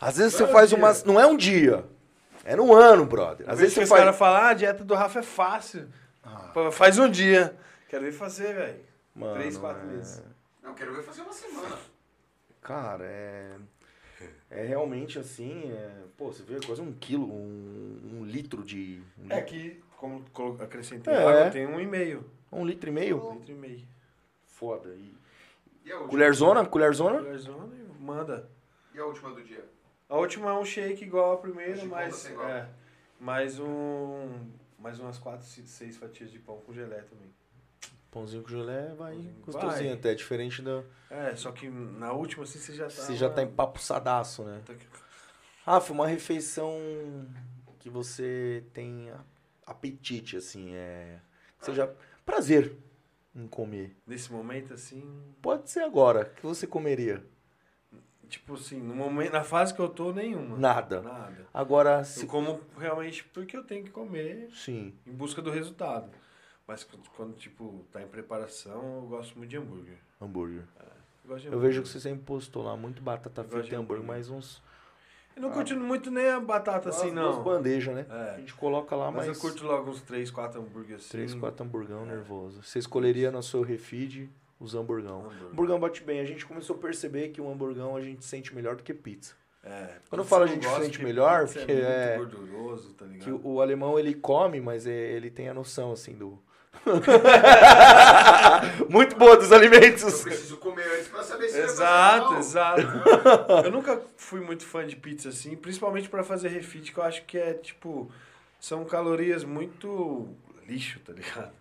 [0.01, 0.79] Às vezes você Todo faz dia.
[0.79, 1.05] umas.
[1.05, 1.85] Não é um dia.
[2.47, 3.45] É no ano, brother.
[3.49, 4.17] Às vezes você os caras faz.
[4.17, 5.87] falam, ah, a dieta do Rafa é fácil.
[6.55, 7.55] Pô, Faz um dia.
[7.91, 9.35] Quero ver fazer, velho.
[9.35, 10.23] Três, quatro é- meses.
[10.63, 11.77] Não, quero ver fazer uma semana.
[12.63, 13.51] Cara, é.
[14.51, 15.71] É realmente assim.
[15.71, 16.03] É...
[16.17, 19.01] Pô, você vê quase um quilo, um, um litro de.
[19.19, 20.25] Um, É litro, que, como
[20.61, 21.25] acrescentei É.
[21.25, 22.29] água, tem um e meio.
[22.51, 23.25] um litro e meio?
[23.25, 23.87] Um litro e meio.
[24.45, 24.89] Foda.
[24.95, 25.15] E...
[25.85, 26.11] E a última?
[26.11, 26.67] Colherzona?
[26.67, 27.19] Colherzona?
[27.23, 28.51] Colorzona e manda.
[28.95, 29.65] E a última do dia?
[30.09, 32.27] A última é um shake igual a primeira, mas.
[32.27, 32.69] É,
[33.21, 34.29] mais um.
[34.79, 37.31] Mais umas 4, 6 fatias de pão com gelé também.
[38.11, 40.15] Pãozinho com gelé vai gostosinho até.
[40.15, 40.83] Diferente da.
[41.09, 42.91] É, só que na última assim você já tá.
[42.91, 44.61] Você já tá empapuçadaço, né?
[44.67, 44.75] tá-
[45.65, 46.77] Ah, foi uma refeição
[47.79, 49.13] que você tem
[49.67, 51.21] apetite, assim, é.
[51.61, 51.95] Seja
[52.25, 52.77] prazer
[53.35, 53.97] em comer.
[54.07, 55.05] Nesse momento assim.
[55.41, 56.23] Pode ser agora.
[56.23, 57.25] O que você comeria?
[58.29, 60.57] Tipo assim, no momento, na fase que eu tô, nenhuma.
[60.57, 61.03] Nada.
[61.03, 61.47] Nada.
[61.53, 62.27] Agora, Eu se...
[62.27, 64.95] como realmente porque eu tenho que comer sim.
[65.07, 66.11] em busca do resultado.
[66.71, 69.99] Mas quando, tipo, tá em preparação, eu gosto muito de hambúrguer.
[70.23, 70.63] Hambúrguer.
[70.79, 71.69] Eu, gosto de Eu hambúrguer.
[71.69, 74.07] vejo que você sempre postou lá muito batata Eu frita e hambúrguer, hambúrguer.
[74.07, 74.63] mas uns.
[75.35, 77.33] Eu não curto muito nem a batata assim, umas não.
[77.33, 78.07] duas bandejas, né?
[78.09, 78.35] É.
[78.37, 79.37] A gente coloca lá, Mas mas.
[79.37, 81.09] eu curto logo uns 3, 4 hambúrguer assim.
[81.09, 82.63] Três, quatro hamburgão nervoso.
[82.63, 84.29] Você escolheria no seu refeed
[84.61, 85.23] os hamburgão.
[85.23, 85.47] Hambúrguer.
[85.51, 86.21] Hamburgão bate bem.
[86.21, 89.35] A gente começou a perceber que o hamburgão a gente sente melhor do que pizza.
[89.65, 93.05] É, Quando eu falo a eu gente sente melhor, pizza porque é é- gorduroso, tá
[93.07, 93.25] ligado?
[93.25, 96.39] Que o, o alemão ele come, mas é- ele tem a noção assim do.
[98.89, 100.23] Muito boa dos Eu alimentos.
[100.23, 102.81] preciso comer antes pra saber se Exato, exato.
[103.65, 107.25] eu nunca fui muito fã de pizza assim, principalmente pra fazer refit, que eu acho
[107.25, 108.11] que é tipo.
[108.61, 110.29] São calorias muito
[110.69, 111.53] lixo, tá ligado?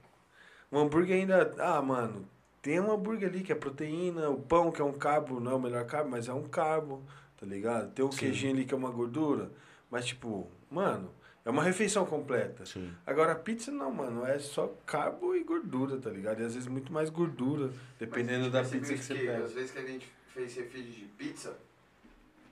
[0.72, 1.54] O hambúrguer ainda.
[1.58, 2.28] Ah, mano,
[2.62, 5.56] tem um hambúrguer ali que é proteína, o pão que é um carbo, não é
[5.56, 7.02] o melhor carbo, mas é um carbo,
[7.40, 7.92] tá ligado?
[7.92, 8.18] Tem o Sim.
[8.20, 9.50] queijinho ali que é uma gordura,
[9.90, 11.10] mas tipo, mano,
[11.46, 12.66] é uma refeição completa.
[12.66, 12.94] Sim.
[13.06, 16.42] Agora, a pizza não, mano, é só carbo e gordura, tá ligado?
[16.42, 19.46] E às vezes muito mais gordura, dependendo da pizza que você pega.
[19.46, 21.58] Às vezes que a gente fez refeed de pizza,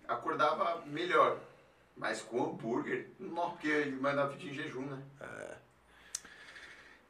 [0.07, 1.39] acordava melhor.
[1.95, 5.01] Mas com hambúrguer, não, porque ele mandava pedir em jejum, né?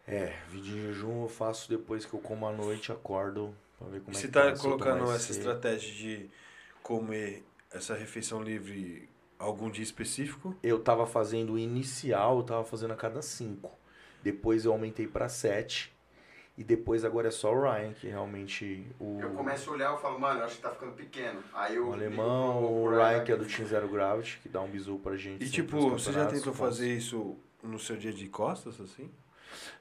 [0.07, 3.99] É, vídeo em jejum eu faço depois que eu como à noite, acordo pra ver
[3.99, 4.55] como é Você que tá tá.
[4.55, 6.30] se eu tô colocando essa estratégia de
[6.82, 9.09] comer essa refeição livre
[9.39, 10.55] algum dia específico?
[10.63, 13.71] Eu tava fazendo o inicial, eu tava fazendo a cada cinco.
[14.23, 15.95] Depois eu aumentei pra sete.
[16.57, 20.01] E depois agora é só o Ryan, que realmente o, Eu começo a olhar e
[20.01, 21.39] falo, mano, eu acho que tá ficando pequeno.
[21.53, 24.67] Aí eu o alemão, o Ryan, que é do Team Zero Gravity, que dá um
[24.67, 25.45] bisu pra gente.
[25.45, 29.11] E tipo, você já tentou fazer isso no seu dia de costas, assim?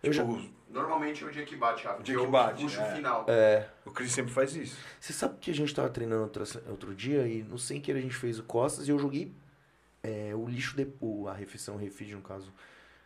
[0.02, 0.38] Eu já- tipo,
[0.68, 2.00] Normalmente é o dia que bate, Rafa.
[2.00, 2.92] O dia que eu bate, puxo é.
[2.92, 3.24] o final.
[3.28, 3.68] É.
[3.84, 4.76] o Chris sempre faz isso.
[5.00, 8.02] Você sabe que a gente tava treinando outra, outro dia e no sem querer a
[8.02, 9.32] gente fez o costas e eu joguei
[10.06, 12.52] é, o lixo, de, o, a refeição, o refeed no caso.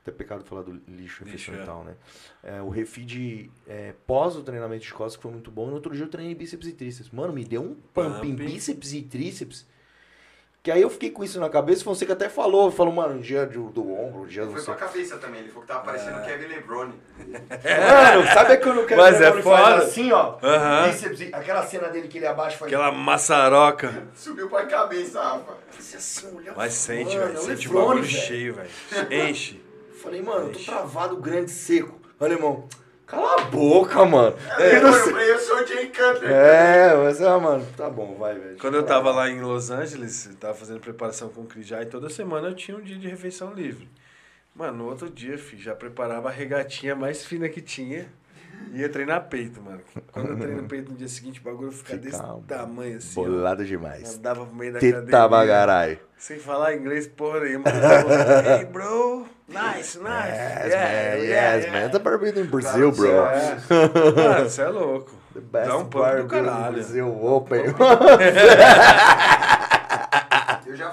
[0.02, 1.64] Até pecado falar do lixo, refeição e é.
[1.64, 1.94] tal, né?
[2.42, 5.66] É, o refeed é, pós o treinamento de costas que foi muito bom.
[5.66, 7.10] E no outro dia eu treinei bíceps e tríceps.
[7.10, 8.44] Mano, me deu um pump em Pump.
[8.46, 9.66] bíceps e tríceps.
[10.62, 11.82] Que aí eu fiquei com isso na cabeça.
[11.84, 14.60] Você que até falou, falou, mano, um dia do, do ombro, um dia do foi
[14.60, 14.74] sei.
[14.74, 16.22] pra cabeça também, ele falou que tava parecendo É.
[16.22, 16.94] o Kevin Lebrone.
[17.18, 19.76] Mano, sabe quando o Kevin Mas é Lebron faz foda.
[19.84, 20.36] assim, ó?
[20.42, 20.88] Aham.
[20.88, 24.06] Bíceps, aquela cena dele que ele abaixa faz Aquela maçaroca.
[24.14, 25.54] Subiu pra cabeça, Rafa.
[25.78, 27.36] Assim, olhava, Mas sente, mano, velho.
[27.38, 28.68] é o Sente o bagulho cheio, velho.
[29.30, 29.64] Enche.
[30.02, 31.98] Falei, mano, eu tô travado, grande, seco.
[32.20, 32.68] Alemão,
[33.10, 34.36] cala a boca, mano.
[34.58, 36.30] É, Eu não eu, sei- falei, eu sou o Jay Cutler.
[36.30, 38.56] É, mas ah, mano, tá bom, vai, velho.
[38.58, 41.82] Quando eu tava lá em Los Angeles, eu tava fazendo preparação com o Cris já,
[41.82, 43.88] e toda semana eu tinha um dia de refeição livre.
[44.54, 48.08] Mano, no outro dia, filho, já preparava a regatinha mais fina que tinha.
[48.72, 49.80] Ia treinar peito, mano.
[50.12, 53.20] Quando eu treino peito no dia seguinte, o bagulho fica, Fica desse um tamanho assim.
[53.20, 53.24] ó.
[53.24, 54.16] Bolado demais.
[54.16, 55.28] Andava pro meio da academia.
[55.28, 55.98] bagarai.
[56.16, 57.64] Sem falar inglês porra nenhuma.
[57.68, 59.26] hey, bro.
[59.48, 59.98] Nice, nice.
[59.98, 60.70] Yes, yeah, man.
[60.70, 61.72] yeah, yes, yeah.
[61.80, 61.90] man.
[61.90, 63.26] The barbecue in Brazil, bro.
[63.26, 63.56] É.
[64.14, 65.10] Mano, você é louco.
[65.32, 66.72] The best Dá um pump do caralho.
[66.72, 67.62] Brazil Open.
[70.66, 70.90] Eu já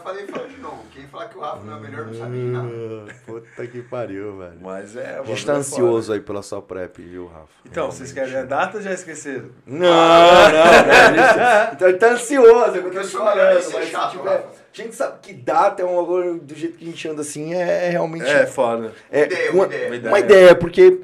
[1.57, 3.13] falar que o Rafa não é melhor não sabe de nada.
[3.25, 4.57] Puta que pariu, velho.
[4.61, 5.19] Mas é.
[5.19, 7.47] A gente tá ansioso aí pela sua prep, viu, Rafa?
[7.65, 8.33] Então, vocês Realmente.
[8.33, 9.49] querem a data ou já esqueceram?
[9.65, 11.73] Não, não, não.
[11.73, 14.29] Então ele tá ansioso, é eu Porque tô ser Mas se chato, tiver.
[14.29, 14.47] Rafa.
[14.77, 17.53] A gente sabe que data é um bagulho do jeito que a gente anda assim,
[17.53, 18.25] é realmente.
[18.25, 18.93] É, foda.
[19.11, 19.87] é Ideia, uma, uma ideia.
[19.87, 20.11] Uma ideia.
[20.11, 20.99] uma ideia, porque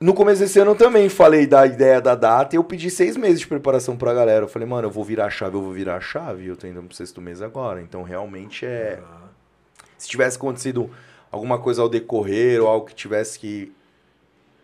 [0.00, 3.16] no começo desse ano eu também falei da ideia da data e eu pedi seis
[3.16, 4.44] meses de preparação pra galera.
[4.44, 6.66] Eu falei, mano, eu vou virar a chave, eu vou virar a chave, eu tô
[6.68, 7.80] indo pro sexto mês agora.
[7.82, 9.00] Então realmente é.
[9.98, 10.90] Se tivesse acontecido
[11.30, 13.72] alguma coisa ao decorrer ou algo que tivesse que.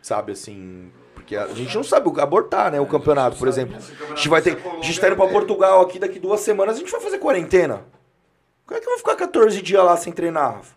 [0.00, 0.90] Sabe assim.
[1.14, 2.80] Porque a gente não sabe abortar, né?
[2.80, 3.76] O campeonato, por exemplo.
[3.76, 4.56] A gente vai ter.
[4.56, 7.84] A gente tá indo pra Portugal aqui daqui duas semanas, a gente vai fazer quarentena.
[8.66, 10.74] Como é que eu vou ficar 14 dias lá sem treinar, Rafa?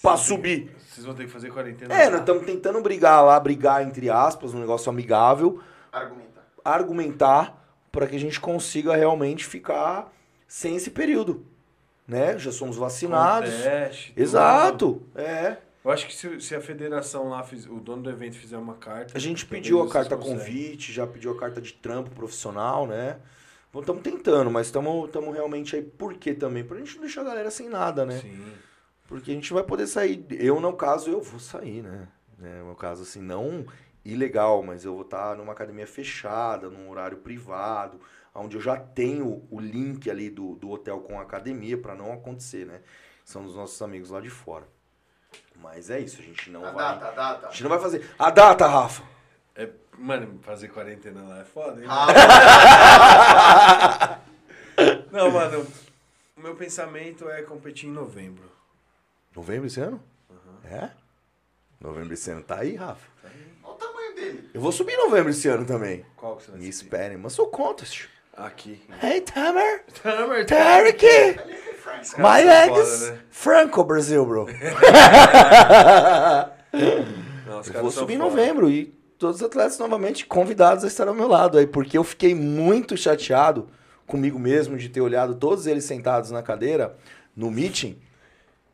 [0.00, 0.74] Pra subir.
[0.88, 1.94] Vocês vão ter que fazer quarentena.
[1.94, 5.60] É, nós estamos tentando brigar lá, brigar entre aspas, um negócio amigável,
[5.92, 6.42] Argumentar.
[6.64, 10.12] argumentar para que a gente consiga realmente ficar
[10.46, 11.46] sem esse período.
[12.06, 12.38] Né?
[12.38, 13.50] Já somos vacinados.
[13.54, 14.20] Com teste, tudo.
[14.22, 15.02] Exato.
[15.14, 15.56] É.
[15.84, 18.74] Eu acho que se, se a federação lá, fiz- o dono do evento fizer uma
[18.74, 19.16] carta.
[19.16, 23.18] A gente pediu a carta convite, já pediu a carta de trampo profissional, né?
[23.74, 25.82] Estamos tentando, mas estamos realmente aí.
[25.82, 26.62] Por quê também?
[26.62, 28.18] Pra gente não deixar a galera sem nada, né?
[28.18, 28.52] Sim.
[29.08, 30.24] Porque a gente vai poder sair.
[30.30, 32.06] Eu, no caso, eu vou sair, né?
[32.38, 32.58] né?
[32.60, 33.64] No meu caso, assim, não
[34.04, 38.00] ilegal, mas eu vou estar numa academia fechada, num horário privado,
[38.34, 42.12] onde eu já tenho o link ali do, do hotel com a academia para não
[42.12, 42.80] acontecer, né?
[43.24, 44.66] São dos nossos amigos lá de fora.
[45.56, 46.84] Mas é isso, a gente não A vai.
[46.98, 47.46] data, a data.
[47.46, 48.10] A gente não vai fazer.
[48.18, 49.02] A data, Rafa!
[49.54, 49.68] É,
[49.98, 51.86] mano, fazer quarentena lá é foda, hein?
[51.88, 52.06] Ah,
[55.12, 55.66] Não, mano,
[56.36, 58.50] o meu pensamento é competir em novembro.
[59.36, 60.02] Novembro esse ano?
[60.64, 60.90] É?
[61.80, 63.06] Novembro esse ano tá aí, Rafa.
[63.62, 64.50] olha o tamanho dele.
[64.54, 66.04] Eu vou subir em novembro esse ano também.
[66.16, 66.84] Qual que você vai Me assistir?
[66.86, 68.08] esperem, mas sou contest.
[68.36, 68.80] Aqui.
[69.02, 69.84] Hey, Tamer!
[70.02, 71.00] Tamer, Tarek!
[71.78, 72.14] Frank.
[72.14, 72.98] caras My legs!
[73.00, 73.18] foda, né?
[73.30, 74.46] Franco, Brasil, bro.
[77.46, 78.86] Não, Eu vou subir em novembro e
[79.18, 82.96] todos os atletas novamente convidados a estar ao meu lado aí, porque eu fiquei muito
[82.96, 83.68] chateado
[84.06, 86.96] comigo mesmo de ter olhado todos eles sentados na cadeira
[87.36, 87.98] no meeting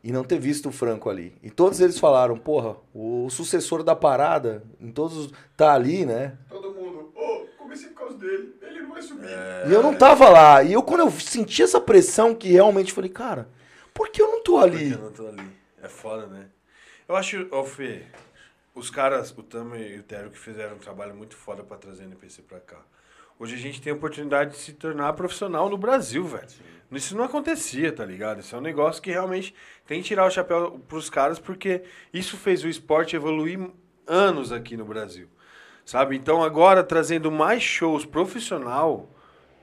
[0.01, 1.35] e não ter visto o Franco ali.
[1.43, 6.37] E todos eles falaram, porra, o sucessor da parada, em todos os- tá ali, né?
[6.49, 8.53] Todo mundo, ô, comecei por causa dele.
[8.79, 9.27] Ele vai subir.
[9.67, 10.63] E eu não tava lá.
[10.63, 13.49] E eu quando eu senti essa pressão que realmente falei, cara,
[13.93, 14.93] por que eu não tô ali?
[14.93, 15.49] eu não tô ali.
[15.81, 16.47] É foda, né?
[17.07, 18.03] Eu acho, ô Fê,
[18.73, 22.03] os caras, o Tamer e o Tero, que fizeram um trabalho muito foda pra trazer
[22.03, 22.79] o NPC pra cá.
[23.37, 26.47] Hoje a gente tem a oportunidade de se tornar profissional no Brasil, velho.
[26.91, 28.41] Isso não acontecia, tá ligado?
[28.41, 29.55] Isso é um negócio que realmente
[29.85, 33.69] tem que tirar o chapéu pros caras, porque isso fez o esporte evoluir
[34.05, 35.29] anos aqui no Brasil.
[35.89, 36.15] Sabe?
[36.15, 39.09] Então agora, trazendo mais shows profissional,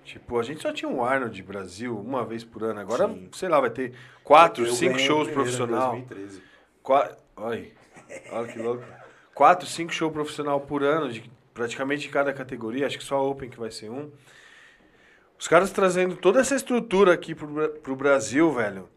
[0.03, 2.81] tipo, a gente só tinha um Arnold Brasil uma vez por ano.
[2.81, 3.29] Agora, Sim.
[3.33, 5.93] sei lá, vai ter quatro, Eu cinco shows profissional.
[5.93, 6.43] 2013.
[6.83, 7.17] Qua...
[7.37, 7.71] Olha,
[8.33, 8.83] olha que louco.
[9.37, 12.89] Quatro, cinco shows profissional por ano, de praticamente de cada categoria.
[12.89, 14.11] Acho que só a Open que vai ser um.
[15.39, 18.89] Os caras trazendo toda essa estrutura aqui pro, pro Brasil, velho.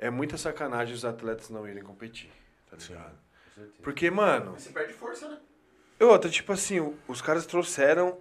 [0.00, 2.32] É muita sacanagem os atletas não irem competir,
[2.68, 3.18] tá ligado?
[3.84, 5.38] Porque, mano, Você perde força, né?
[6.02, 8.18] E outra, tipo assim, os caras trouxeram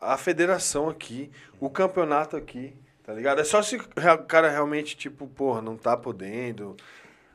[0.00, 3.40] a federação aqui, o campeonato aqui, tá ligado?
[3.40, 6.76] É só se o cara realmente, tipo, porra, não tá podendo,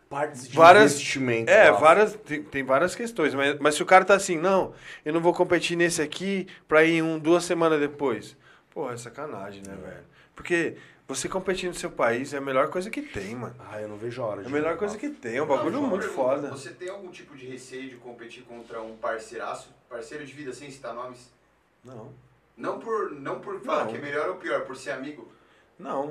[0.10, 1.50] Partes de várias investimento.
[1.50, 1.80] é Rafa.
[1.82, 4.74] várias tem, tem várias questões mas, mas se o cara tá assim não
[5.06, 8.36] eu não vou competir nesse aqui pra ir um duas semanas depois
[8.74, 10.04] porra é sacanagem né velho
[10.36, 10.76] porque
[11.08, 13.96] você competir no seu país é a melhor coisa que tem mano Ah, eu não
[13.96, 16.22] vejo a hora é a melhor coisa que tem é um bagulho Não, muito pergunta.
[16.22, 19.70] foda Você tem algum tipo de receio de competir contra um parceiraço?
[19.92, 21.30] Parceiro de vida sem citar nomes?
[21.84, 22.10] não
[22.56, 23.92] Não por, não por falar Não.
[23.92, 25.30] que é melhor ou pior, por ser amigo.
[25.78, 26.10] não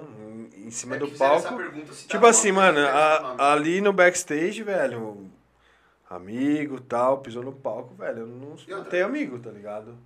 [0.55, 3.41] em, cima É do palco pergunta, tipo assim mano a- nome.
[3.41, 5.31] ali no backstage velho
[6.11, 9.97] amigo tal pisou no palco velho eu não, E não tenho amigo tá ligado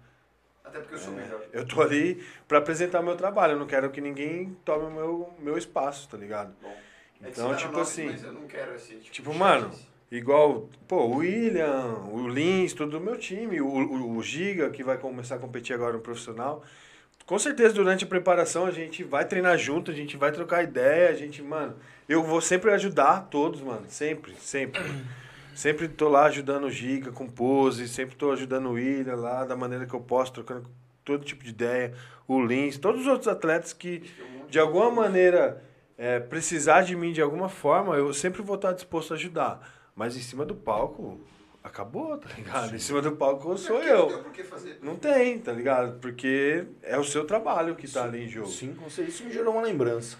[0.64, 1.40] Até porque eu sou melhor.
[1.52, 4.90] Eu tô ali pra apresentar o meu trabalho, eu não quero que ninguém tome o
[4.90, 6.54] meu, meu espaço, tá ligado?
[6.62, 9.70] Bom, é Então, citaram tipo nomes, assim, Mas eu não quero esse tipo, tipo, mano.
[10.16, 14.84] Igual, pô, o William, o Lins, tudo do meu time, o, o, o Giga, que
[14.84, 16.62] vai começar a competir agora no profissional.
[17.26, 21.08] Com certeza, durante a preparação, a gente vai treinar junto, a gente vai trocar ideia,
[21.08, 21.74] a gente, mano,
[22.08, 24.80] eu vou sempre ajudar todos, mano, sempre, sempre.
[25.54, 29.54] Sempre tô lá ajudando o Giga com pose, sempre tô ajudando o William lá da
[29.54, 30.68] maneira que eu posso, trocando
[31.04, 31.94] todo tipo de ideia.
[32.26, 34.02] O Lins, todos os outros atletas que,
[34.50, 35.62] de alguma maneira,
[35.96, 39.60] é, precisar de mim de alguma forma, eu sempre vou estar disposto a ajudar.
[39.94, 41.20] Mas em cima do palco,
[41.62, 42.74] acabou, tá ligado?
[42.74, 44.22] Em cima do palco sou Porque Não tem eu.
[44.22, 44.78] por que fazer.
[44.82, 45.98] Não tem, tá ligado?
[45.98, 48.48] Porque é o seu trabalho que tá ali em jogo.
[48.48, 49.16] Sim, com certeza.
[49.16, 50.18] Isso me gerou uma lembrança.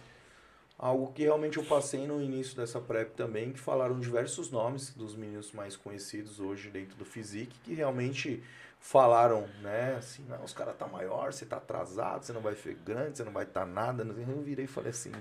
[0.79, 5.15] Algo que realmente eu passei no início dessa prep também, que falaram diversos nomes dos
[5.15, 8.43] meninos mais conhecidos hoje dentro do Physique, que realmente
[8.81, 12.75] falaram, né, assim, não, os caras tá maior, você tá atrasado, você não vai ser
[12.75, 14.05] grande, você não vai estar tá nada.
[14.05, 15.13] Eu virei e falei assim,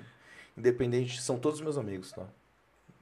[0.57, 2.27] independente, são todos meus amigos, tá?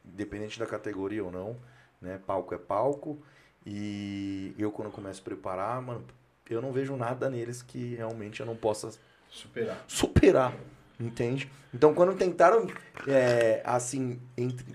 [0.05, 1.55] Independente da categoria ou não,
[2.01, 3.21] né, palco é palco,
[3.65, 6.03] e eu quando começo a preparar, mano,
[6.49, 8.89] eu não vejo nada neles que realmente eu não possa
[9.29, 9.83] Superar.
[9.87, 10.53] superar,
[10.99, 11.49] entende?
[11.73, 12.67] Então, quando tentaram,
[13.07, 14.65] é, assim, entre,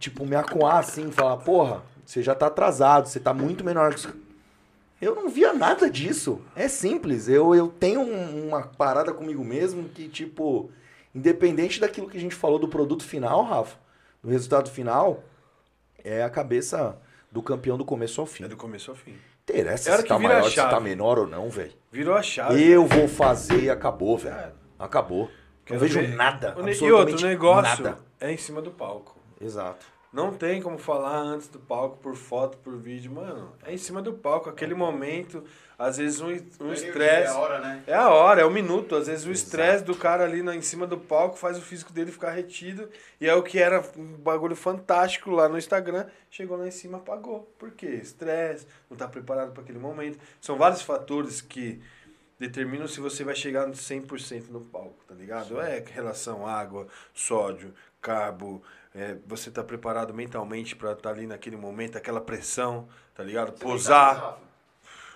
[0.00, 4.00] tipo, me acuar, assim, falar, porra, você já tá atrasado, você tá muito menor que
[4.00, 4.08] os...
[5.00, 6.42] Eu não via nada disso.
[6.56, 7.28] É simples.
[7.28, 10.72] Eu, eu tenho um- uma parada comigo mesmo que, tipo,
[11.14, 13.76] independente daquilo que a gente falou do produto final, Rafa,
[14.28, 15.24] do resultado final,
[16.04, 17.00] é a cabeça
[17.32, 18.44] do campeão do começo ao fim.
[18.44, 19.16] É do começo ao fim.
[19.42, 21.72] Interessa É se tá maior, se tá menor ou não, velho.
[21.90, 22.62] Virou a chave.
[22.62, 24.36] Eu vou fazer e acabou, velho.
[24.36, 24.52] É.
[24.78, 25.22] Acabou.
[25.24, 25.30] Não
[25.64, 26.14] Quero vejo ver.
[26.14, 26.54] nada.
[26.58, 27.98] O E outro, o negócio Nada.
[28.20, 29.16] é em cima do palco.
[29.40, 29.86] Exato.
[30.12, 33.12] Não tem como falar antes do palco, por foto, por vídeo.
[33.12, 34.48] Mano, é em cima do palco.
[34.48, 35.44] Aquele momento,
[35.78, 37.32] às vezes um um É estresse.
[37.32, 37.82] a hora, né?
[37.86, 38.96] É a hora, é o minuto.
[38.96, 41.92] Às vezes o estresse do cara ali na, em cima do palco faz o físico
[41.92, 42.88] dele ficar retido.
[43.20, 46.06] E é o que era um bagulho fantástico lá no Instagram.
[46.30, 47.52] Chegou lá em cima, apagou.
[47.58, 47.86] Por quê?
[48.02, 50.18] Estresse, não tá preparado para aquele momento.
[50.40, 51.82] São vários fatores que
[52.38, 55.60] determinam se você vai chegar no 100% no palco, tá ligado?
[55.60, 58.62] É relação água, sódio, carbo.
[58.98, 63.56] É, você tá preparado mentalmente para estar ali naquele momento, aquela pressão, tá ligado?
[63.56, 64.16] Você Posar.
[64.16, 64.38] Rafa.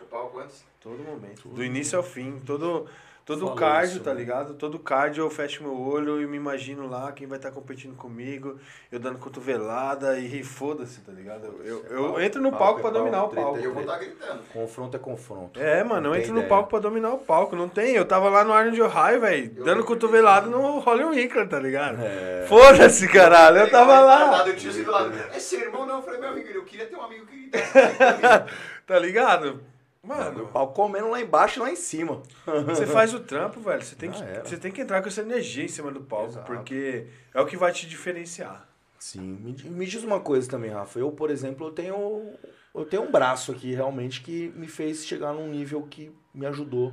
[0.01, 0.65] O palco antes.
[0.81, 1.49] Todo momento.
[1.49, 2.39] Do início ao fim.
[2.47, 2.87] Todo,
[3.25, 4.21] todo Falou cardio, isso, tá né?
[4.21, 4.55] ligado?
[4.55, 8.59] Todo cardio eu fecho meu olho e me imagino lá quem vai estar competindo comigo,
[8.91, 11.47] eu dando cotovelada e foda-se, tá ligado?
[11.65, 13.59] Eu, eu, eu entro no Palco palco é pra dominar o palco.
[13.59, 14.43] E eu vou estar gritando.
[14.53, 15.61] Confronto é confronto.
[15.61, 17.57] É, mano, eu Não entro no palco pra dominar o palco.
[17.57, 17.95] Não tem.
[17.95, 20.51] Eu tava lá no Arnold Ohio, velho, dando disso.
[20.51, 21.99] no Holly Winkler, tá ligado?
[22.03, 22.47] É.
[22.49, 23.59] Foda-se, caralho.
[23.59, 24.47] Eu tava lá.
[24.47, 25.11] Eu tinha sido lá.
[25.35, 25.97] É seu irmão, não.
[25.97, 28.53] Eu falei, meu amigo, eu queria ter um amigo que gritasse.
[28.87, 29.61] Tá ligado?
[30.05, 32.21] O Mano, pau comendo lá embaixo e lá em cima.
[32.67, 33.81] Você faz o trampo, velho.
[33.81, 34.45] Você tem, que, era.
[34.45, 36.47] você tem que entrar com essa energia em cima do palco, Exato.
[36.47, 38.69] porque é o que vai te diferenciar.
[38.99, 39.21] Sim.
[39.21, 40.99] Me, me diz uma coisa também, Rafa.
[40.99, 42.35] Eu, por exemplo, eu tenho,
[42.75, 46.93] eu tenho um braço aqui realmente que me fez chegar num nível que me ajudou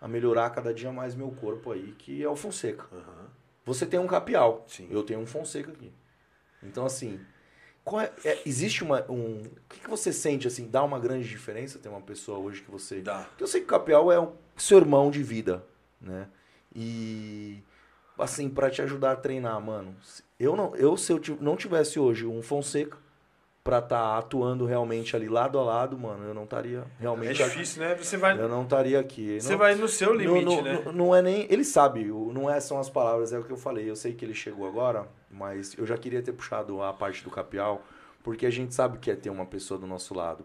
[0.00, 2.86] a melhorar cada dia mais meu corpo aí, que é o Fonseca.
[3.64, 4.64] Você tem um capial.
[4.68, 4.86] Sim.
[4.92, 5.92] Eu tenho um Fonseca aqui.
[6.62, 7.18] Então, assim,
[8.00, 9.04] é- é- existe uma.
[9.10, 12.62] Um, o que, que você sente, assim, dá uma grande diferença ter uma pessoa hoje
[12.62, 13.00] que você.
[13.00, 13.24] Dá.
[13.24, 15.64] Porque eu sei que o capial é o seu irmão de vida,
[16.00, 16.28] né?
[16.74, 17.62] E.
[18.18, 19.94] Assim, pra te ajudar a treinar, mano.
[20.38, 22.96] Eu, não, eu se eu não tivesse hoje um Fonseca
[23.64, 27.42] pra estar atuando realmente ali lado a lado, mano, eu não estaria É realmente.
[27.42, 27.50] aqui.
[27.52, 27.94] difícil, né?
[27.94, 29.40] Você vai, Eu não estaria aqui.
[29.40, 30.92] você Não- vai no seu limite, não, não, né?
[30.92, 31.46] não- é nem.
[31.50, 33.88] Ele sabe, não é, são as palavras, é o que eu falei.
[33.88, 37.30] Eu sei que ele chegou agora, mas eu já queria ter puxado a parte do
[37.30, 37.82] capial,
[38.22, 40.44] porque a gente sabe que é ter uma pessoa do nosso lado.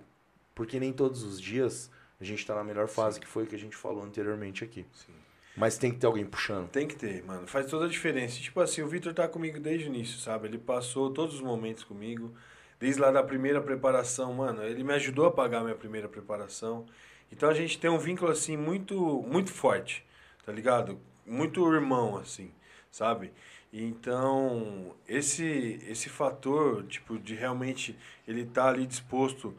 [0.56, 1.92] Porque nem todos os dias
[2.22, 4.86] a gente tá na melhor fase, que foi o que a gente falou anteriormente aqui.
[4.94, 5.12] Sim.
[5.58, 6.70] Mas tem que ter alguém puxando.
[6.70, 7.46] Tem que ter, mano.
[7.48, 8.40] Faz toda a diferença.
[8.40, 10.48] Tipo assim, o Vitor tá comigo desde o início, sabe?
[10.48, 12.34] Ele passou todos os momentos comigo.
[12.80, 14.64] Desde lá da primeira preparação, mano.
[14.64, 16.86] Ele me ajudou a pagar a minha primeira preparação.
[17.32, 18.96] Então a gente tem um vínculo, assim, muito,
[19.28, 20.06] muito forte,
[20.46, 20.98] tá ligado?
[21.26, 22.52] Muito irmão, assim,
[22.90, 23.32] sabe?
[23.72, 27.96] Então, esse, esse fator, tipo, de realmente
[28.28, 29.56] ele tá ali disposto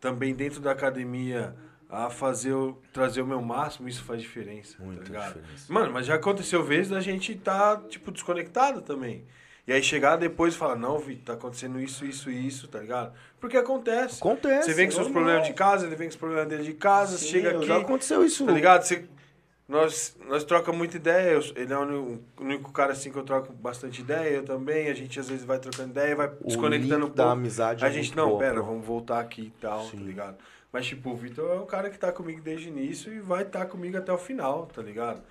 [0.00, 1.54] também dentro da academia
[1.88, 5.34] a fazer, o- trazer o meu máximo, isso faz diferença, Muita tá ligado?
[5.34, 5.72] diferença.
[5.72, 9.24] Mano, mas já aconteceu vezes da gente tá, tipo, desconectado também.
[9.70, 12.80] E aí chegar depois e falar, não, Vitor, tá acontecendo isso, isso e isso, tá
[12.80, 13.12] ligado?
[13.38, 14.16] Porque acontece.
[14.18, 14.64] Acontece.
[14.64, 15.22] Você vem com seus normal.
[15.22, 17.76] problemas de casa, ele vem com os problemas dele de casa, Sim, chega aqui, Já
[17.76, 18.44] aconteceu isso.
[18.44, 18.82] tá ligado?
[18.82, 19.04] Você,
[19.68, 23.22] nós, nós troca muita ideia, eu- ele é o único, o cara assim que eu
[23.22, 27.06] troco bastante ideia, eu também, a gente às vezes vai trocando ideia, vai O desconectando
[27.06, 27.30] um da pouco.
[27.30, 29.98] amizade A é gente, não, pera, vamos voltar aqui e tal, tá Sim.
[29.98, 30.36] ligado?
[30.72, 33.42] Mas, tipo, o Vitor é um cara que tá comigo desde o início e vai
[33.44, 35.22] estar comigo até o final, tá ligado?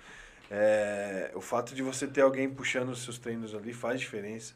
[0.50, 4.54] É, o fato de você ter alguém puxando os seus treinos ali faz diferença.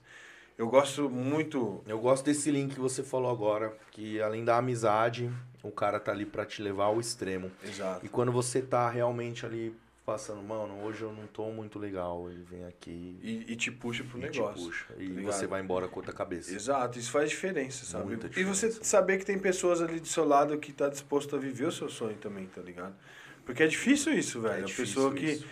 [0.59, 1.83] Eu gosto muito.
[1.87, 5.31] Eu gosto desse link que você falou agora, que além da amizade,
[5.63, 7.51] o cara tá ali pra te levar ao extremo.
[7.63, 8.05] Exato.
[8.05, 9.75] E quando você tá realmente ali
[10.07, 12.29] passando, mano, hoje eu não tô muito legal.
[12.31, 14.65] Ele vem aqui E, e te puxa pro e te negócio.
[14.67, 14.85] puxa.
[14.95, 15.33] tá E ligado?
[15.33, 16.55] você vai embora com outra cabeça.
[16.55, 18.07] Exato, isso faz diferença, sabe?
[18.07, 18.85] Muita E você diferença.
[18.85, 21.89] saber que tem pessoas ali do seu lado que tá disposto a viver o seu
[21.89, 22.95] sonho também, tá ligado?
[23.45, 24.55] Porque é difícil isso, velho.
[24.55, 25.47] É a difícil pessoa que, isso.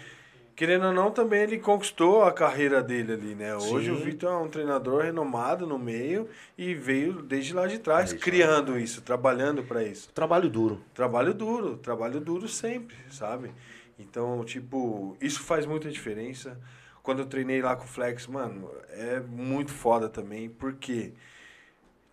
[0.63, 3.53] Querendo ou não, também ele conquistou a carreira dele ali, né?
[3.57, 3.91] Hoje Sim.
[3.91, 8.17] o Vitor é um treinador renomado no meio e veio desde lá de trás, lá
[8.17, 10.13] de criando isso, trabalhando para isso.
[10.13, 10.81] Trabalho duro.
[10.95, 13.51] Trabalho duro, trabalho duro sempre, sabe?
[13.99, 16.57] Então, tipo, isso faz muita diferença.
[17.03, 21.13] Quando eu treinei lá com o Flex, mano, é muito foda também, porque,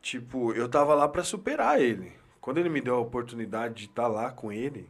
[0.01, 2.13] tipo, eu tava lá pra superar ele.
[2.41, 4.89] Quando ele me deu a oportunidade de estar lá com ele,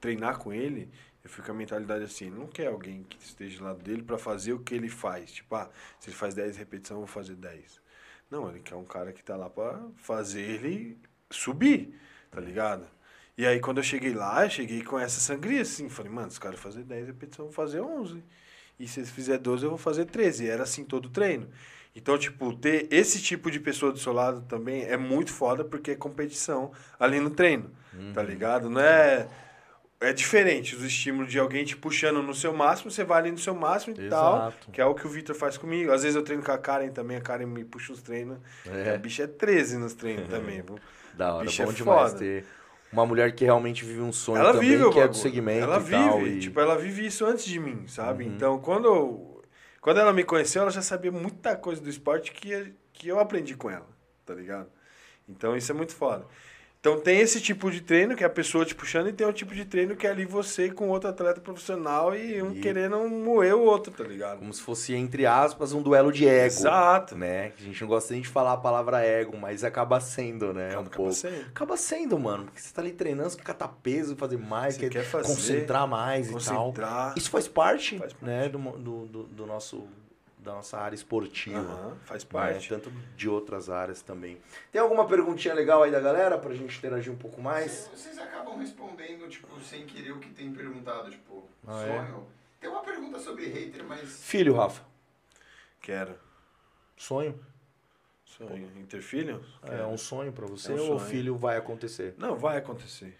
[0.00, 0.88] treinar com ele,
[1.24, 4.02] eu fui com a mentalidade assim, ele não quer alguém que esteja do lado dele
[4.02, 5.32] pra fazer o que ele faz.
[5.32, 7.80] Tipo, ah, se ele faz 10 repetições, eu vou fazer 10.
[8.30, 10.98] Não, ele quer um cara que tá lá pra fazer ele
[11.30, 11.98] subir,
[12.30, 12.86] tá ligado?
[13.36, 15.88] E aí, quando eu cheguei lá, eu cheguei com essa sangria, assim.
[15.88, 18.22] Falei, mano, se o cara fazer 10 repetições, eu vou fazer 11.
[18.78, 20.44] E se ele fizer 12, eu vou fazer 13.
[20.44, 21.48] E era assim todo o treino.
[21.94, 25.92] Então, tipo, ter esse tipo de pessoa do seu lado também é muito foda, porque
[25.92, 27.70] é competição ali no treino,
[28.14, 28.68] tá ligado?
[28.70, 29.28] Não é...
[30.00, 33.38] É diferente os estímulos de alguém te puxando no seu máximo, você vai ali no
[33.38, 34.36] seu máximo e tal.
[34.36, 34.70] Exato.
[34.70, 35.90] Que é o que o Vitor faz comigo.
[35.90, 38.38] Às vezes eu treino com a Karen também, a Karen me puxa os treinos.
[38.64, 38.94] É.
[38.94, 40.62] A bicha é 13 nos treinos também.
[41.14, 42.18] Da hora, Bicho é bom demais foda.
[42.20, 42.44] ter
[42.92, 45.64] uma mulher que realmente vive um sonho ela também, vive o que é do segmento
[45.64, 46.26] Ela e vive, tal.
[46.26, 48.24] e- tipo, ela vive isso antes de mim, sabe?
[48.24, 48.34] Uhum.
[48.36, 49.42] Então, quando eu,
[49.80, 53.56] quando ela me conheceu, ela já sabia muita coisa do esporte que, que eu aprendi
[53.56, 53.88] com ela,
[54.24, 54.68] tá ligado?
[55.28, 56.24] Então, isso é muito foda.
[56.80, 59.32] Então, tem esse tipo de treino que é a pessoa te puxando e tem o
[59.32, 62.96] tipo de treino que é ali você com outro atleta profissional e um E- querendo
[63.08, 64.38] moer o outro, tá ligado?
[64.38, 66.46] Como se fosse, entre aspas, um duelo de ego.
[66.46, 67.16] Exato.
[67.16, 67.52] Né?
[67.58, 70.68] A gente não gosta nem de falar a palavra ego, mas acaba sendo, né?
[70.68, 71.12] Acaba- um acaba pouco.
[71.12, 71.40] sendo.
[71.48, 72.44] Acaba sendo, mano.
[72.44, 75.26] Porque você tá ali treinando, você quer catar peso, fazer mais, Você quer, quer fazer,
[75.26, 76.66] concentrar mais e tal.
[76.66, 77.14] Concentrar.
[77.16, 78.24] Isso faz parte, Faz parte.
[78.24, 79.84] né, do, do, do nosso,
[80.38, 81.58] da nossa área esportiva.
[81.58, 82.30] Aham, faz né?
[82.30, 82.68] parte.
[82.68, 84.40] Tanto de outras áreas também.
[84.70, 87.90] Tem alguma perguntinha legal aí da galera pra gente interagir um pouco mais?
[87.92, 91.98] Vocês, acabam respondendo, tipo, sem querer o que tem perguntado, tipo, Ah, é?
[91.98, 92.26] sonho.
[92.60, 94.24] Tem uma pergunta sobre hater, mas.
[94.24, 94.82] Filho, Rafa.
[95.80, 96.18] Quero.
[96.96, 97.38] Sonho?
[98.24, 98.70] Sonho.
[98.76, 99.44] Interfilho?
[99.62, 102.14] É um sonho pra você É um ou o filho vai acontecer?
[102.18, 103.16] Não, vai acontecer.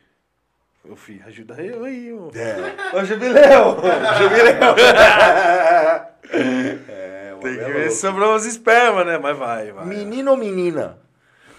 [0.89, 2.31] Ô filho, ajuda eu aí, ô.
[2.35, 2.97] É.
[2.97, 3.77] Ô jubileu!
[6.31, 9.17] É, uma Tem que ver se sobrou uns esperma, né?
[9.19, 9.87] Mas vai, vai.
[9.87, 10.99] Menino ou menina?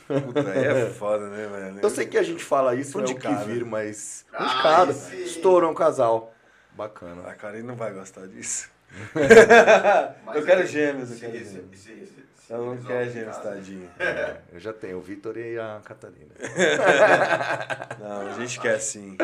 [0.08, 1.80] Puta, aí é foda, né, velho?
[1.82, 3.44] Eu sei que a gente fala isso, Um é de o que cada.
[3.46, 4.26] vir, mas.
[4.32, 4.92] Um Ah, de cada.
[5.24, 6.34] Estourou um casal.
[6.74, 7.28] Bacana.
[7.28, 8.70] A Karen não vai gostar disso.
[10.36, 11.70] eu quero é- gêmeos, eu quero gêmeos.
[11.74, 12.19] se- se- se
[12.50, 13.90] Ela não quer em gêmeos, tadinho.
[14.00, 16.34] É, eu já tenho o Vitor e a Catarina.
[18.00, 19.16] Não, a gente quer sim.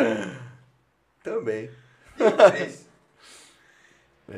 [1.23, 1.69] Também.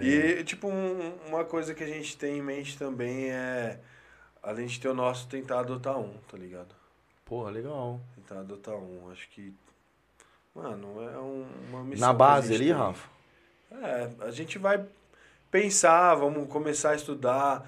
[0.02, 3.80] E, tipo, um- uma coisa que a gente tem em mente também é,
[4.44, 6.76] além de ter o nosso, tentar adotar um, tá ligado?
[7.24, 8.02] Porra, legal.
[8.16, 9.10] Tentar adotar um.
[9.12, 9.54] Acho que,
[10.54, 12.06] mano, é um- uma missão.
[12.06, 12.74] Na a base ali, tem.
[12.74, 13.08] Rafa?
[13.72, 14.86] É, a gente vai
[15.50, 17.64] pensar, vamos começar a estudar.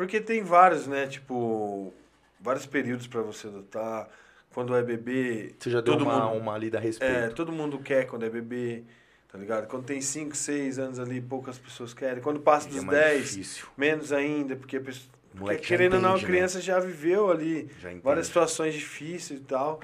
[0.00, 1.06] Porque tem vários, né?
[1.06, 1.92] Tipo,
[2.40, 4.08] vários períodos pra você adotar.
[4.54, 5.54] Quando é bebê.
[5.58, 7.34] Você já deu todo uma, mundo, uma lida a É, respeito.
[7.34, 8.82] todo mundo quer quando é bebê,
[9.30, 9.66] tá ligado?
[9.66, 12.22] Quando tem 5, 6 anos ali, poucas pessoas querem.
[12.22, 13.66] Quando passa dos é mais 10, difícil.
[13.76, 15.06] menos ainda, porque a pessoa.
[15.36, 16.24] Porque, querendo ou não, a né?
[16.24, 19.80] criança já viveu ali Já várias situações difíceis e tal.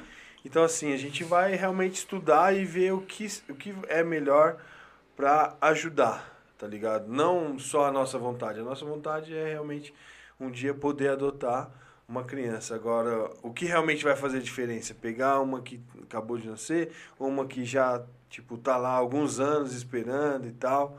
[0.47, 4.57] Então, assim, a gente vai realmente estudar e ver o que, o que é melhor
[5.15, 7.09] para ajudar, tá ligado?
[7.09, 8.61] Não só a nossa vontade.
[8.61, 9.93] A nossa vontade é realmente
[10.39, 11.71] um dia poder adotar
[12.09, 12.75] uma criança.
[12.75, 14.95] Agora, o que realmente vai fazer diferença?
[14.95, 19.41] Pegar uma que acabou de nascer, ou uma que já, tipo, tá lá há alguns
[19.41, 20.99] anos esperando e tal,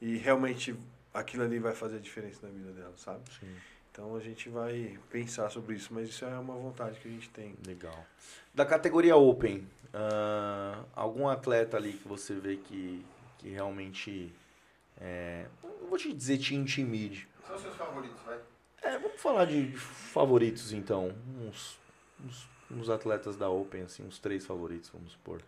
[0.00, 0.74] e realmente
[1.14, 3.20] aquilo ali vai fazer diferença na vida dela, sabe?
[3.38, 3.54] Sim,
[3.90, 7.30] Então a gente vai pensar sobre isso, mas isso é uma vontade que a gente
[7.30, 7.54] tem.
[7.66, 8.04] legal.
[8.54, 13.04] Da categoria Open, ah, algum atleta ali que você vê que,
[13.38, 14.32] que realmente.
[15.04, 17.28] É, não vou te dizer te intimide.
[17.44, 18.38] São seus favoritos, vai.
[18.82, 21.12] É, vamos falar de favoritos então.
[21.40, 21.76] Uns,
[22.24, 25.42] uns, uns atletas da Open, assim, uns três favoritos, vamos supor.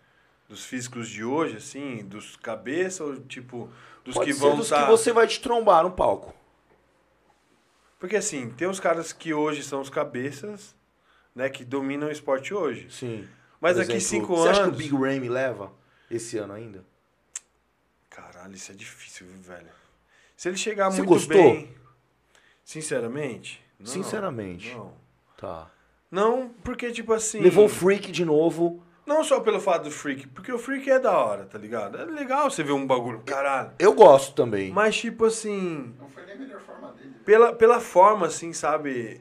[0.49, 3.71] Dos físicos de hoje, assim, dos cabeça ou tipo,
[4.05, 4.85] dos Pode que ser vão dos tá...
[4.85, 6.35] que você vai te trombar no palco.
[7.99, 10.77] Porque assim, tem os caras que hoje são os cabeças,
[11.35, 12.91] né, que dominam o esporte hoje.
[12.91, 13.27] Sim.
[13.61, 14.59] Mas Por daqui exemplo, cinco Você anos.
[14.59, 15.73] acha que o Big Ramy leva
[16.11, 16.85] esse ano ainda?
[18.45, 19.69] Caralho, isso é difícil, viu, velho?
[20.37, 21.35] Se ele chegar Você muito gostou?
[21.37, 21.75] bem.
[22.63, 23.65] Sinceramente?
[23.79, 24.75] Não, Sinceramente.
[24.75, 24.93] Não.
[25.39, 25.71] Tá.
[26.11, 27.41] Não, porque, tipo assim.
[27.41, 30.99] Levou o Freak de novo, Não só pelo fato do freak, porque o freak é
[30.99, 31.99] da hora, tá ligado?
[31.99, 33.73] É legal você ver um bagulho, caralho.
[33.79, 34.71] Eu gosto também.
[34.71, 37.15] Mas, tipo assim, Não foi nem a melhor forma dele.
[37.25, 39.21] pela, pela forma, assim, sabe?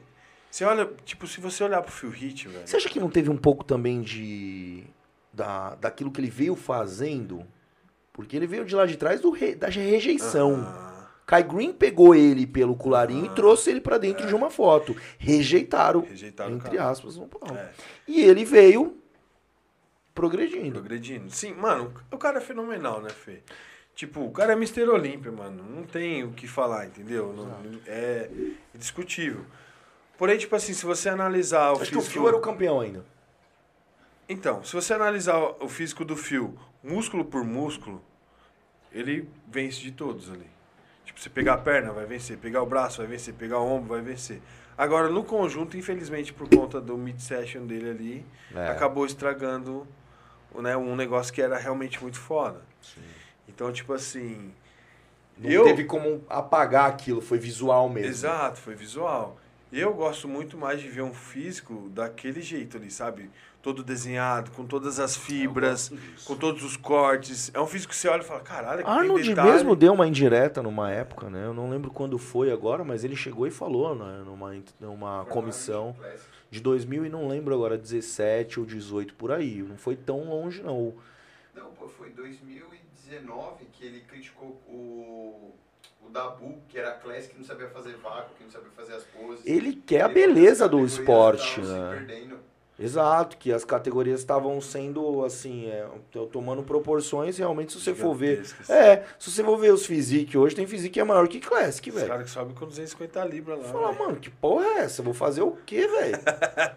[0.50, 2.66] Você olha, tipo, se você olhar pro Phil Hit, velho.
[2.66, 4.84] Você acha que não teve um pouco também de.
[5.32, 7.44] Da, daquilo que ele veio fazendo?
[8.14, 10.64] Porque ele veio de lá de trás do re- da rejeição.
[10.66, 14.96] Ah, Kai Green pegou ele pelo colarinho e trouxe ele pra dentro de uma foto.
[15.18, 17.52] Rejeitaram, rejeitaram entre aspas, no palco.
[17.54, 17.70] É.
[18.08, 18.96] E ele veio
[20.14, 20.78] progredindo.
[20.78, 21.30] Progredindo.
[21.30, 23.42] Sim, mano, o cara é fenomenal, né, Fê?
[23.94, 24.88] Tipo, o cara é Mr.
[24.88, 25.62] Olímpia, mano.
[25.68, 27.32] Não tem o que falar, entendeu?
[27.32, 28.28] Não- é
[28.74, 29.44] indiscutível.
[30.18, 32.12] Porém, tipo assim, se você analisar o Acho que o físico...
[32.20, 33.04] Phil era o campeão ainda.
[34.28, 38.00] Então, se você analisar o físico do Phil, músculo por músculo,
[38.92, 40.46] ele vence de todos ali.
[41.04, 42.36] Tipo, você pegar a perna, vai vencer.
[42.38, 43.34] Pegar o braço, vai vencer.
[43.34, 44.40] Pegar o ombro, vai vencer.
[44.76, 48.68] Agora, no conjunto, infelizmente, por conta do mid-session dele ali, É.
[48.68, 49.86] acabou estragando
[50.54, 52.62] né, um negócio que era realmente muito foda.
[53.48, 54.52] Então, tipo assim...
[55.36, 55.64] Não eu...
[55.64, 58.08] teve como apagar aquilo, foi visual mesmo.
[58.08, 59.36] Exato, foi visual.
[59.72, 63.28] Eu gosto muito mais de ver um físico daquele jeito ali, sabe?
[63.64, 66.26] Todo desenhado, com todas as fibras, gosto disso.
[66.26, 67.50] com todos os cortes.
[67.54, 69.50] É um físico que você olha e fala, caralho, que Arnold detalhe.
[69.50, 71.46] mesmo deu uma indireta numa época, né?
[71.46, 75.96] Eu não lembro quando foi agora, mas ele chegou e falou né, numa, numa comissão
[76.50, 79.62] de 2000 e não lembro agora, 17 ou 18 por aí.
[79.62, 80.92] Não foi tão longe, não.
[81.54, 85.54] Não, pô, foi 2019 que ele criticou o,
[86.06, 89.04] o Dabu, que era classic, que não sabia fazer vácuo, que não sabia fazer as
[89.04, 89.46] poses.
[89.46, 91.90] Ele quer a Ele que beleza do esporte, se né?
[91.90, 92.38] perdendo.
[92.78, 95.86] Exato, que as categorias estavam sendo, assim, é,
[96.32, 98.42] tomando proporções, realmente, se você for ver.
[98.68, 101.88] É, se você for ver os physique hoje, tem physique que é maior que Classic,
[101.88, 102.08] Os velho.
[102.08, 103.64] caras que sobem com 250 libras lá.
[103.72, 103.98] Fala, velho.
[104.04, 105.00] mano, que porra é essa?
[105.00, 106.18] Eu Vou fazer o quê, velho?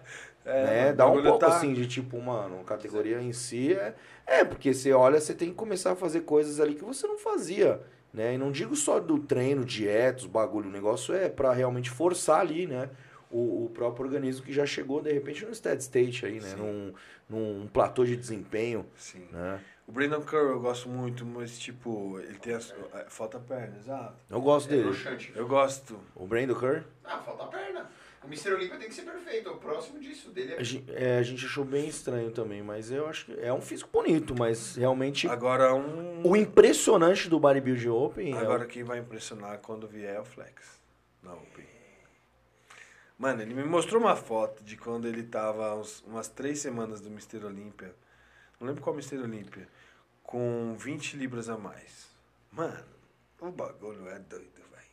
[0.50, 0.94] É, né?
[0.94, 3.94] Dá um pouco tá- assim de tipo, mano, categoria em si é.
[4.26, 7.18] É, porque você olha, você tem que começar a fazer coisas ali que você não
[7.18, 7.82] fazia.
[8.14, 8.36] Né?
[8.36, 10.70] E não digo só do treino, dietas, bagulho.
[10.70, 12.90] O negócio é pra realmente forçar ali, né?
[13.30, 16.48] O, o próprio organismo que já chegou, de repente, no steady state aí, né?
[16.50, 16.56] Sim.
[16.58, 16.94] Num,
[17.30, 19.28] num platô de desempenho, Sim.
[19.32, 19.60] né?
[19.86, 22.74] O Brandon Curry eu gosto muito, mas tipo, ele tem as...
[22.94, 24.16] é, Falta perna, exato.
[24.30, 24.84] Eu gosto É dele.
[24.90, 25.32] broxante.
[25.36, 26.00] Eu gosto.
[26.16, 27.90] O Brandon Curry, Ah, falta a perna.
[28.24, 28.54] O Mr.
[28.54, 29.50] Olímpia tem que ser perfeito.
[29.50, 30.64] O próximo disso dele a é.
[30.64, 33.90] gen- é, a gente achou bem estranho também, mas eu acho que é um físico
[33.92, 36.22] bonito, mas realmente Agora um...
[36.28, 40.26] o impressionante do Bodybuilding Open é o- Agora quem vai impressionar quando vier é o
[40.26, 40.82] Flex.
[41.24, 41.64] Não, o P.
[43.18, 47.10] Mano, ele me mostrou uma foto de quando ele tava uns- umas três semanas do
[47.10, 47.44] Mr.
[47.46, 47.94] Olímpia.
[48.60, 49.18] Não lembro qual Mr.
[49.18, 49.68] Olímpia.
[50.24, 52.08] Com 20 libras a mais.
[52.52, 52.84] Mano,
[53.40, 54.84] o bagulho é doido, velho.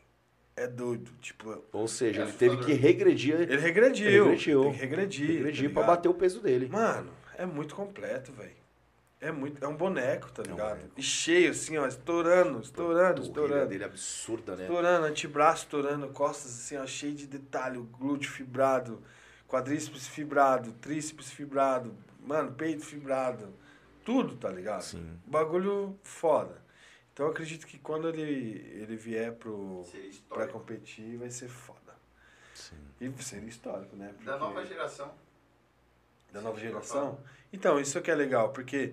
[0.57, 1.11] É doido.
[1.21, 4.25] Tipo, Ou seja, É ele teve que regredir, ele regrediu.
[4.25, 4.63] Regrediu.
[4.63, 5.31] Tem que regredir.
[5.31, 6.69] regredir tá pra bater o peso dele.
[6.69, 8.64] Mano, é muito completo, velho.
[9.25, 10.77] É muito, é um boneco, tá um ligado?
[10.77, 10.93] boneco.
[10.99, 13.69] E cheio assim, ó, estourando, estourando, estourando.
[13.69, 14.65] dele é absurda, né?
[14.65, 19.03] Estourando, antebraço estourando, costas assim, ó, cheio de detalhe, glúteo fibrado,
[19.49, 23.55] quadríceps fibrado, tríceps fibrado, mano, peito fibrado,
[24.05, 24.83] tudo, tá ligado?
[24.83, 25.19] Sim.
[25.27, 26.63] Bagulho foda.
[27.15, 29.87] Então eu acredito que quando ele, ele vier pro,
[30.29, 31.81] pra competir, vai ser foda.
[32.55, 32.77] Sim.
[33.01, 34.09] E seria histórico, né?
[34.09, 35.15] Da Porque- nova geração.
[36.31, 37.19] da nova geração.
[37.55, 38.93] Então, isso que é legal, porque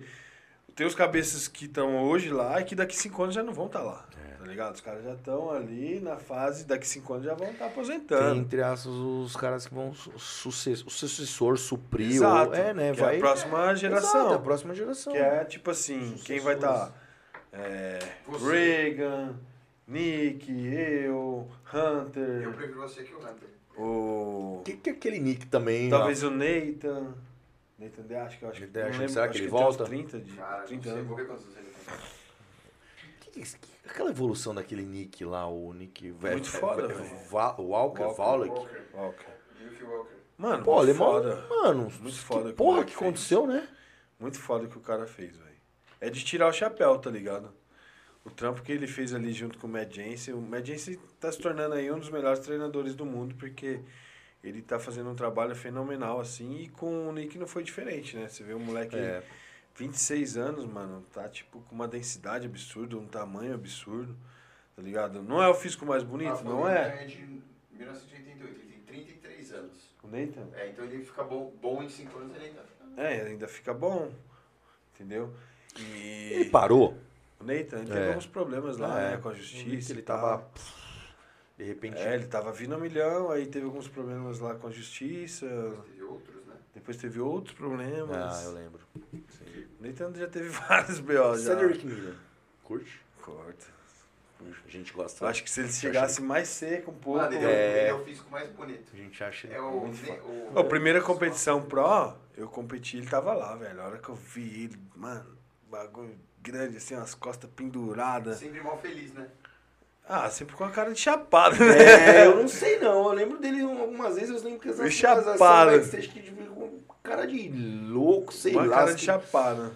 [0.74, 3.66] tem os cabeças que estão hoje lá e que daqui cinco anos já não vão
[3.66, 4.06] estar lá.
[4.28, 4.32] É.
[4.42, 4.74] Tá ligado?
[4.74, 8.40] Os caras já estão ali na fase, daqui cinco anos já vão estar Tem, aposentando.
[8.40, 12.10] entre aspas, os caras que vão su- sucess- o sucessor, suprir.
[12.16, 12.50] Exato.
[12.50, 12.92] Ou, é, né?
[12.92, 13.16] Que é vai...
[13.16, 14.20] a próxima geração.
[14.20, 15.12] Exato, é a próxima geração.
[15.12, 16.92] Que é tipo assim, quem vai estar?
[18.26, 18.50] Você.
[18.50, 19.34] Reagan,
[19.86, 23.48] Nick, eu, Eu Hunter, prefiro você que o Hunter.
[23.76, 24.62] o.
[24.64, 25.90] Que, que é aquele nick também?
[25.90, 27.14] Talvez o Nathan.
[27.82, 28.78] Nathan de acho que eu acho que.
[28.78, 29.84] Lembro, será que ele volta?
[29.84, 31.06] 30 de Cara, 30 não sei, anos.
[31.08, 31.66] vou ver quantos anos ele
[33.34, 33.42] tem.
[33.42, 36.10] É Aquela evolução daquele nick lá, o nick...
[36.12, 37.16] velho, Muito foda, é- velho.
[37.30, 38.02] Walker, Walker.
[38.94, 39.26] Walker.
[40.38, 41.46] Mano, Pô, muito alemão, foda.
[41.48, 43.68] mano, Muito que foda que porra que aconteceu, né?
[44.18, 45.52] Muito foda o que o cara fez, velho.
[46.00, 47.52] É de tirar o chapéu, tá ligado?
[48.24, 50.34] O trampo que ele fez ali junto com o Mad Jensen.
[50.34, 53.80] O Mad Jensen tá se tornando aí um dos melhores treinadores do mundo, porque
[54.42, 58.28] ele tá fazendo um trabalho fenomenal, assim, e com o Nick não foi diferente, né?
[58.28, 59.22] Você vê um moleque É.
[59.74, 64.16] 26 anos, mano, tá tipo com uma densidade absurda, um tamanho absurdo,
[64.76, 65.22] tá ligado?
[65.22, 67.04] Não é o físico mais bonito, Ah, não o é?
[67.04, 67.22] É de
[67.72, 69.92] 1988, ele tem 33 anos.
[70.02, 70.46] O Nathan?
[70.54, 73.00] É, então ele fica bom, bom em 5 anos, ele ainda fica.
[73.00, 74.12] É, ainda fica bom,
[74.94, 75.32] entendeu?
[75.78, 76.32] E...
[76.32, 76.98] Ele parou.
[77.40, 78.08] O Nathan, ele teve É.
[78.08, 79.92] alguns problemas lá, É, né, com a justiça.
[79.92, 80.52] ele e tal.
[81.62, 81.96] De repente...
[81.98, 85.46] É, ele tava vindo a milhão, aí teve alguns problemas lá com a justiça.
[85.86, 86.54] Teve outros, né?
[86.74, 88.10] Depois teve outros problemas.
[88.10, 88.80] Ah, eu lembro.
[89.14, 91.36] O Nathan já teve vários B.O.
[91.38, 91.54] já.
[91.56, 92.14] Cedric Miller.
[92.64, 93.00] Curte?
[93.20, 93.66] Corta.
[94.66, 95.24] A gente gosta.
[95.24, 97.20] Eu acho que se ele chegasse mais seco um pouco.
[97.20, 97.84] Mano, ele, É.
[97.84, 97.88] é...
[97.90, 98.90] é o físico mais bonito.
[98.92, 99.70] A gente acha ele É o...
[99.82, 100.22] muito ne- foda.
[100.24, 100.58] o...
[100.58, 103.80] A primeira competição pro, eu competi, ele tava lá, velho.
[103.80, 105.38] A hora que eu vi ele, mano,
[105.70, 108.38] bagulho grande, assim, as costas penduradas.
[108.38, 109.28] Sempre mal feliz, né?
[110.08, 112.22] Ah, sempre com a cara de chapado, né?
[112.22, 113.06] É, eu não sei não.
[113.06, 115.70] Eu lembro dele algumas vezes, eu lembro que Meio essas chapado.
[115.70, 118.76] backstage que tipo, com cara de louco, sei Uma lá.
[118.76, 119.72] cara assim, de chapado.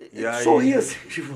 [0.00, 1.34] ele aí- sorria assim, tipo.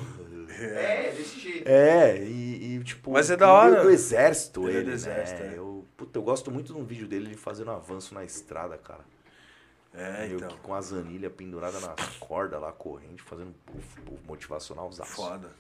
[0.58, 1.68] É, desse jeito.
[1.68, 3.10] É, e, e, tipo.
[3.10, 3.82] Mas é da hora.
[3.82, 4.84] do exército, Ele é ele.
[4.86, 5.52] do exército, né?
[5.54, 5.58] é.
[5.58, 9.04] Eu, puta, eu gosto muito de um vídeo dele ele fazendo avanço na estrada, cara.
[9.92, 10.48] É, Meio então.
[10.48, 15.50] que com as anilhas penduradas na corda lá, corrente, fazendo puff, puff, motivacional Foda.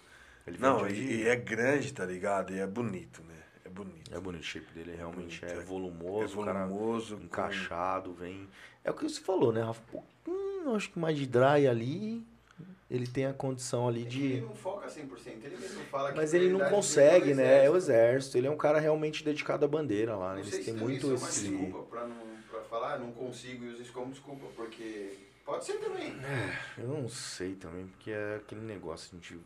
[0.46, 2.52] Ele Não, de- e, e é grande, tá ligado?
[2.54, 3.34] E é bonito, né?
[3.64, 4.14] É bonito.
[4.14, 8.48] É bonito, o shape dele realmente Bonito, é é- volumoso, é volumoso, com- encaixado, vem.
[8.84, 9.82] É o que você falou, né, Rafa?
[10.28, 12.24] Hum, acho que mais de dry ali,
[12.88, 14.40] ele tem a condição ali É que Ele de.
[14.46, 17.64] não foca 100%, ele mesmo fala que Mas ele não consegue, dele é o né?
[17.64, 18.38] É o exército.
[18.38, 20.36] Ele é um cara realmente dedicado à bandeira lá, né?
[20.36, 21.40] Não sei Eles se têm muito isso é esse.
[21.50, 22.16] desculpa pra, não,
[22.48, 25.14] pra falar, "Ah, não consigo e uso isso como desculpa, porque
[25.44, 26.14] pode ser também.
[26.78, 29.40] Eu não sei também, porque é aquele negócio, a gente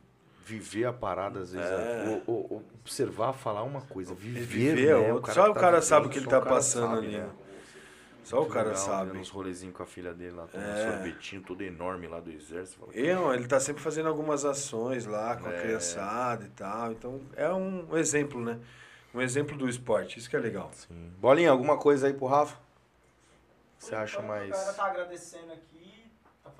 [0.50, 2.22] viver a parada, às vezes, É.
[2.26, 4.40] o- o- o- observar, falar uma coisa, viver,
[4.74, 5.12] viver é né?
[5.12, 5.32] outro.
[5.32, 7.16] Só o que cara vivendo, sabe o que ele tá o cara passando sabe, ali,
[7.16, 7.22] né?
[7.24, 7.30] né?
[8.24, 9.12] Só o cara Legal, sabe.
[9.12, 10.90] né, Uns rolezinhos com a filha dele lá, tomando É.
[10.92, 12.78] sorvetinho todo enorme lá do exército.
[12.80, 15.60] Fala, E, ó, ele tá sempre fazendo algumas ações lá com a É.
[15.62, 16.92] criançada e tal.
[16.92, 18.58] Então é um exemplo, né?
[19.14, 20.18] Um exemplo do esporte.
[20.18, 20.70] Isso que é legal.
[20.72, 21.10] Sim.
[21.18, 22.56] Bolinha, alguma coisa aí pro Rafa?
[23.78, 24.48] Você acha Então, mais.
[24.50, 25.69] O cara tá agradecendo aqui, tá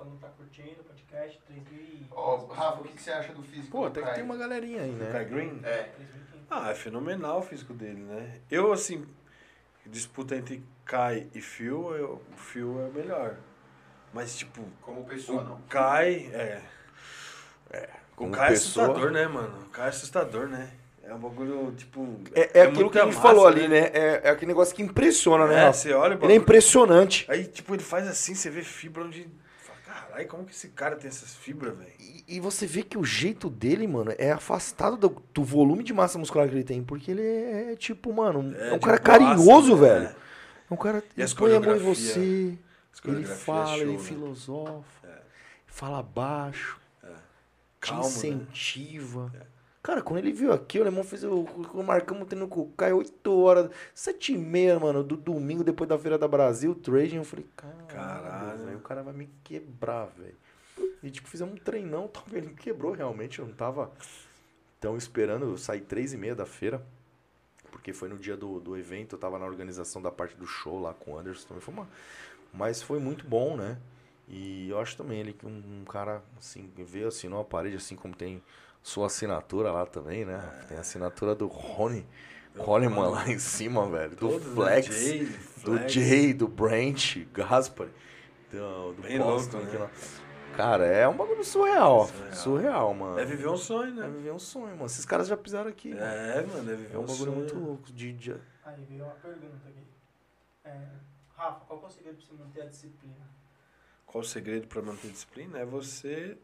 [0.01, 3.43] falando que tá curtindo o podcast, 3.000 Ó, Rafa, o que, que você acha do
[3.43, 5.23] físico Pô, do até que tem uma galerinha aí, O Kai né?
[5.25, 5.61] Green?
[5.63, 5.91] É, 3.500.
[6.49, 8.39] Ah, é fenomenal o físico dele, né?
[8.49, 9.05] Eu, assim,
[9.85, 13.37] disputa entre Kai e Phil, eu, o Phil é o melhor.
[14.13, 15.55] Mas, tipo, como pessoa, não.
[15.55, 16.61] o Kai é.
[18.11, 19.61] O Como Kai é assustador, né, mano?
[19.61, 20.71] O Kai é assustador, né?
[21.03, 22.19] É um bagulho, tipo.
[22.33, 23.89] É, é aquilo muita que a gente massa, falou ali, né?
[23.93, 25.67] É, é aquele negócio que impressiona, né?
[25.67, 26.35] É, você olha o Ele é bagulho.
[26.35, 27.25] impressionante.
[27.29, 29.27] Aí, tipo, ele faz assim, você vê fibra onde.
[30.11, 31.93] Caralho, como que esse cara tem essas fibras, velho?
[31.97, 35.93] E, e você vê que o jeito dele, mano, é afastado do, do volume de
[35.93, 36.83] massa muscular que ele tem.
[36.83, 39.81] Porque ele é, tipo, mano, é, um de cara boaça, carinhoso, né?
[39.81, 40.15] velho.
[40.69, 42.57] É um cara E ele põe a mão em você.
[42.91, 43.99] As Ele coreografias fala, show, ele né?
[43.99, 45.07] filosofa.
[45.07, 45.21] É.
[45.65, 46.77] Fala baixo.
[47.79, 48.09] Calmo, te né?
[48.09, 49.31] incentiva.
[49.83, 51.41] Cara, quando ele viu aqui, o Lemão fez o.
[51.41, 55.89] o marcamos tendo com o Caio 8 horas, 7 e meia, mano, do domingo, depois
[55.89, 57.15] da Feira da Brasil, trading.
[57.17, 58.65] Eu falei, caralho, Caralho.
[58.65, 60.35] velho, o cara vai me quebrar, velho.
[61.01, 63.39] E tipo, fizemos um treinão, tal, ele me quebrou realmente.
[63.39, 63.91] Eu não tava
[64.79, 66.85] tão esperando, eu saí 3 e meia da feira.
[67.71, 70.79] Porque foi no dia do, do evento, eu tava na organização da parte do show
[70.79, 71.61] lá com o Anderson também.
[71.61, 71.87] Foi uma...
[72.53, 73.79] Mas foi muito bom, né?
[74.27, 77.95] E eu acho também ele que um, um cara, assim, veio assinou a parede, assim
[77.95, 78.43] como tem
[78.81, 80.39] sua assinatura lá também, né?
[80.67, 82.05] Tem a assinatura do Rony
[82.57, 84.15] Coleman lá em cima, velho.
[84.15, 84.39] Do né?
[84.55, 85.31] Flex, Jay, do
[85.77, 85.91] Flex.
[85.93, 87.87] Jay, do Brent, Gaspar,
[88.51, 89.57] do, do Bem Boston.
[89.59, 89.83] louco, aqui né?
[89.83, 89.91] lá.
[90.57, 92.07] Cara, é um bagulho surreal.
[92.07, 92.33] Surreal.
[92.33, 93.19] Surreal, mano.
[93.19, 94.09] É viver um sonho, É né?
[94.09, 94.85] viver um sonho, mano.
[94.85, 95.93] Esses caras já pisaram aqui.
[95.93, 96.01] mano.
[96.05, 97.35] É, mano, é viver É um um bagulho sonho.
[97.37, 97.91] muito louco.
[97.93, 98.35] De, de-
[98.65, 99.87] Aí veio uma pergunta aqui.
[100.65, 100.77] É,
[101.35, 103.15] Rafa, qual que é o segredo pra você manter a disciplina?
[104.05, 105.57] Qual o segredo para manter disciplina?
[105.59, 106.37] É você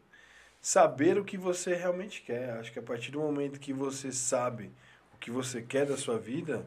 [0.60, 2.50] saber o que você realmente quer.
[2.58, 4.70] Acho que a partir do momento que você sabe
[5.14, 6.66] o que você quer da sua vida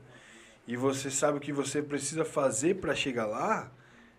[0.67, 3.71] e você sabe o que você precisa fazer para chegar lá,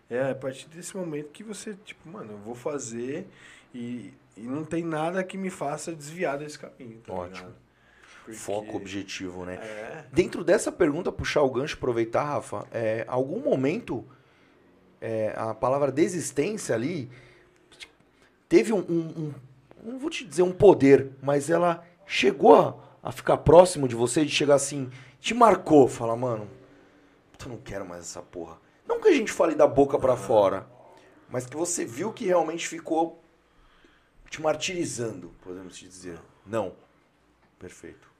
[0.09, 3.27] é a partir desse momento que você, tipo, mano, eu vou fazer
[3.73, 7.01] e, e não tem nada que me faça desviar desse caminho.
[7.05, 7.35] Tá Ótimo.
[7.47, 7.63] ligado?
[8.25, 9.55] Porque- foco, objetivo, né?
[9.55, 10.05] É.
[10.11, 14.05] Dentro dessa pergunta, puxar o gancho, aproveitar, Rafa, é, algum momento
[15.01, 17.09] é, a palavra desistência ali
[18.47, 19.33] teve um, um- um-
[19.83, 24.23] Não vou te dizer um poder, mas ela chegou a, a ficar próximo de você,
[24.23, 24.89] de chegar assim,
[25.19, 26.47] te marcou, fala, mano,
[27.43, 28.57] eu não quero mais essa porra.
[28.87, 30.67] Não que a gente fale da boca pra fora,
[31.29, 33.21] mas que você viu que realmente ficou
[34.29, 36.19] te martirizando, podemos te dizer.
[36.45, 36.73] Não.
[37.59, 38.11] Perfeito.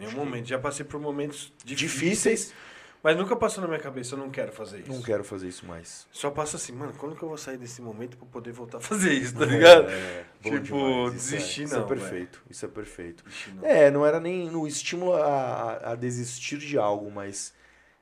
[0.00, 0.46] Em um momento.
[0.46, 2.54] Já passei por momentos difíceis, Difíceis.
[3.02, 4.90] Mas nunca passou na minha cabeça, eu não quero fazer isso.
[4.92, 6.06] Não quero fazer isso mais.
[6.12, 8.80] Só passa assim, mano, quando que eu vou sair desse momento pra poder voltar a
[8.80, 9.88] fazer isso, tá ligado?
[9.90, 11.14] É, Tipo, demais.
[11.14, 12.42] Isso desistir é, Isso não, é perfeito.
[12.48, 13.24] Isso é perfeito.
[13.54, 13.64] Não.
[13.68, 17.52] É, não era nem no estímulo a- a desistir de algo, mas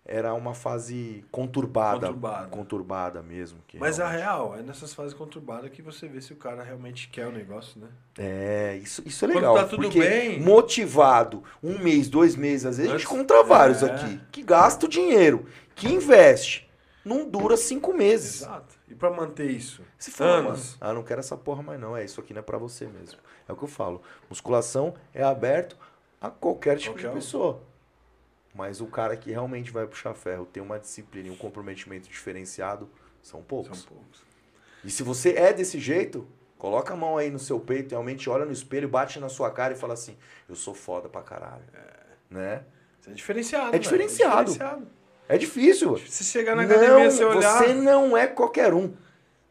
[0.08, 2.06] era uma fase conturbada.
[2.06, 2.46] Conturbada.
[2.48, 3.58] Conturbada mesmo.
[3.66, 6.62] que Mas a realmente- real, é nessas fases conturbadas que você vê se o cara
[6.62, 7.88] realmente quer o negócio, né?
[8.18, 9.54] É, isso, isso é Quando legal.
[9.56, 13.82] tá tudo porque bem- motivado, um mês, dois meses, às vezes a gente encontra vários
[13.82, 13.90] É.
[13.90, 14.20] aqui.
[14.30, 16.64] Que gasta o dinheiro, que investe.
[17.04, 18.42] não dura cinco meses.
[18.42, 18.74] Exato.
[18.88, 19.80] E pra manter isso?
[19.96, 20.76] Se mano, Anos.
[20.80, 21.96] ah, não quero essa porra mais não.
[21.96, 23.18] É, isso aqui não é pra você mesmo.
[23.48, 24.02] É o que eu falo.
[24.28, 25.76] Musculação é aberto
[26.20, 27.10] a qualquer tipo Qualquer um.
[27.14, 27.60] de pessoa.
[28.56, 32.88] Mas o cara que realmente vai puxar ferro, tem uma disciplina e um comprometimento diferenciado,
[33.22, 33.80] são poucos.
[33.80, 34.22] São poucos.
[34.82, 36.26] E se você é desse jeito,
[36.56, 39.74] coloca a mão aí no seu peito, realmente olha no espelho, bate na sua cara
[39.74, 40.16] e fala assim:
[40.48, 41.64] Eu sou foda pra caralho.
[42.30, 42.64] Né?
[43.00, 43.76] Isso é diferenciado.
[43.76, 44.52] É diferenciado.
[44.52, 44.88] diferenciado.
[45.28, 45.98] É difícil.
[45.98, 47.58] Se chegar na Não, academia, você olhar.
[47.58, 48.94] você não é qualquer um.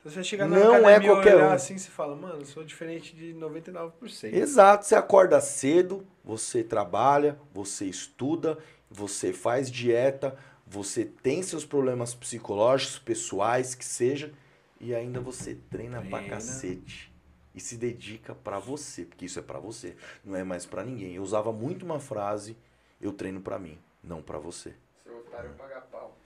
[0.01, 1.53] Se você chegar na não é academia e qualquer olhar um.
[1.53, 4.33] assim, você fala, mano, eu sou diferente de 99%.
[4.33, 8.57] Exato, você acorda cedo, você trabalha, você estuda,
[8.95, 14.33] você faz dieta, você tem seus problemas psicológicos, pessoais, que seja,
[14.79, 16.29] e ainda você treina, pra Treina.
[16.29, 17.13] cacete.
[17.53, 21.15] E se dedica pra você, porque isso é pra você, não é mais pra ninguém.
[21.15, 22.57] Eu usava muito uma frase,
[22.99, 24.73] eu treino pra mim, não pra você.
[25.03, 26.17] Seu otário paga pau.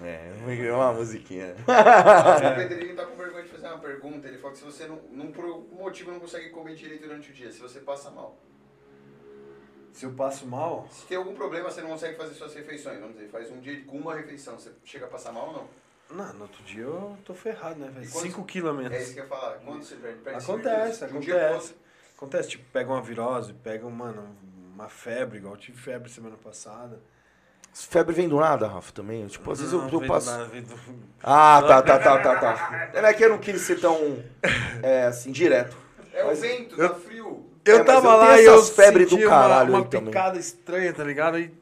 [0.00, 1.56] É, uma musiquinha.
[1.66, 4.28] O Pedrinho tá com vergonha de fazer uma pergunta.
[4.28, 7.30] Ele falou que se você, não, não, por algum motivo, não consegue comer direito durante
[7.30, 8.38] o dia, se você passa mal.
[9.98, 13.00] Se eu passo mal, Se tem algum problema, você não consegue fazer suas refeições.
[13.00, 14.54] Vamos dizer, faz um dia com uma refeição.
[14.56, 15.68] Você chega a passar mal ou não?
[16.24, 18.06] não, no outro dia eu tô ferrado, né, velho?
[18.06, 18.92] E quando- 5 quilos a menos.
[18.92, 19.54] É isso que eu ia falar.
[19.56, 20.18] Quando você perde?
[20.20, 21.74] perde Acontece, um acontece.
[22.16, 24.36] Acontece, tipo, pega uma virose, pega, mano,
[24.72, 27.00] uma febre, igual eu tive febre semana passada.
[27.74, 29.26] Febre vem do nada, Rafa, também.
[29.26, 30.26] Tipo, às vezes eu, Não, eu vem passo.
[30.30, 30.78] do nada, vem do-
[31.24, 32.90] Ah, tá, tá, tá, tá, tá.
[32.94, 34.22] É que eu não quis ser tão,
[34.80, 35.76] é, assim, direto.
[36.14, 37.17] É o Mas vento, eu- tá frio.
[37.68, 40.06] É, Eu mas tava eu lá e eu febres senti do caralho uma, uma também.
[40.06, 41.38] picada estranha, tá ligado?
[41.38, 41.52] E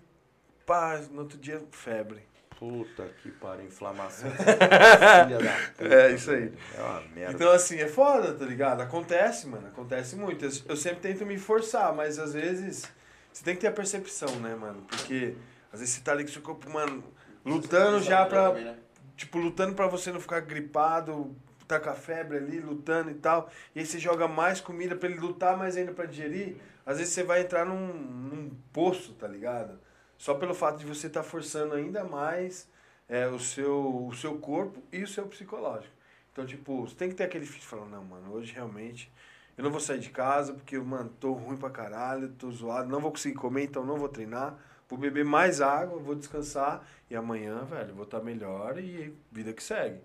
[0.65, 2.24] pá, no outro dia, febre.
[2.59, 4.31] Puta que pariu, inflamação.
[4.33, 5.95] Filha da puta.
[5.95, 6.51] É, isso aí.
[6.77, 7.33] É uma merda.
[7.35, 8.81] Então, assim, é foda, tá ligado?
[8.81, 10.43] Acontece, mano, acontece muito.
[10.45, 12.85] Eu, eu sempre tento me forçar, mas às vezes
[13.31, 14.83] você tem que ter a percepção, né, mano?
[14.89, 15.35] Porque
[15.70, 17.05] às vezes você tá ali com o seu corpo, mano,
[17.45, 18.49] lutando já pra.
[18.49, 18.77] Também, né?
[19.19, 23.51] Tipo, lutando pra você não ficar gripado, tá com a febre ali, lutando e tal.
[23.74, 26.56] E aí você joga mais comida pra ele lutar mais ainda pra digerir.
[26.84, 29.78] Às vezes você vai entrar num, num poço, tá ligado?
[30.16, 32.68] Só pelo fato de você estar forçando ainda mais
[33.09, 35.94] é, o, seu, o seu corpo e o seu psicológico.
[36.32, 39.10] Então, tipo, você tem que ter aquele fit falando, não, mano, hoje realmente
[39.56, 43.01] eu não vou sair de casa porque, mano, tô ruim pra caralho, tô zoado, não
[43.01, 44.59] vou conseguir comer, então não vou treinar.
[44.88, 49.62] Vou beber mais água, vou descansar e amanhã, velho, vou estar melhor e vida que
[49.62, 50.01] segue.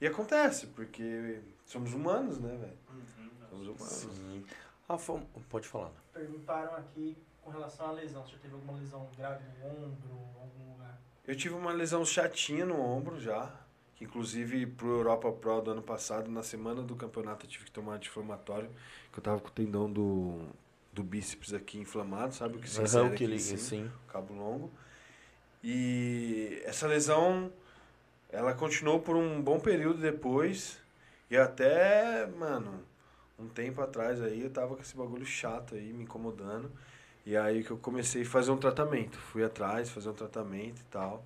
[0.00, 2.78] E acontece, porque somos humanos, né, velho?
[3.48, 4.16] Somos humanos.
[4.16, 4.44] Sim.
[4.88, 5.92] Rafa, pode falar.
[6.12, 8.26] Perguntaram aqui com relação à lesão.
[8.26, 10.10] Você teve alguma lesão grave no ombro,
[10.40, 11.00] algum lugar?
[11.26, 13.50] Eu tive uma lesão chatinha no ombro já,
[13.94, 17.70] que inclusive pro Europa Pro do ano passado, na semana do campeonato eu tive que
[17.70, 18.70] tomar anti-inflamatório,
[19.12, 20.42] que eu tava com o tendão do,
[20.92, 23.58] do bíceps aqui inflamado, sabe o que se o que ele, cima?
[23.58, 23.92] sim.
[24.08, 24.70] cabo longo.
[25.62, 27.50] E essa lesão,
[28.34, 30.78] ela continuou por um bom período depois.
[31.30, 32.80] E até, mano,
[33.38, 36.70] um tempo atrás aí eu tava com esse bagulho chato aí, me incomodando.
[37.26, 39.16] E aí que eu comecei a fazer um tratamento.
[39.18, 41.24] Fui atrás, fazer um tratamento e tal.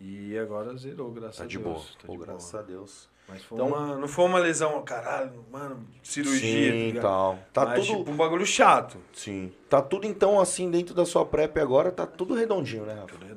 [0.00, 1.66] E agora zerou, graças Tá a de Deus.
[1.72, 1.84] boa.
[2.00, 2.62] Tá Pô, de graças boa.
[2.62, 3.08] a Deus.
[3.26, 6.70] Mas foi Então- uma, não foi uma lesão, caralho, mano, cirurgia.
[6.70, 7.38] tá Sim, tal.
[7.54, 7.98] Tá Mas, tudo.
[7.98, 8.98] tipo, um bagulho chato.
[9.14, 9.50] Sim.
[9.68, 13.06] Tá tudo então assim dentro da sua prep agora, tá tudo redondinho, né, Rafa?
[13.06, 13.33] Tudo redondinho.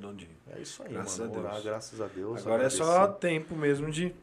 [0.57, 1.31] É isso aí, Graças mano.
[1.31, 1.45] a Deus.
[1.45, 2.45] Orar, graças a Deus.
[2.45, 3.19] Agora é só agradecer.
[3.19, 4.13] tempo mesmo de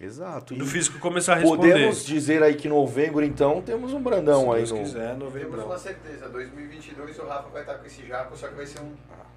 [0.00, 0.54] Exato.
[0.54, 1.72] do físico começar a responder.
[1.72, 4.78] podemos dizer aí que em novembro, então, temos um Brandão Se aí Deus no.
[4.78, 5.64] quiser, Temos novembro.
[5.66, 8.92] uma certeza, 2022 o Rafa vai estar com esse jaco, só que vai ser um,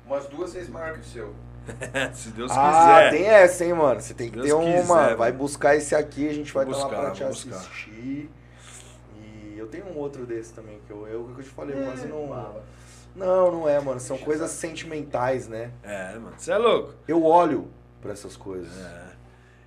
[0.06, 1.34] umas duas vezes maior que o seu.
[2.14, 3.10] Se Deus ah, quiser.
[3.12, 4.00] tem essa, hein, mano.
[4.02, 5.02] Você tem que Deus ter uma.
[5.04, 7.56] quiser, vai buscar esse aqui, a gente vai Vou estar lá buscar, pra te buscar.
[7.56, 8.30] assistir.
[9.18, 11.86] E eu tenho um outro desse também, que eu, eu, que eu te falei, É,
[11.86, 12.28] quase não.
[12.28, 12.64] fala.
[13.15, 13.99] Não, não é, mano.
[13.99, 15.72] São coisas sentimentais, né?
[15.84, 16.34] É, mano.
[16.38, 16.94] Você é louco?
[17.07, 17.68] Eu olho
[18.02, 18.76] pra essas coisas.
[18.77, 19.14] É.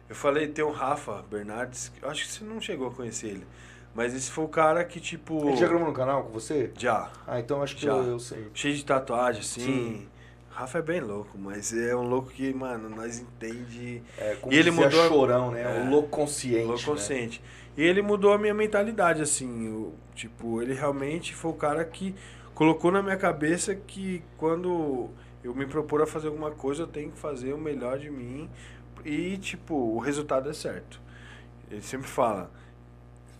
[0.09, 3.47] Eu falei, tem o Rafa Bernardes, eu acho que você não chegou a conhecer ele.
[3.95, 5.49] Mas esse foi o cara que, tipo.
[5.49, 6.71] Ele já gravou no canal com você?
[6.77, 7.11] Já.
[7.27, 7.93] Ah, então acho que Já.
[7.93, 8.47] eu, eu sei.
[8.53, 9.61] Cheio de tatuagem, assim.
[9.63, 10.09] Sim.
[10.51, 14.03] Rafa é bem louco, mas é um louco que, mano, nós entende.
[14.19, 15.63] É, como E ele mudou- chorão, né?
[15.63, 15.83] É.
[15.87, 16.65] O louco consciente.
[16.67, 16.87] louco né?
[16.87, 17.43] consciente.
[17.77, 19.69] E ele mudou a minha mentalidade, assim.
[19.69, 22.15] o- tipo, ele realmente foi o cara que
[22.57, 25.11] colocou na minha cabeça que quando
[25.45, 28.51] eu me propor a fazer alguma coisa, eu tenho que fazer o melhor de mim.
[29.05, 30.99] E, tipo, o resultado é certo.
[31.71, 32.51] Ele sempre fala,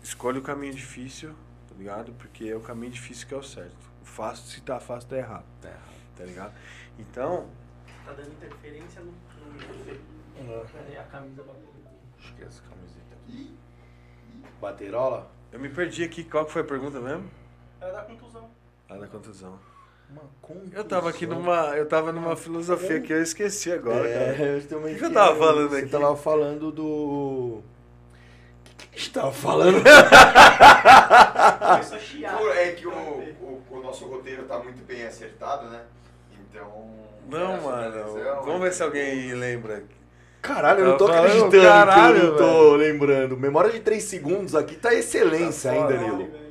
[0.03, 1.31] escolhe o caminho difícil,
[1.67, 2.13] tá ligado?
[2.13, 3.91] Porque é o caminho difícil que é o certo.
[4.03, 5.45] O fácil, se tá fácil, tá errado.
[5.61, 5.97] Tá errado.
[6.15, 6.53] Tá ligado?
[6.99, 7.49] Então,
[8.05, 9.11] Tá dando interferência no.
[9.11, 10.53] no
[10.93, 11.67] é, a camisa bateu.
[12.19, 13.57] Acho que é essa camiseta aqui.
[14.61, 15.31] Baterola?
[15.51, 16.23] eu me perdi aqui.
[16.23, 17.29] Qual que foi a pergunta mesmo?
[17.81, 18.56] Era da contusão.
[18.89, 19.59] Ah, da contusão.
[20.09, 20.71] Uma contusão.
[20.73, 21.75] Eu tava aqui numa.
[21.75, 24.43] Eu tava numa filosofia que eu esqueci agora, cara.
[24.43, 25.89] É, eu também O que eu tava falando Você aqui?
[25.89, 26.83] tava falando do.
[26.85, 27.63] O
[28.77, 29.77] que, que a gente tava falando?
[32.55, 35.81] É que o, o, o nosso roteiro tá muito bem acertado, né?
[36.31, 36.87] Então.
[37.29, 38.13] Não, mano.
[38.45, 39.83] Vamos ver se então- alguém lembra.
[40.41, 43.35] Caralho, eu não tô acreditando caralho, que eu não tô lembrando.
[43.35, 45.97] Memória de 3 segundos aqui tá excelência Tá ainda.
[45.97, 46.46] Nilo.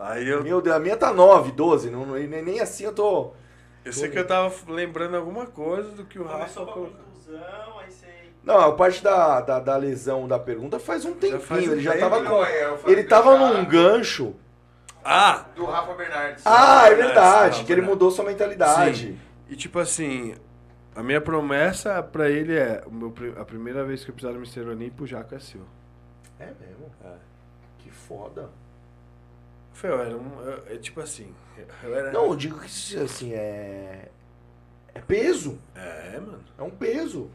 [0.00, 0.42] Aí eu.
[0.42, 1.90] Meu Deus, a minha tá 9, 12.
[1.90, 3.32] Não, nem, nem assim eu tô.
[3.84, 6.90] Eu sei que eu tava lembrando alguma coisa do que o Rafa colocou.
[8.42, 11.40] Não, a parte da, da, da lesão da pergunta faz um tempinho.
[11.40, 12.44] faz ele já tava com.
[12.44, 14.34] é, Ele tava num gancho.
[15.04, 15.46] Ah!
[15.54, 16.46] Do Rafa Bernardes.
[16.46, 19.08] Ah, é verdade, que ele mudou sua mentalidade.
[19.08, 19.18] Sim.
[19.48, 20.34] E tipo assim,
[20.94, 24.32] a minha promessa pra ele é: o meu, pri- a primeira vez que eu pisar
[24.32, 24.60] no Mr.
[24.68, 25.62] Olimpo, o Jaco é seu.
[26.38, 26.90] É mesmo?
[27.04, 27.12] É.
[27.78, 28.48] Que foda.
[29.80, 30.40] Foi, eu era um.
[30.42, 31.34] eu- é tipo assim.
[31.82, 32.12] Eu era.
[32.12, 34.10] Não, eu digo que isso, assim, é.
[34.92, 35.58] É peso.
[35.74, 36.44] É, mano.
[36.58, 37.30] É um peso.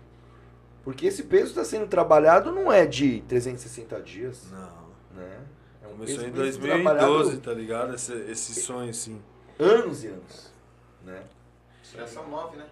[0.84, 4.90] Porque esse peso está sendo trabalhado não é de 360 dias, Não.
[5.16, 5.40] né?
[5.82, 7.96] É um Começou peso em mesmo 2012, trabalhado tá ligado?
[7.96, 9.20] Esse, esse sonho assim.
[9.58, 10.54] Anos e anos,
[11.04, 11.24] né?
[11.96, 12.68] Já são nove, né?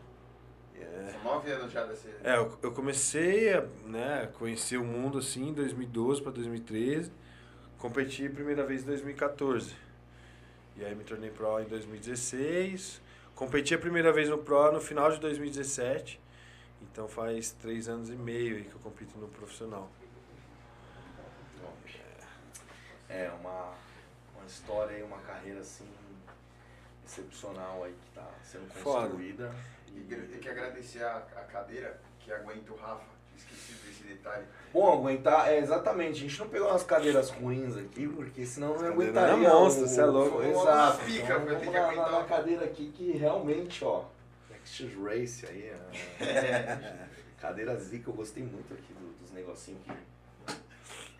[0.79, 1.11] É.
[1.13, 2.07] São nove anos já desse.
[2.23, 7.11] É, eu, eu comecei a né, conhecer o mundo assim em 2012 para 2013.
[7.83, 9.75] Competi a primeira vez em 2014.
[10.77, 13.01] E aí me tornei pro em 2016.
[13.35, 16.17] Competi a primeira vez no pro no final de 2017.
[16.81, 19.91] Então faz três anos e meio aí que eu compito no profissional.
[23.09, 23.73] É uma,
[24.33, 25.85] uma história aí, uma carreira assim
[27.05, 29.07] excepcional aí que tá sendo Foda.
[29.09, 29.53] construída.
[29.93, 33.12] E gra- tem que agradecer a, a cadeira que aguenta o Rafa.
[33.37, 34.45] Esqueci desse detalhe.
[34.73, 38.87] Bom, aguentar, é exatamente, a gente não pegou umas cadeiras ruins aqui, porque senão não
[38.87, 39.33] aguentaria.
[39.33, 40.37] era monstro, o- cê é louco.
[40.39, 41.05] Vamos Exato.
[41.05, 42.11] pica, então, vai ter vamos que na, aguentar.
[42.11, 44.05] na cadeira aqui que realmente, ó,
[44.65, 45.71] X Race aí,
[46.21, 47.07] é,
[47.39, 49.91] cadeira zica, eu gostei muito aqui do- dos negocinhos que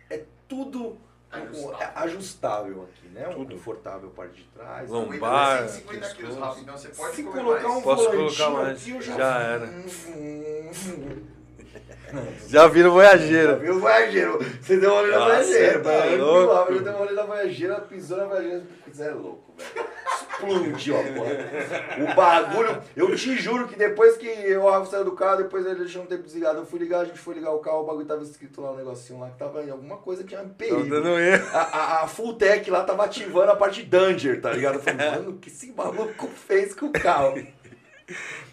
[0.09, 0.97] é tudo
[1.31, 1.77] Ajustável.
[1.79, 3.27] é ajustável aqui, né?
[3.29, 3.55] Um Tudo.
[3.55, 4.87] confortável a parte de trás.
[4.89, 6.35] Lombar, 150 quilos.
[6.37, 6.59] Rafa.
[6.59, 7.81] Então você pode Se colocar um.
[7.81, 9.17] Posso volantinho colocar mais, aqui, eu já...
[9.17, 9.65] já era.
[12.47, 13.57] Já viram Já Voyageiro?
[13.57, 14.39] viu o Voyageiro?
[14.61, 15.83] Você deu uma olhada na Nossa, Voyageiro.
[15.83, 16.07] tá?
[16.07, 16.71] Eu louco.
[16.71, 18.63] eu dei uma olhada na Voyageiro, ela pisou na Voyageiro.
[18.91, 19.87] Você é louco, velho.
[20.33, 22.11] Explodiu a porra.
[22.11, 25.75] O bagulho, eu te juro que depois que o Rafa saiu do carro, depois ele
[25.75, 28.05] deixou um tempo desligado, eu fui ligar, a gente foi ligar o carro, o bagulho
[28.05, 30.89] tava escrito lá, um negocinho lá, que tava em alguma coisa que tinha Tô perigo.
[30.89, 31.47] dando erro.
[31.53, 34.75] A, a, a Full Tech lá tava ativando a parte Danger, tá ligado?
[34.75, 37.41] Eu falei, mano, o que esse maluco fez com o carro?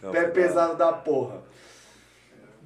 [0.03, 1.43] Não, Pé pesado da porra.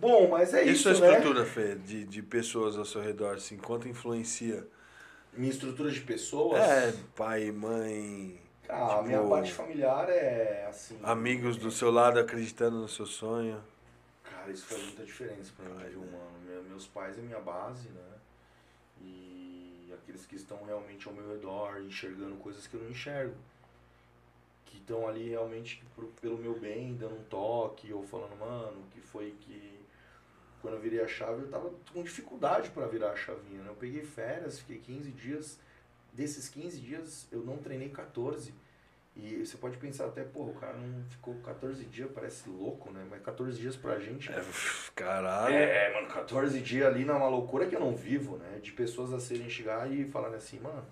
[0.05, 1.09] Bom, mas é E isso, sua né?
[1.17, 4.69] estrutura, Fê, de, de pessoas ao seu redor, assim, quanto influencia?
[5.33, 6.63] Minha estrutura de pessoas.
[6.63, 10.99] É, pai, mãe, Ah, a tipo, minha parte familiar é assim.
[11.03, 13.63] amigos do seu lado acreditando no seu sonho.
[14.23, 16.39] Cara, isso faz muita diferença pra mim, viu, mano?
[16.47, 18.03] Me- Meus pais é minha base, né?
[19.01, 23.35] E aqueles que estão realmente ao meu redor, enxergando coisas que eu não enxergo.
[24.67, 29.01] Que estão ali realmente pro- pelo meu bem, dando um toque, ou falando, mano, que
[29.01, 29.74] foi que.
[30.65, 33.69] Quando eu virei a chave, eu tava com dificuldade pra virar a chavinha, né?
[33.69, 35.59] Eu peguei férias, fiquei 15 dias.
[36.11, 38.51] Desses 15 dias, eu não treinei 14.
[39.15, 43.07] E você pode pensar até, pô, o cara não ficou 14 dias, parece louco, né?
[43.11, 44.33] Mas 14 dias pra gente.
[44.33, 44.43] É,
[44.95, 45.55] caralho.
[45.55, 48.59] É, mano, 14 dias ali numa loucura que eu não vivo, né?
[48.63, 50.87] De pessoas a serem chegar e falarem assim, mano,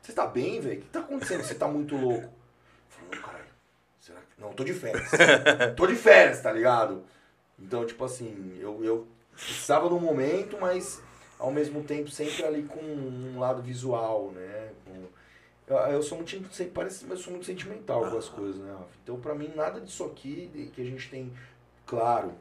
[0.00, 0.78] você tá bem, velho?
[0.78, 1.42] O que tá acontecendo?
[1.42, 2.32] Você tá muito louco.
[2.88, 3.44] Falando, caralho,
[3.98, 4.40] será que.
[4.40, 5.10] Não, tô de férias.
[5.76, 7.04] tô de férias, tá ligado?
[7.62, 11.02] Então, tipo assim, eu, eu precisava do momento, mas
[11.38, 14.72] ao mesmo tempo sempre ali com um lado visual, né?
[14.84, 15.06] Com-
[15.66, 18.76] eu, eu sou muito, sempre parece, mas eu sou muito sentimental com as coisas, né?
[19.02, 21.32] Então, pra mim, nada disso aqui que a gente tem,
[21.86, 22.32] claro,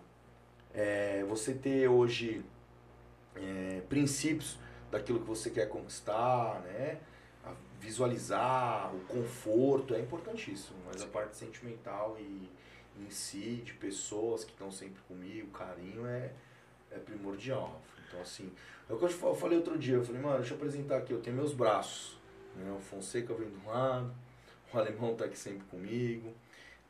[0.73, 2.43] é, você ter hoje
[3.35, 4.57] é, princípios
[4.91, 6.97] daquilo que você quer conquistar, né?
[7.45, 12.49] A visualizar, o conforto é importantíssimo, mas a parte sentimental e
[12.99, 16.31] em si, de pessoas que estão sempre comigo, carinho é,
[16.91, 17.81] é primordial.
[18.07, 18.51] Então, assim,
[18.89, 20.97] é o que eu fa- eu falei outro dia, eu falei, mano, deixa eu apresentar
[20.97, 22.17] aqui, eu tenho meus braços,
[22.55, 22.71] né?
[22.77, 24.13] O Fonseca vem do lado,
[24.73, 26.33] o Alemão tá aqui sempre comigo,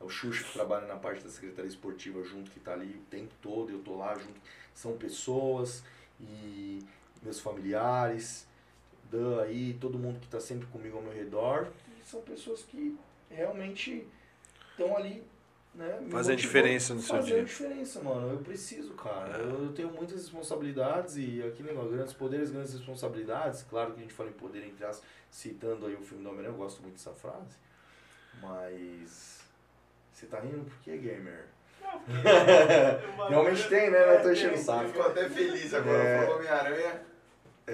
[0.00, 3.10] é o Xuxa que trabalha na parte da Secretaria Esportiva junto, que tá ali o
[3.10, 4.40] tempo todo, eu tô lá junto,
[4.74, 5.84] são pessoas
[6.20, 6.80] e
[7.22, 8.46] meus familiares,
[9.10, 11.68] Dan aí, todo mundo que tá sempre comigo ao meu redor,
[12.04, 12.98] são pessoas que
[13.30, 14.06] realmente
[14.70, 15.22] estão ali,
[15.74, 15.98] né?
[16.00, 17.44] motivando, diferença no seu fazendo dia.
[17.44, 18.30] diferença, mano.
[18.32, 19.36] Eu preciso, cara.
[19.38, 19.40] É.
[19.40, 23.62] Eu, eu tenho muitas responsabilidades e aqui negócio, grandes poderes, grandes responsabilidades.
[23.62, 26.54] Claro que a gente fala em poder entre as citando aí o filme do Homem-Aranha,
[26.54, 27.56] eu gosto muito dessa frase.
[28.40, 29.40] Mas
[30.12, 31.46] Você tá rindo por quê, gamer?
[31.82, 34.14] Eu- Realmente tem, né?
[34.16, 34.88] Não tô É, enchendo o saco.
[34.88, 36.20] Ficou até feliz agora, É.
[36.22, 37.02] falou Homem-Aranha.
[37.66, 37.72] É,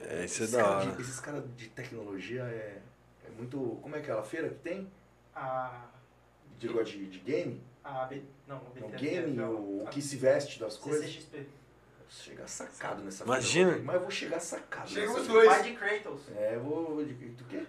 [0.00, 0.90] É, isso é esses da cara hora.
[0.92, 2.78] de- esses caras de tecnologia é,
[3.26, 3.78] é muito.
[3.82, 4.90] Como é aquela feira que tem?
[5.34, 5.86] A.
[6.62, 7.60] De negócio de, de game?
[7.84, 8.04] A.
[8.04, 11.04] B, não, É o BTS, game, é o, o que se veste das coisas.
[11.06, 11.46] CCXP.
[12.08, 13.70] Chegar sacado nessa Imagina.
[13.70, 13.84] feira.
[13.86, 14.88] Mas eu vou chegar sacado.
[14.90, 15.48] Chega os dois.
[15.48, 16.20] Pai de Kratos.
[16.36, 17.04] É, eu vou.
[17.04, 17.62] De, do quê?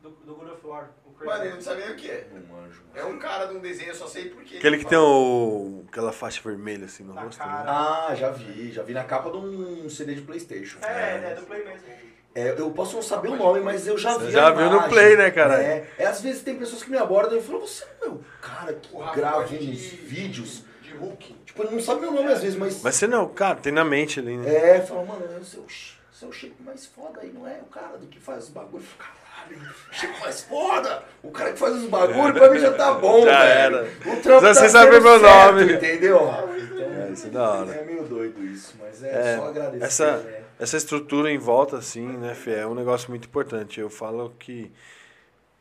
[0.00, 0.90] Do, do God of War.
[1.04, 1.26] O Kratos.
[1.26, 2.28] Mano, ele não sabe nem o que é.
[2.32, 2.82] Não manjo.
[2.94, 4.56] É um cara de um desenho, eu só sei porque.
[4.58, 7.40] Aquele que tem o, aquela faixa vermelha assim no rosto.
[7.40, 7.44] né?
[7.66, 8.70] Ah, já vi.
[8.72, 10.78] Já vi na capa de um CD de Playstation.
[10.82, 11.86] É, é do Play mesmo.
[12.34, 14.32] É, eu posso não saber o nome, mas eu já Você vi.
[14.32, 14.82] já viu no.
[14.88, 15.60] Play, né, cara?
[15.60, 18.20] É, é, às vezes tem pessoas que me abordam e falam, você não é o
[18.40, 20.62] cara que grava uns de- vídeos.
[20.82, 21.36] De Hulk.
[21.44, 22.80] Tipo, ele não sabe meu nome às vezes, mas.
[22.82, 24.48] Mas você não, cara, tem na mente ali, né?
[24.76, 25.64] É, fala, mano, é o seu,
[26.12, 27.58] seu shape mais foda aí, não é?
[27.62, 28.82] O cara do que faz os bagulho.
[28.84, 29.10] Eu falo,
[29.58, 31.02] Caralho, shape mais foda!
[31.24, 33.76] O cara que faz os bagulho, pra mim já tá bom, Já velho.
[33.76, 33.82] era.
[34.06, 35.72] O trampo Você tá sabe meu certo, nome.
[35.72, 36.16] Entendeu?
[36.16, 36.50] Então,
[37.08, 37.72] É, isso é da hora.
[37.72, 40.40] É meio doido isso, mas é, É, só agradecer, essa- né?
[40.60, 43.80] Essa estrutura em volta, assim, né, Fê, é um negócio muito importante.
[43.80, 44.70] Eu falo que,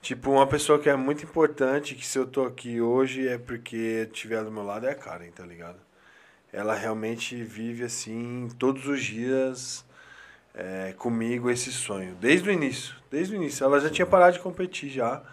[0.01, 4.09] tipo, uma pessoa que é muito importante, que se eu tô aqui hoje é porque
[4.11, 5.79] tiver do meu lado é a Karen, tá ligado?
[6.51, 9.85] Ela realmente vive, assim, todos os dias
[10.53, 12.15] é, comigo esse sonho.
[12.19, 13.63] Desde o início, desde o início.
[13.63, 15.23] Ela já tinha parado de competir já,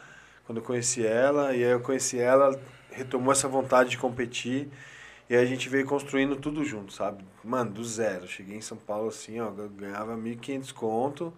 [0.44, 1.56] quando eu conheci ela.
[1.56, 2.56] E aí eu conheci ela,
[2.92, 4.68] retomou essa vontade de competir.
[5.28, 7.24] E a gente veio construindo tudo junto, sabe?
[7.42, 8.28] Mano, do zero.
[8.28, 11.32] Cheguei em São Paulo assim, ó, ganhava 1.500 conto.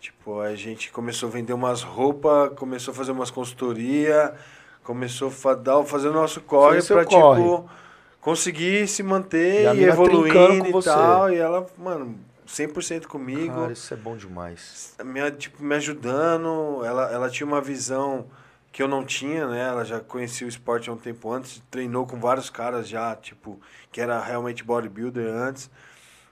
[0.00, 4.34] Tipo, a gente começou a vender umas roupas, começou a fazer umas consultoria,
[4.82, 7.40] começou a dar, fazer o nosso corre corre.
[7.40, 7.70] tipo,
[8.20, 10.88] conseguir se E manter e, trincando evoluindo e você.
[10.90, 11.32] tal.
[11.32, 14.94] E ela, mano, 100% comigo Cara, isso é bom demais.
[15.04, 16.84] me, tipo, me ajudando.
[16.84, 18.26] Ela, ela tinha uma visão
[18.72, 19.68] que eu não tinha, né?
[19.68, 23.60] Ela já conhecia o esporte há um tempo antes, treinou com vários caras já, tipo,
[23.92, 25.70] que era realmente bodybuilder antes.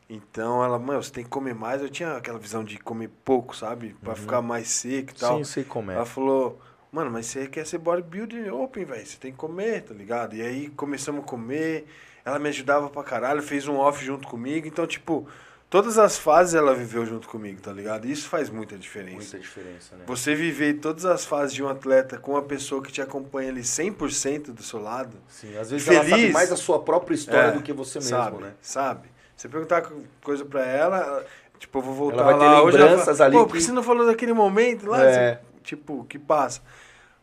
[0.09, 1.83] Então ela, mano, você tem que comer mais.
[1.83, 3.95] Eu tinha aquela visão de comer pouco, sabe?
[4.03, 5.37] Pra ficar mais seco e tal.
[5.37, 5.95] Sim, sei como é.
[5.95, 6.59] Ela falou,
[6.91, 9.07] mano, mas você quer ser bodybuilder open, velho.
[9.07, 10.35] Você tem que comer, tá ligado?
[10.35, 11.87] E aí começamos a comer.
[12.25, 14.67] Ela me ajudava pra caralho, fez um off junto comigo.
[14.67, 15.29] Então, tipo,
[15.71, 18.07] todas as fases ela viveu junto comigo, tá ligado?
[18.07, 19.17] E isso faz muita diferença.
[19.17, 20.05] Muita diferença, né?
[20.07, 23.63] Você viver todas as fases de um atleta com uma pessoa que te acompanha ali
[23.63, 25.17] 100% do seu lado.
[25.29, 26.33] Sim, às vezes ela sabe Feliz.
[26.33, 28.53] mais a sua própria história É, do que você mesmo, sabe, né?
[28.61, 29.09] Sabe?
[29.37, 31.25] Você perguntar co- coisa pra ela,
[31.59, 32.77] tipo, eu vou voltar Ela vai ter lá hoje.
[32.77, 35.03] ela fala, ali Pô, que- por que você não falou daquele momento lá?
[35.03, 35.35] É.
[35.37, 36.61] Você- tipo, que passa.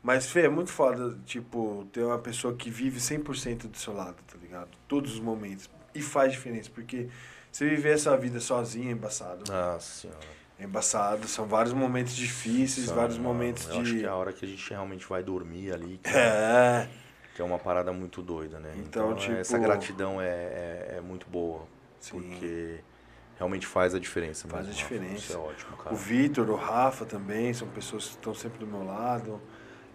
[0.02, 4.16] Mas, Fê, é muito foda, tipo, ter uma pessoa que vive 100% do seu lado,
[4.26, 4.70] tá ligado?
[4.88, 5.70] Todos os momentos.
[5.94, 7.08] E faz diferença, porque
[7.58, 9.52] você viver essa vida sozinho é embaçado.
[9.52, 10.20] Nossa senhora.
[10.60, 14.00] É embaçado, são vários momentos difíceis, vários momentos Eu acho de...
[14.00, 16.88] que é a hora que a gente realmente vai dormir ali, que É,
[17.36, 18.74] que é uma parada muito doida, né?
[18.78, 21.68] Então, Então, tipo- essa gratidão é, é, é muito boa.
[22.00, 22.22] Sim.
[22.22, 22.80] Porque
[23.38, 24.48] realmente faz a diferença.
[24.48, 24.78] Faz a Rafa.
[24.78, 25.16] diferença.
[25.16, 25.94] Isso é ótimo, cara.
[25.94, 29.40] O Vitor, o Rafa também, são pessoas que estão sempre do meu lado.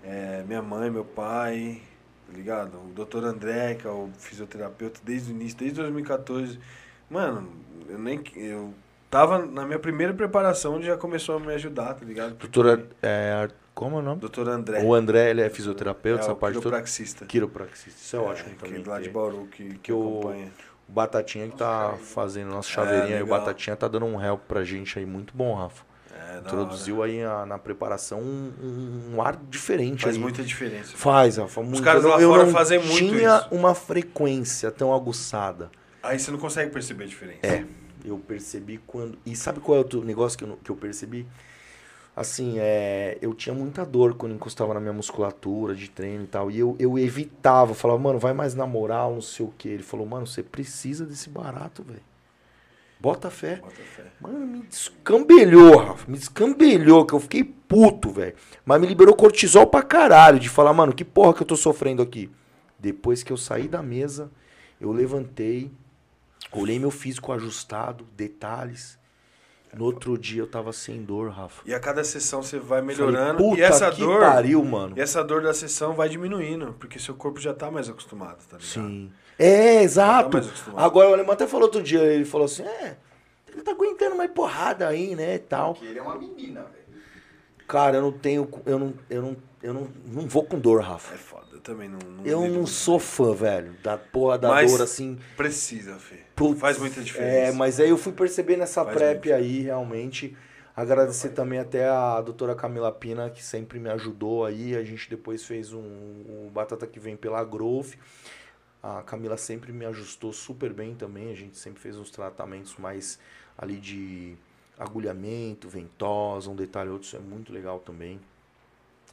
[0.04, 1.82] É, minha mãe, meu pai,
[2.28, 2.78] tá ligado?
[2.78, 6.58] O doutor André, que é o fisioterapeuta desde o início, desde 2014.
[7.12, 7.48] Mano,
[7.88, 8.22] eu nem.
[8.36, 8.72] Eu
[9.10, 12.34] tava na minha primeira preparação, ele já começou a me ajudar, tá ligado?
[12.36, 14.20] Porque- Doutora, é, como é o nome?
[14.20, 14.82] Doutor André.
[14.82, 16.64] O André, ele é fisioterapeuta, é essa o parte toda.
[16.70, 17.26] quiropraxista.
[17.26, 18.00] Quiropraxista.
[18.00, 18.82] Isso é, ótimo que também.
[18.82, 19.10] é lá de.
[19.10, 20.48] Bauru, que, que, o- acompanha.
[20.88, 23.38] O Batatinha que tá fazendo nossa chaveirinha e o legal.
[23.40, 25.84] Batatinha tá dando um help pra gente aí muito bom, Rafa.
[26.14, 30.02] É, da Introduziu aí a- na preparação um, um- ar diferente.
[30.02, 30.20] Faz aí.
[30.20, 30.94] muita diferença.
[30.96, 31.82] Faz, Rafa, muito.
[31.82, 33.48] caras eu não, lá eu fora não fazem muito tinha isso.
[33.54, 35.70] uma frequência tão aguçada.
[36.02, 37.46] Aí você não consegue perceber a diferença.
[37.46, 37.64] É,
[38.04, 39.18] eu percebi quando.
[39.24, 41.26] E sabe qual é o outro negócio que eu, que eu percebi?
[42.14, 46.50] Assim, é, eu tinha muita dor quando encostava na minha musculatura de treino e tal.
[46.50, 49.68] E eu, eu evitava, falava, mano, vai mais na moral, não sei o que.
[49.68, 52.02] Ele falou, mano, você precisa desse barato, velho.
[53.00, 53.56] Bota fé.
[53.56, 54.04] Bota fé.
[54.20, 56.10] Mano, me descambelhou, Rafa.
[56.10, 58.34] Me descambelhou, que eu fiquei puto, velho.
[58.64, 60.38] Mas me liberou cortisol pra caralho.
[60.38, 62.30] De falar, mano, que porra que eu tô sofrendo aqui.
[62.78, 64.30] Depois que eu saí da mesa,
[64.80, 65.70] eu levantei,
[66.52, 68.98] olhei meu físico ajustado, detalhes.
[69.74, 71.62] No outro dia eu tava sem dor, Rafa.
[71.64, 73.38] E a cada sessão você vai Falei, melhorando.
[73.38, 74.20] Puta e essa que dor.
[74.20, 74.96] pariu, mano.
[74.98, 78.58] E essa dor da sessão vai diminuindo, porque seu corpo já tá mais acostumado, tá
[78.58, 78.62] ligado?
[78.62, 79.10] Sim.
[79.38, 80.30] É, exato.
[80.34, 80.84] mais acostumado.
[80.84, 82.98] Agora o alemão até falou outro dia, ele falou assim, é,
[83.50, 85.72] ele tá aguentando mais porrada aí, né, e tal.
[85.74, 86.82] Porque ele é uma menina, velho.
[87.66, 88.46] Cara, eu não tenho.
[88.66, 88.94] Eu não.
[89.08, 89.36] Eu não.
[89.62, 91.14] Eu não, não vou com dor, Rafa.
[91.14, 91.98] É foda, eu também não.
[91.98, 95.18] não Eu não sou fã, velho, da porra da Mas- dor assim.
[95.36, 96.20] Precisa, Fê.
[96.34, 97.30] Putz, Faz muita diferença.
[97.30, 99.38] É, mas aí eu fui perceber nessa Faz prep muito.
[99.38, 100.36] aí, realmente,
[100.74, 104.74] Agradecer também até a doutora Camila Pina, que sempre me ajudou aí.
[104.74, 107.92] A gente depois fez um, um Batata que vem pela Growth.
[108.82, 111.30] A Camila sempre me ajustou super bem também.
[111.30, 113.18] A gente sempre fez uns tratamentos mais
[113.56, 114.34] ali de
[114.78, 117.06] agulhamento, ventosa, um detalhe ou outro.
[117.06, 118.18] Isso é muito legal também.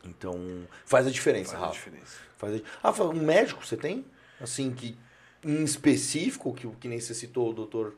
[0.04, 0.40] Então,
[0.86, 1.78] faz a diferença, Faz a Rafa.
[1.78, 2.18] diferença.
[2.38, 2.88] Faz a...
[2.88, 4.06] Rafa, um médico você tem?
[4.40, 4.98] Assim, que
[5.44, 7.96] em específico, que, que nem você citou, o doutor.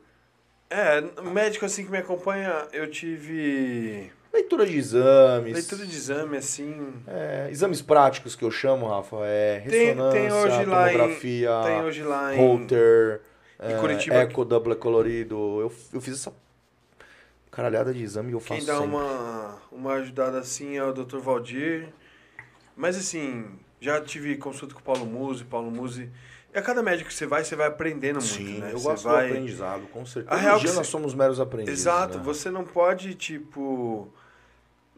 [0.70, 5.54] É, médico assim que me acompanha, eu tive Leitura de exames.
[5.54, 6.94] leitura de exame assim.
[7.08, 11.50] É, exames práticos que eu chamo, Rafa, é Tem, ressonância, tem hoje lá em, tomografia,
[11.66, 13.22] tem hoje lá em, Holter,
[13.62, 14.16] em é, Curitiba.
[14.16, 15.36] eco double colorido.
[15.60, 16.34] Eu, eu fiz essa
[17.52, 18.88] caralhada de exame e eu faço Quem dá sempre.
[18.96, 21.18] uma, uma ajudada assim é o Dr.
[21.18, 21.90] Valdir.
[22.76, 26.10] Mas assim, já tive consulta com o Paulo Musi, Paulo Musi.
[26.54, 28.72] E a cada médico que você vai, você vai aprendendo muito, Sim, né?
[28.74, 29.28] eu Você gosto vai...
[29.28, 30.36] do aprendizado, com certeza.
[30.36, 31.82] A real dia que nós somos meros aprendizes.
[31.82, 32.24] Exato, né?
[32.24, 34.12] você não pode, tipo.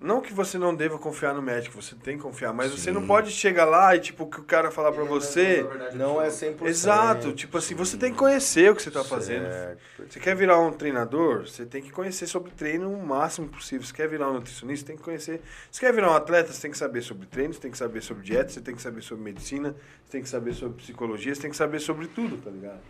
[0.04, 3.00] Não que você não deva confiar no médico, você tem que confiar, mas você não
[3.00, 3.08] Sim.
[3.08, 5.66] pode chegar lá e, tipo, que o cara falar pra você.
[5.96, 6.66] Não é 100%.
[6.66, 9.46] Exato, tipo assim, você tem que conhecer o que você tá fazendo.
[9.46, 9.80] Certo.
[10.10, 13.88] Você quer virar um treinador, você tem que conhecer sobre treino o máximo possível.
[13.88, 15.42] Você quer virar um nutricionista, tem que conhecer.
[15.72, 18.02] Você quer virar um atleta, você tem que saber sobre treino, você tem que saber
[18.02, 19.74] sobre dieta, você tem que saber sobre medicina,
[20.04, 22.82] você tem que saber sobre psicologia, você tem que saber sobre tudo, tá ligado?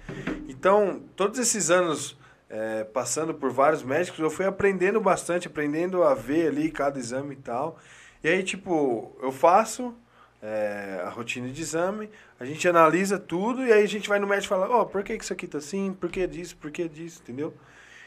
[0.49, 2.18] Então, todos esses anos
[2.53, 7.34] é, passando por vários médicos, eu fui aprendendo bastante, aprendendo a ver ali cada exame
[7.34, 7.80] e tal.
[8.23, 9.91] E aí, tipo, eu faço
[10.39, 14.27] é, a rotina de exame, a gente analisa tudo e aí a gente vai no
[14.27, 15.93] médico e fala, ó, por que, isso aqui tá assim?
[15.99, 16.55] Por que disso?
[16.57, 17.21] Por que disso?
[17.23, 17.55] Entendeu?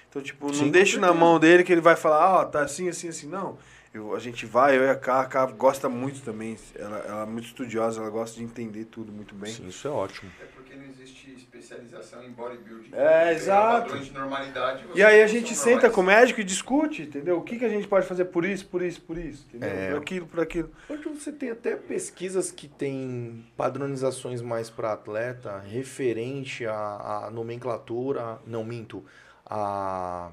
[0.09, 2.89] Então, tipo, não Sim, deixo na mão dele que ele vai falar, ó, tá assim,
[2.89, 3.27] assim, assim.
[3.27, 3.59] Não.
[3.95, 6.57] Eu, a gente vai, eu e a Ká, a Ká gosta muito também.
[6.75, 9.53] Ela, ela é muito estudiosa, ela gosta de entender tudo muito bem.
[9.53, 10.31] Sim, isso é ótimo.
[10.41, 12.91] É porque não existe especialização em bodybuilding.
[12.93, 13.89] É, exato.
[13.89, 14.85] Padrões de normalidade.
[14.95, 15.95] E aí a gente senta normais.
[15.95, 17.39] com o médico e discute, entendeu?
[17.39, 19.69] O que, que a gente pode fazer por isso, por isso, por isso, entendeu?
[19.69, 19.91] É.
[19.91, 20.71] Por aquilo, por aquilo.
[20.89, 28.39] Hoje você tem até pesquisas que tem padronizações mais para atleta, referente à, à nomenclatura,
[28.47, 29.05] não minto,
[29.45, 30.31] a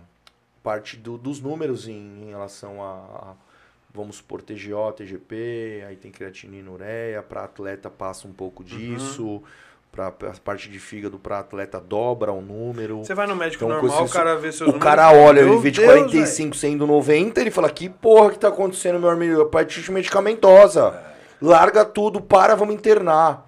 [0.64, 3.34] parte do- dos números em, em relação a, a,
[3.94, 9.44] vamos supor, TGO, TGP, aí tem creatinina, ureia, para atleta passa um pouco disso,
[9.92, 10.12] para a
[10.44, 13.00] parte de fígado para atleta dobra o número.
[13.06, 15.50] Você vai no médico Então, normal, o cara vê seus O números cara olha, ele
[15.52, 19.10] "Meu vê de Deus, 45 sendo 90, ele fala, que porra que tá acontecendo, meu
[19.10, 19.42] amigo?
[19.42, 21.00] É parte medicamentosa.
[21.42, 23.48] Larga tudo, para, vamos internar.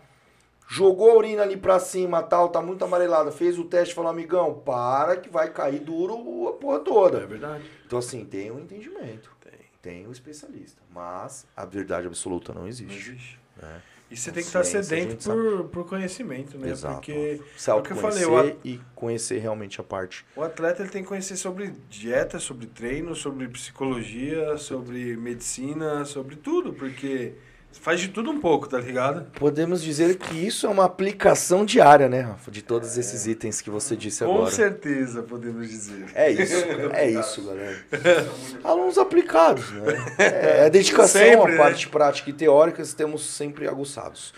[0.67, 3.31] Jogou a urina ali pra cima, tal, tá muito amarelada.
[3.31, 7.27] Fez o teste, falou, amigão, para que vai cair duro a porra velho." É toda.
[7.27, 7.63] verdade.
[7.85, 9.29] Então, assim, tem um entendimento.
[9.41, 9.53] Tem.
[9.81, 10.81] Tem um especialista.
[10.93, 13.11] Mas a verdade absoluta não Não existe.
[13.11, 13.39] existe.
[13.61, 13.81] né?
[14.09, 16.69] E você tem que estar sedento por, por conhecimento, né?
[16.69, 16.95] Exato.
[16.95, 20.23] Porque Se é o que eu falei, o e conhecer realmente a parte.
[20.35, 26.35] o atleta ele tem que conhecer sobre dieta, sobre treino, sobre psicologia, sobre medicina, sobre
[26.35, 27.33] tudo, porque
[27.81, 29.26] faz de tudo um pouco, tá ligado?
[29.39, 32.49] Podemos dizer que isso é uma aplicação diária, né, Rafa?
[32.52, 34.52] De todos esses itens que você disse Com agora.
[34.52, 36.06] certeza, podemos dizer.
[36.15, 37.77] É isso, é isso, galera.
[38.64, 39.93] Alunos aplicados, né?
[40.18, 41.57] É, a dedicação, Sempre, a né?
[41.57, 44.34] parte prática e teórica, temos sempre aguçados.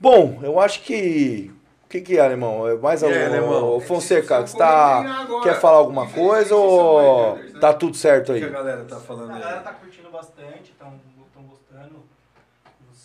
[0.00, 1.52] Bom, eu acho que.
[1.84, 2.66] O que, que é, alemão?
[2.66, 3.14] É mais algum.
[3.14, 3.76] alemão?
[3.76, 5.26] Ô, Fonseca, você vão tá.
[5.42, 7.52] Quer falar alguma coisa ou né?
[7.60, 8.40] tá tudo certo O aí?
[8.40, 9.40] que a galera tá falando A aí?
[9.42, 11.11] galera tá curtindo bastante, de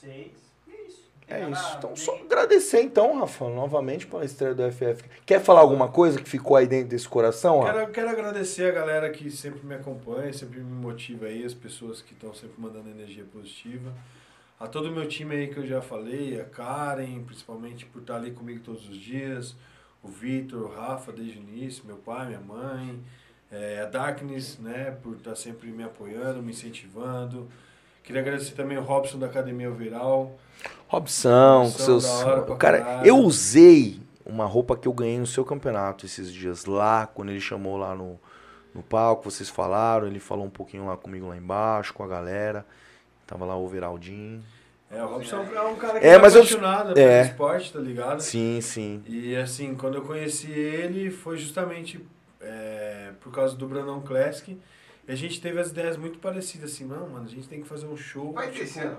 [0.02, 0.32] vocês.
[0.68, 1.04] E é isso.
[1.28, 1.76] Tem É isso.
[1.78, 5.04] Então, bem- só agradecer então, Rafa, novamente pela estreia do FF.
[5.26, 7.64] Quer falar alguma coisa que ficou aí dentro desse coração?
[7.64, 12.02] Quero, quero agradecer a galera que sempre me acompanha, sempre me motiva aí, as pessoas
[12.02, 13.94] que estão sempre mandando energia positiva.
[14.60, 18.16] A todo o meu time aí que eu já falei, a Karen, principalmente por estar
[18.16, 19.56] ali comigo todos os dias,
[20.02, 23.00] o Vitor, o Rafa desde o início, meu pai, minha mãe,
[23.52, 27.48] eh, a Darkness, né, por estar sempre me apoiando, me incentivando.
[28.08, 30.40] Queria agradecer também o Robson da Academia Overall.
[30.88, 32.24] Robson, com Robson, seus.
[32.24, 33.06] Cara, caralho.
[33.06, 37.42] eu usei uma roupa que eu ganhei no seu campeonato esses dias lá, quando ele
[37.42, 38.18] chamou lá no,
[38.74, 42.66] no palco, vocês falaram, ele falou um pouquinho lá comigo lá embaixo, com a galera.
[43.26, 44.42] Tava lá o Overaldinho.
[44.90, 47.24] É, o Robson é um cara que É, é, mas eu- apaixonado pelo é.
[47.24, 48.22] esporte, tá ligado?
[48.22, 49.04] Sim, sim.
[49.06, 52.00] E assim, quando eu conheci ele, foi justamente
[52.40, 54.58] é, por causa do Brandon Classic.
[55.08, 57.68] E a gente teve as ideias muito parecidas, assim, não, mano, a gente tem que
[57.68, 58.34] fazer um show.
[58.34, 58.98] Vai ter tipo, esse ano?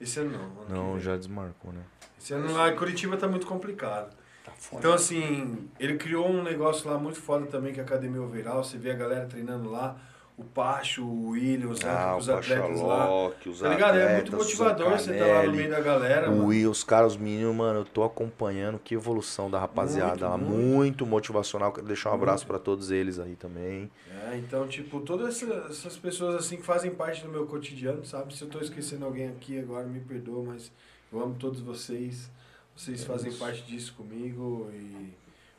[0.00, 0.62] Esse ano não.
[0.62, 1.82] ano Não, já desmarcou, né?
[2.18, 4.16] Esse ano lá em Curitiba tá muito complicado.
[4.44, 4.80] Tá foda.
[4.80, 8.64] Então, assim, ele criou um negócio lá muito foda também, que é a Academia Overall.
[8.64, 9.98] Você vê a galera treinando lá.
[10.36, 13.28] O Pacho, o William, os, Ah, os atletas lá.
[13.46, 13.96] Os Tá ligado?
[13.98, 16.46] É muito atletas, motivador o você estar lá no Canelli, meio da galera, O.
[16.46, 20.36] Will, os caras, os meninos, mano, eu tô acompanhando que evolução da rapaziada Muito, lá.
[20.38, 20.74] muito.
[20.74, 21.72] Muito, motivacional.
[21.72, 23.88] Quero deixar um abraço pra todos eles aí também.
[24.28, 28.34] É, então, tipo, todas essa- essas pessoas assim que fazem parte do meu cotidiano, sabe?
[28.36, 30.72] Se eu tô esquecendo alguém aqui agora, me perdoa, mas
[31.12, 32.28] eu amo todos vocês.
[32.76, 35.12] Vocês É fazem parte disso comigo e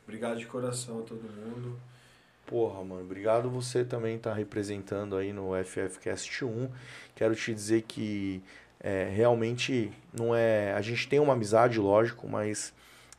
[0.04, 1.80] obrigado de coração a todo mundo.
[2.46, 6.70] Porra, mano, obrigado você também tá representando aí no FFcast 1.
[7.16, 8.42] Quero te dizer que
[8.80, 10.74] é, realmente não é.
[10.74, 12.72] A gente tem uma amizade, lógico, mas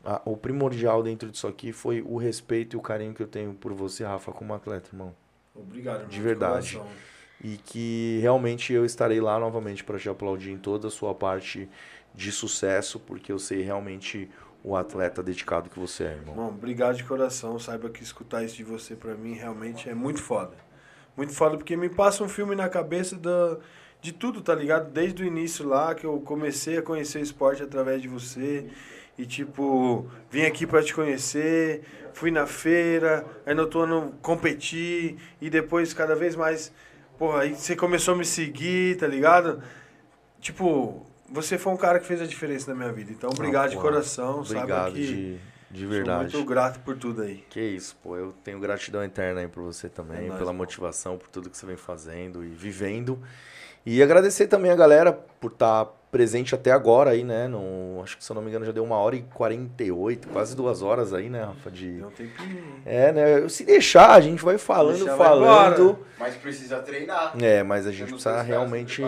[0.04, 3.52] a- o primordial dentro disso aqui foi o respeito e o carinho que eu tenho
[3.52, 5.12] por você, Rafa, como atleta, irmão.
[5.56, 6.72] Obrigado, irmão, De verdade.
[6.76, 6.92] coração.
[7.42, 11.68] E que realmente eu estarei lá novamente para te aplaudir em toda a sua parte
[12.14, 14.30] de sucesso, porque eu sei realmente
[14.66, 16.34] o atleta dedicado que você é, irmão.
[16.34, 17.56] Irmão, obrigado de coração.
[17.56, 20.56] Saiba que escutar isso de você pra mim realmente é muito foda.
[21.16, 23.58] Muito foda porque me passa um filme na cabeça da,
[24.02, 24.90] de tudo, tá ligado?
[24.90, 28.68] Desde o início lá que eu comecei a conhecer o esporte através de você.
[29.16, 31.82] E tipo, vim aqui pra te conhecer,
[32.12, 36.72] fui na feira, aí no outro ano competi e depois cada vez mais,
[37.16, 39.62] porra, aí você começou a me seguir, tá ligado?
[40.40, 43.10] Tipo, você foi um cara que fez a diferença na minha vida.
[43.12, 43.90] Então, obrigado de porra.
[43.90, 44.40] coração.
[44.40, 45.38] Obrigado que de,
[45.70, 46.32] de Sou verdade.
[46.34, 47.44] muito grato por tudo aí.
[47.50, 48.16] Que isso, pô.
[48.16, 50.56] Eu tenho gratidão eterna aí por você também, É nóis, pela pô.
[50.58, 53.18] motivação, por tudo que você vem fazendo e vivendo.
[53.84, 55.86] E agradecer também a galera por estar
[56.16, 57.46] presente até agora aí, né?
[57.46, 60.56] No, acho que se eu não me engano já deu uma hora e 48, quase
[60.56, 61.70] duas horas aí, né, Rafa?
[61.70, 62.02] De...
[62.02, 62.64] Um tempinho.
[62.86, 63.48] É, né?
[63.50, 65.82] Se deixar, a gente vai falando, Deixar, vai falando.
[65.82, 65.98] embora.
[66.18, 67.34] Mas precisa treinar.
[67.38, 69.02] É, mas a gente não precisa se realmente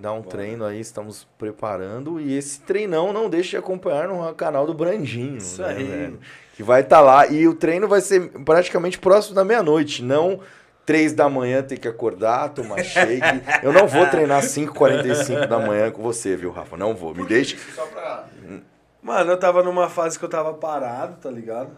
[0.00, 0.30] dar um Bora.
[0.30, 2.18] treino aí, estamos preparando.
[2.18, 5.36] E esse treinão não deixe de acompanhar no canal do Brandinho.
[5.36, 5.84] Isso né, aí.
[5.84, 6.20] velho?
[6.54, 7.26] Que vai estar lá.
[7.26, 10.40] E o treino vai ser praticamente próximo da meia-noite, não
[10.84, 13.20] três da manhã ter que acordar, tomar shake.
[13.62, 16.76] Eu não vou treinar 5h45 da manhã com você, viu, Rafa?
[16.76, 17.14] Não vou.
[17.14, 17.56] Me deixe.
[17.74, 18.26] Só pra.
[19.02, 21.70] Mano, eu tava numa fase que eu tava parado, tá ligado?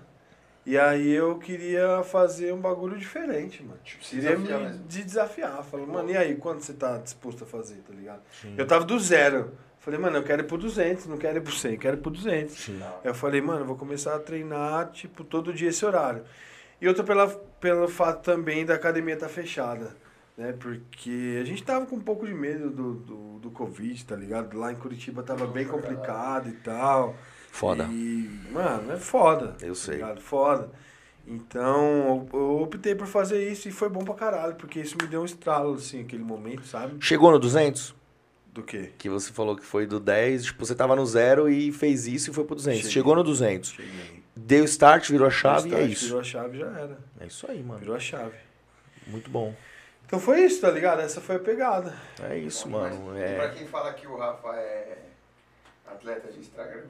[0.65, 3.79] E aí eu queria fazer um bagulho diferente, mano.
[3.85, 4.85] Tipo, se Queria desafiar me mesmo.
[4.89, 5.65] de desafiar.
[5.65, 8.21] Falei, mano, e aí, quando você tá disposto a fazer, tá ligado?
[8.57, 9.53] Eu tava do zero.
[9.79, 12.01] Falei, mano, eu quero ir pro 200, não quero ir pro 100, eu quero ir
[12.01, 12.69] pro 200.
[12.71, 16.25] Aí eu falei, mano, eu vou começar a treinar, tipo, todo dia esse horário.
[16.81, 17.29] E outra pela,
[17.61, 19.97] pelo fato também da academia estar fechada,
[20.37, 20.55] né?
[20.59, 24.57] Porque a gente tava com um pouco de medo do, do, do Covid, tá ligado?
[24.59, 27.15] Lá em Curitiba tava bem complicado e tal.
[27.51, 27.85] Foda.
[27.91, 29.57] E, mano, é foda.
[29.63, 29.95] Eu tá sei.
[29.95, 30.21] ligado?
[30.21, 30.71] Foda.
[31.27, 35.09] Então, eu eu optei por fazer isso e foi bom pra caralho, porque isso me
[35.09, 36.97] deu um estralo, assim, aquele momento, sabe?
[37.01, 37.95] Chegou no 200?
[38.53, 38.93] Do quê?
[38.97, 42.31] Que você falou que foi do 10, tipo, você tava no zero e fez isso
[42.31, 42.79] e foi pro 200.
[42.79, 42.93] Cheguei.
[42.93, 43.71] Chegou no 200.
[43.71, 44.23] Cheguei.
[44.37, 46.05] Deu start, virou a chave e é Start, isso.
[46.07, 46.99] Virou a chave já era.
[47.21, 47.81] É isso aí, mano.
[47.81, 48.37] Virou a chave.
[49.07, 49.55] Muito bom.
[50.05, 51.01] Então foi isso, tá ligado?
[51.01, 51.95] Essa foi a pegada.
[52.23, 53.07] É isso, Bom, mano.
[53.07, 54.99] mas- E pra É, quem fala que o Rafa é
[55.87, 56.85] atleta de Instagram.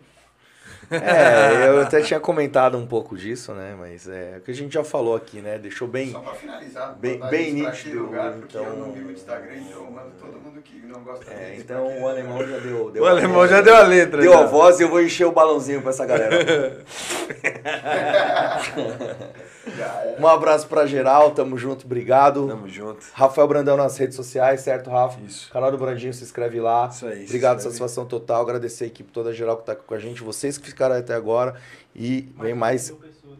[0.91, 3.75] É, eu até tinha comentado um pouco disso, né?
[3.79, 5.59] Mas é o que a gente já falou aqui, né?
[5.59, 6.13] Deixou bem.
[6.13, 9.85] Só pra finalizar, bem- bem nítido, lugar, porque então- eu não vi muito Instagram, então
[9.85, 11.63] eu mando todo mundo que não gosta É, dele.
[11.63, 12.91] então porque- o alemão já deu.
[12.91, 13.63] deu O a alemão voz, já né?
[13.63, 14.23] deu a letra.
[14.23, 14.41] Deu já.
[14.41, 16.79] a voz e eu vou encher o balãozinho pra essa galera.
[20.19, 22.47] Um abraço pra geral, tamo junto, obrigado.
[22.47, 23.05] Tamo junto.
[23.13, 25.21] Rafael Brandão nas redes sociais, certo, Rafa?
[25.21, 25.51] Isso.
[25.53, 26.89] Canal do Brandinho, se inscreve lá.
[26.91, 27.25] Isso aí.
[27.25, 28.41] Obrigado, satisfação total.
[28.43, 31.61] Agradecer a equipe toda geral que tá com a gente, vocês que ficaram até agora.
[31.95, 32.89] E vem mais.
[32.89, 33.39] 3 mil pessoas.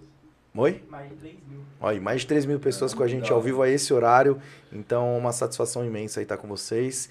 [0.55, 0.85] Oi?
[0.89, 1.61] Mais de 3 mil.
[1.81, 4.41] Olha, mais de 3 mil pessoas com a gente da ao vivo a esse horário.
[4.73, 7.11] Então, uma satisfação imensa aí estar com vocês.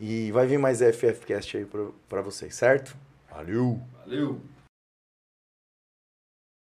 [0.00, 2.96] E vai vir mais FFcast aí pra, pra vocês, certo?
[3.30, 3.80] Valeu!
[4.04, 4.40] Valeu.